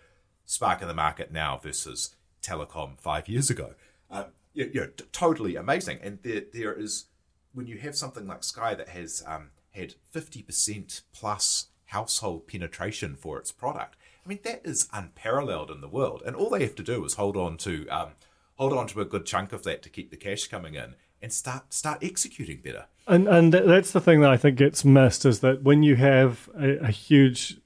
Spark 0.47 0.83
in 0.83 0.89
the 0.89 0.95
market 0.95 1.33
now 1.33 1.59
versus 1.63 2.15
Telecom 2.43 2.99
five 2.99 3.29
years 3.29 3.51
ago, 3.51 3.75
um, 4.11 4.27
you, 4.53 4.71
you 4.73 4.81
know, 4.81 4.87
t- 4.89 5.05
totally 5.13 5.57
amazing. 5.57 5.99
And 6.03 6.19
there, 6.23 6.43
there 6.53 6.73
is 6.73 7.07
when 7.53 7.67
you 7.67 7.79
have 7.79 7.97
something 7.97 8.27
like 8.27 8.45
Sky 8.45 8.75
that 8.75 8.89
has 8.89 9.23
um, 9.27 9.51
had 9.73 9.95
50% 10.15 11.03
plus 11.13 11.67
household 11.87 12.47
penetration 12.47 13.17
for 13.17 13.39
its 13.39 13.53
product, 13.53 13.97
I 14.25 14.29
mean, 14.29 14.41
that 14.45 14.63
is 14.65 14.89
unparalleled 14.93 15.71
in 15.71 15.81
the 15.81 15.89
world. 15.89 16.23
And 16.25 16.37
all 16.37 16.51
they 16.51 16.63
have 16.63 16.75
to 16.77 16.83
do 16.83 17.05
is 17.05 17.15
hold 17.15 17.37
on 17.37 17.57
to 17.59 17.89
um, 17.89 18.11
hold 18.57 18.73
on 18.73 18.87
to 18.89 19.01
a 19.01 19.05
good 19.05 19.27
chunk 19.27 19.53
of 19.53 19.63
that 19.65 19.83
to 19.83 19.89
keep 19.89 20.11
the 20.11 20.17
cash 20.17 20.47
coming 20.47 20.75
in 20.75 20.95
and 21.23 21.33
start 21.33 21.73
start 21.73 21.99
executing 22.03 22.61
better. 22.61 22.87
And 23.07 23.27
and 23.27 23.53
that's 23.53 23.93
the 23.93 24.01
thing 24.01 24.21
that 24.21 24.31
I 24.31 24.37
think 24.37 24.57
gets 24.59 24.85
missed 24.85 25.25
is 25.25 25.41
that 25.41 25.63
when 25.63 25.83
you 25.83 25.97
have 25.97 26.49
a, 26.59 26.77
a 26.79 26.91
huge 26.91 27.59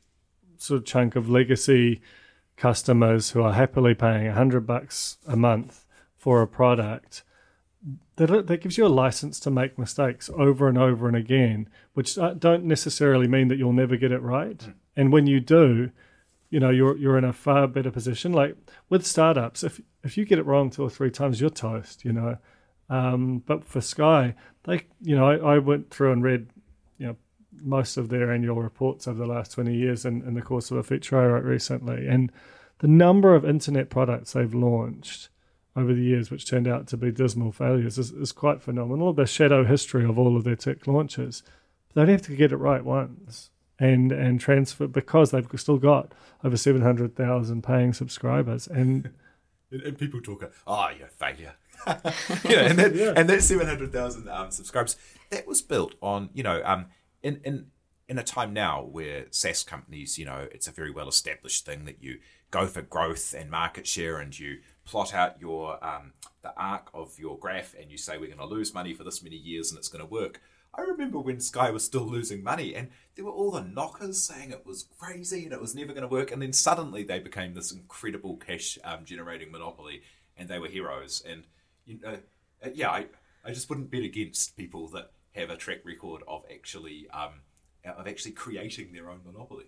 sort 0.57 0.78
of 0.78 0.86
chunk 0.86 1.16
of 1.16 1.28
legacy 1.28 2.00
customers 2.57 3.32
who 3.32 3.42
are 3.42 3.52
happily 3.52 3.94
paying 3.94 4.30
hundred 4.30 4.66
bucks 4.66 5.18
a 5.26 5.36
month 5.36 5.84
for 6.16 6.40
a 6.40 6.46
product, 6.46 7.24
that 8.17 8.47
that 8.47 8.61
gives 8.61 8.79
you 8.79 8.87
a 8.87 8.89
license 8.89 9.41
to 9.41 9.51
make 9.51 9.79
mistakes 9.79 10.31
over 10.37 10.69
and 10.69 10.79
over 10.79 11.09
and 11.09 11.17
again, 11.17 11.69
which 11.95 12.17
don't 12.39 12.65
necessarily 12.65 13.27
mean 13.27 13.49
that 13.49 13.59
you'll 13.59 13.73
never 13.73 13.97
get 13.97 14.12
it 14.12 14.23
right. 14.23 14.59
Mm. 14.59 14.75
And 14.97 15.12
when 15.12 15.27
you 15.27 15.41
do, 15.41 15.91
you 16.51 16.61
know 16.61 16.71
you're 16.71 16.97
you're 16.97 17.19
in 17.19 17.25
a 17.25 17.33
far 17.33 17.67
better 17.67 17.91
position. 17.91 18.33
Like 18.33 18.57
with 18.89 19.07
startups, 19.07 19.65
if 19.65 19.81
if 20.03 20.17
you 20.17 20.25
get 20.25 20.39
it 20.39 20.47
wrong 20.47 20.71
two 20.71 20.83
or 20.83 20.91
three 20.91 21.11
times, 21.11 21.41
you're 21.41 21.51
toast. 21.51 22.05
You 22.05 22.12
know. 22.12 22.39
Um, 22.91 23.43
but 23.47 23.65
for 23.65 23.81
Sky, 23.81 24.35
they, 24.65 24.83
you 25.01 25.17
know, 25.17 25.27
I, 25.27 25.55
I, 25.55 25.59
went 25.59 25.91
through 25.91 26.12
and 26.12 26.23
read, 26.23 26.51
you 26.99 27.07
know, 27.07 27.17
most 27.62 27.97
of 27.97 28.11
their 28.11 28.31
annual 28.31 28.61
reports 28.61 29.09
over 29.09 29.19
the 29.19 29.27
last 29.27 29.53
20 29.53 29.75
years 29.75 30.05
in, 30.05 30.21
in 30.23 30.35
the 30.35 30.43
course 30.43 30.71
of 30.71 30.77
a 30.77 30.83
feature 30.83 31.19
I 31.19 31.27
wrote 31.27 31.45
recently. 31.45 32.07
And 32.07 32.31
the 32.81 32.89
number 32.89 33.35
of 33.35 33.45
internet 33.45 33.89
products 33.89 34.35
they've 34.35 34.55
launched 34.55 35.31
over 35.77 35.93
the 35.93 36.03
years, 36.03 36.31
which 36.31 36.49
turned 36.49 36.68
out 36.68 36.87
to 36.89 36.97
be 36.97 37.11
dismal 37.11 37.53
failures, 37.53 37.99
is, 37.99 38.12
is 38.12 38.33
quite 38.33 38.62
phenomenal. 38.62 39.12
The 39.12 39.27
shadow 39.27 39.64
history 39.64 40.05
of 40.05 40.18
all 40.18 40.37
of 40.37 40.45
their 40.45 40.57
tech 40.57 40.87
launches. 40.87 41.43
But 41.93 42.07
they 42.07 42.12
have 42.12 42.22
to 42.22 42.37
get 42.37 42.53
it 42.53 42.57
right 42.57 42.85
once 42.85 43.51
and 43.79 44.12
and 44.12 44.41
transfer 44.41 44.87
because 44.87 45.33
they've 45.33 45.49
still 45.57 45.79
got 45.79 46.12
over 46.45 46.57
700,000 46.57 47.64
paying 47.64 47.93
subscribers. 47.93 48.68
And, 48.68 49.11
and, 49.70 49.83
and 49.83 49.99
people 49.99 50.20
talk, 50.20 50.53
oh, 50.66 50.89
you're 50.97 51.09
a 51.09 51.11
failure 51.11 51.55
you 52.45 52.57
know, 52.57 52.62
and 52.62 52.79
that 52.79 52.95
yeah. 52.95 53.12
and 53.16 53.29
that 53.29 53.43
seven 53.43 53.66
hundred 53.66 53.93
thousand 53.93 54.29
um, 54.29 54.51
subscribers 54.51 54.97
that 55.31 55.47
was 55.47 55.61
built 55.61 55.95
on 56.01 56.31
you 56.33 56.43
know 56.43 56.62
um 56.64 56.87
in 57.22 57.41
in 57.45 57.66
in 58.09 58.18
a 58.18 58.22
time 58.22 58.53
now 58.53 58.83
where 58.83 59.27
SaaS 59.31 59.64
companies 59.64 60.18
you 60.18 60.25
know 60.25 60.49
it's 60.53 60.66
a 60.66 60.70
very 60.70 60.91
well 60.91 61.09
established 61.09 61.66
thing 61.66 61.85
that 61.85 62.03
you 62.03 62.20
go 62.51 62.66
for 62.66 62.83
growth 62.83 63.35
and 63.37 63.51
market 63.51 63.87
share 63.87 64.18
and 64.18 64.39
you 64.39 64.59
plot 64.85 65.14
out 65.14 65.41
your 65.41 65.82
um 65.85 66.12
the 66.43 66.53
arc 66.57 66.91
of 66.93 67.18
your 67.18 67.39
graph 67.39 67.74
and 67.80 67.91
you 67.91 67.97
say 67.97 68.18
we're 68.18 68.26
going 68.26 68.39
to 68.39 68.45
lose 68.45 68.74
money 68.74 68.93
for 68.93 69.03
this 69.03 69.22
many 69.22 69.37
years 69.37 69.70
and 69.70 69.78
it's 69.78 69.89
going 69.89 70.05
to 70.05 70.11
work. 70.11 70.41
I 70.76 70.82
remember 70.82 71.18
when 71.18 71.41
Sky 71.41 71.70
was 71.70 71.85
still 71.85 72.05
losing 72.05 72.43
money 72.43 72.74
and 72.74 72.91
there 73.14 73.24
were 73.24 73.30
all 73.30 73.51
the 73.51 73.62
knockers 73.62 74.22
saying 74.22 74.51
it 74.51 74.66
was 74.66 74.89
crazy 74.99 75.45
and 75.45 75.53
it 75.53 75.61
was 75.61 75.74
never 75.74 75.93
going 75.93 76.03
to 76.03 76.09
work. 76.09 76.32
And 76.32 76.43
then 76.43 76.53
suddenly 76.53 77.03
they 77.03 77.18
became 77.18 77.55
this 77.55 77.72
incredible 77.72 78.37
cash 78.37 78.78
um, 78.85 79.05
generating 79.05 79.53
monopoly 79.53 80.03
and 80.37 80.49
they 80.49 80.59
were 80.59 80.68
heroes. 80.68 81.22
And 81.26 81.45
you 81.87 82.01
know, 82.03 82.18
uh, 82.64 82.70
yeah, 82.74 82.91
I, 82.91 83.07
I 83.45 83.53
just 83.53 83.68
wouldn't 83.70 83.91
bet 83.91 84.03
against 84.03 84.57
people 84.57 84.89
that 84.89 85.12
have 85.35 85.51
a 85.51 85.57
track 85.57 85.78
record 85.85 86.22
of 86.28 86.45
actually 86.53 87.07
um, 87.11 87.41
of 87.85 88.07
actually 88.07 88.32
creating 88.32 88.93
their 88.93 89.11
own 89.11 89.20
monopoly. 89.24 89.66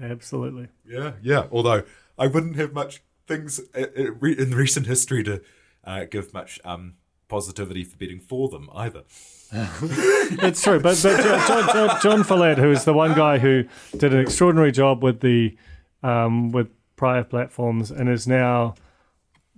Absolutely. 0.00 0.68
Yeah, 0.86 1.12
yeah. 1.22 1.46
Although 1.50 1.82
I 2.18 2.26
wouldn't 2.28 2.56
have 2.56 2.72
much 2.72 3.02
things 3.28 3.60
uh, 3.74 3.82
uh, 3.96 4.26
in 4.26 4.50
recent 4.52 4.86
history 4.86 5.22
to 5.24 5.42
uh, 5.84 6.04
give 6.04 6.32
much 6.34 6.58
um, 6.64 6.94
positivity 7.28 7.84
for 7.84 7.96
betting 7.96 8.20
for 8.20 8.48
them 8.48 8.68
either. 8.74 9.04
it's 9.52 10.62
true, 10.62 10.80
but 10.80 11.00
but 11.02 11.46
John, 11.46 11.68
John, 11.72 12.00
John 12.02 12.24
Fellet, 12.24 12.58
who 12.58 12.70
is 12.70 12.84
the 12.84 12.92
one 12.92 13.14
guy 13.14 13.38
who 13.38 13.64
did 13.96 14.12
an 14.12 14.20
extraordinary 14.20 14.72
job 14.72 15.02
with 15.02 15.20
the 15.20 15.56
um, 16.02 16.50
with 16.50 16.68
prior 16.96 17.24
platforms 17.24 17.90
and 17.90 18.08
is 18.08 18.26
now 18.26 18.74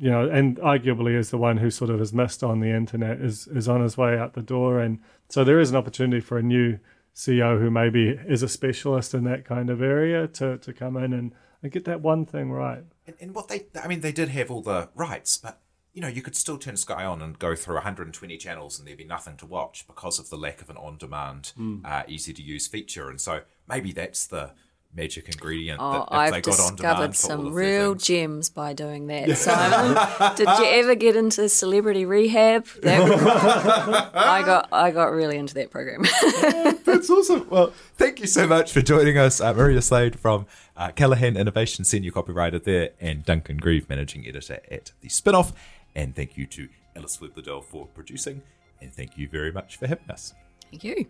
you 0.01 0.11
know, 0.11 0.27
and 0.31 0.57
arguably 0.61 1.15
is 1.15 1.29
the 1.29 1.37
one 1.37 1.59
who 1.59 1.71
sort 1.71 1.91
of 1.91 1.99
has 1.99 2.13
missed 2.15 2.43
on 2.43 2.61
the 2.61 2.71
internet, 2.71 3.21
is 3.21 3.47
is 3.49 3.69
on 3.69 3.83
his 3.83 3.99
way 3.99 4.19
out 4.19 4.33
the 4.33 4.43
door, 4.43 4.81
and 4.81 4.99
so 5.29 5.45
there 5.45 5.61
is 5.61 5.71
an 5.71 5.77
opportunity 5.77 6.21
for 6.21 6.39
a 6.39 6.43
new 6.43 6.79
CEO 7.15 7.61
who 7.61 7.71
maybe 7.71 8.09
is 8.09 8.43
a 8.43 8.49
specialist 8.49 9.13
in 9.13 9.25
that 9.25 9.45
kind 9.45 9.69
of 9.69 9.83
area 9.83 10.27
to 10.27 10.57
to 10.57 10.73
come 10.73 10.97
in 10.97 11.13
and, 11.13 11.35
and 11.63 11.71
get 11.71 11.85
that 11.85 12.01
one 12.01 12.25
thing 12.25 12.51
right. 12.51 12.85
And, 13.11 13.17
and 13.21 13.35
what 13.35 13.49
they, 13.49 13.67
I 13.83 13.89
mean, 13.89 14.01
they 14.01 14.13
did 14.13 14.29
have 14.29 14.51
all 14.51 14.63
the 14.63 14.89
rights, 14.95 15.37
but 15.37 15.61
you 15.93 16.01
know, 16.01 16.09
you 16.09 16.23
could 16.23 16.37
still 16.37 16.57
turn 16.57 16.77
Sky 16.77 17.05
on 17.05 17.21
and 17.21 17.37
go 17.39 17.57
through 17.57 17.75
120 17.75 18.37
channels 18.37 18.79
and 18.79 18.87
there'd 18.87 18.99
be 18.99 19.05
nothing 19.05 19.37
to 19.39 19.47
watch 19.47 19.87
because 19.89 20.21
of 20.21 20.31
the 20.31 20.37
lack 20.37 20.63
of 20.63 20.71
an 20.71 20.77
on-demand, 20.77 21.53
mm. 21.59 21.85
uh, 21.85 22.05
easy-to-use 22.07 22.69
feature. 22.69 23.11
And 23.11 23.21
so 23.21 23.41
maybe 23.69 23.91
that's 23.91 24.27
the 24.27 24.53
magic 24.95 25.29
ingredient 25.29 25.81
oh, 25.81 26.05
I've 26.09 26.43
discovered 26.43 27.15
some 27.15 27.53
real 27.53 27.95
gems 27.95 28.51
by 28.51 28.73
doing 28.73 29.07
that. 29.07 29.37
Simon, 29.37 29.97
did 30.37 30.49
you 30.49 30.65
ever 30.65 30.95
get 30.95 31.17
into 31.17 31.49
celebrity 31.49 32.05
rehab? 32.05 32.67
That, 32.83 34.11
I 34.15 34.43
got 34.43 34.69
I 34.73 34.91
got 34.91 35.13
really 35.13 35.37
into 35.37 35.55
that 35.55 35.71
program. 35.71 36.03
That's 36.85 37.09
awesome. 37.09 37.47
Well, 37.49 37.73
thank 37.97 38.21
you 38.21 38.27
so 38.27 38.47
much 38.47 38.73
for 38.73 38.81
joining 38.81 39.17
us, 39.17 39.41
uh, 39.41 39.55
Maria 39.55 39.83
Slade 39.83 40.19
from 40.19 40.47
uh, 40.77 40.91
Callaghan 40.91 41.37
Innovation, 41.37 41.85
senior 41.85 42.11
copywriter 42.11 42.63
there, 42.63 42.91
and 43.01 43.25
Duncan 43.25 43.59
Greive, 43.59 43.89
managing 43.89 44.27
editor 44.27 44.61
at 44.71 44.93
the 45.01 45.09
Spinoff. 45.09 45.53
And 45.95 46.15
thank 46.15 46.37
you 46.37 46.47
to 46.47 46.69
Alice 46.97 47.17
Flip 47.17 47.33
for 47.65 47.87
producing. 47.87 48.43
And 48.81 48.93
thank 48.93 49.19
you 49.19 49.29
very 49.29 49.53
much 49.53 49.77
for 49.77 49.87
having 49.87 50.11
us. 50.11 50.35
Thank 50.71 50.85
you. 50.85 51.07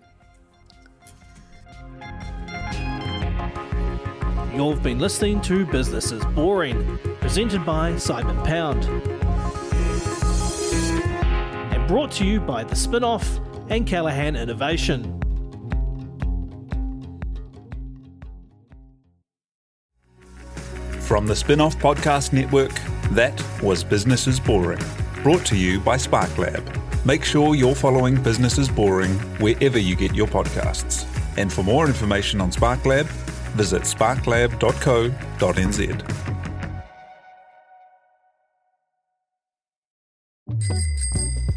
You've 4.52 4.82
been 4.82 4.98
listening 4.98 5.40
to 5.42 5.64
Business 5.64 6.10
is 6.10 6.24
Boring, 6.24 6.98
presented 7.20 7.64
by 7.64 7.96
Simon 7.96 8.36
Pound. 8.42 8.84
And 11.72 11.86
brought 11.86 12.10
to 12.12 12.24
you 12.24 12.40
by 12.40 12.64
The 12.64 12.74
Spinoff 12.74 13.38
and 13.70 13.86
Callaghan 13.86 14.34
Innovation. 14.34 15.04
From 21.00 21.28
the 21.28 21.34
Spinoff 21.34 21.76
Podcast 21.76 22.32
Network, 22.32 22.72
that 23.12 23.40
was 23.62 23.84
Business 23.84 24.26
is 24.26 24.40
Boring, 24.40 24.82
brought 25.22 25.46
to 25.46 25.56
you 25.56 25.78
by 25.78 25.96
SparkLab. 25.96 27.06
Make 27.06 27.24
sure 27.24 27.54
you're 27.54 27.76
following 27.76 28.20
Business 28.20 28.58
is 28.58 28.68
Boring 28.68 29.12
wherever 29.38 29.78
you 29.78 29.94
get 29.94 30.12
your 30.12 30.26
podcasts. 30.26 31.06
And 31.38 31.52
for 31.52 31.62
more 31.62 31.86
information 31.86 32.40
on 32.40 32.50
SparkLab, 32.50 33.08
visit 33.50 33.82
sparklab.co.nz. 33.82 36.30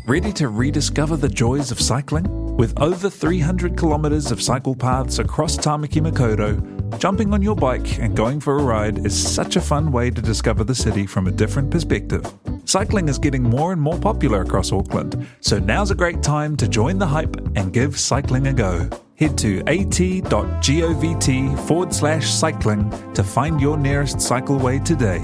Ready 0.06 0.34
to 0.34 0.50
rediscover 0.50 1.16
the 1.16 1.30
joys 1.30 1.72
of 1.72 1.80
cycling? 1.80 2.26
With 2.58 2.78
over 2.80 3.10
300 3.10 3.78
kilometres 3.78 4.32
of 4.32 4.42
cycle 4.42 4.76
paths 4.76 5.18
across 5.18 5.58
Tamaki 5.58 6.02
Makaurau, 6.02 7.00
jumping 7.00 7.34
on 7.34 7.42
your 7.42 7.56
bike 7.56 8.00
and 8.00 8.16
going 8.16 8.40
for 8.40 8.60
a 8.60 8.64
ride 8.64 9.06
is 9.06 9.16
such 9.16 9.56
a 9.56 9.62
fun 9.62 9.92
way 9.92 10.12
to 10.12 10.22
discover 10.22 10.64
the 10.64 10.76
city 10.76 11.08
from 11.08 11.28
a 11.28 11.32
different 11.32 11.72
perspective. 11.72 12.26
Cycling 12.66 13.08
is 13.08 13.18
getting 13.18 13.44
more 13.44 13.72
and 13.72 13.82
more 13.82 13.98
popular 13.98 14.42
across 14.42 14.72
Auckland, 14.72 15.26
so 15.40 15.58
now's 15.58 15.90
a 15.90 15.96
great 15.96 16.22
time 16.22 16.56
to 16.58 16.68
join 16.68 17.00
the 17.00 17.08
hype 17.08 17.36
and 17.56 17.74
give 17.74 17.98
cycling 17.98 18.48
a 18.48 18.54
go. 18.54 18.90
Head 19.16 19.38
to 19.40 19.60
at.govt 19.68 21.60
forward 21.68 21.94
slash 21.94 22.30
cycling 22.30 22.90
to 23.14 23.24
find 23.24 23.62
your 23.62 23.78
nearest 23.78 24.18
cycleway 24.18 24.84
today. 24.84 25.22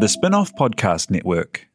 The 0.00 0.06
Spinoff 0.06 0.52
Podcast 0.58 1.10
Network. 1.10 1.68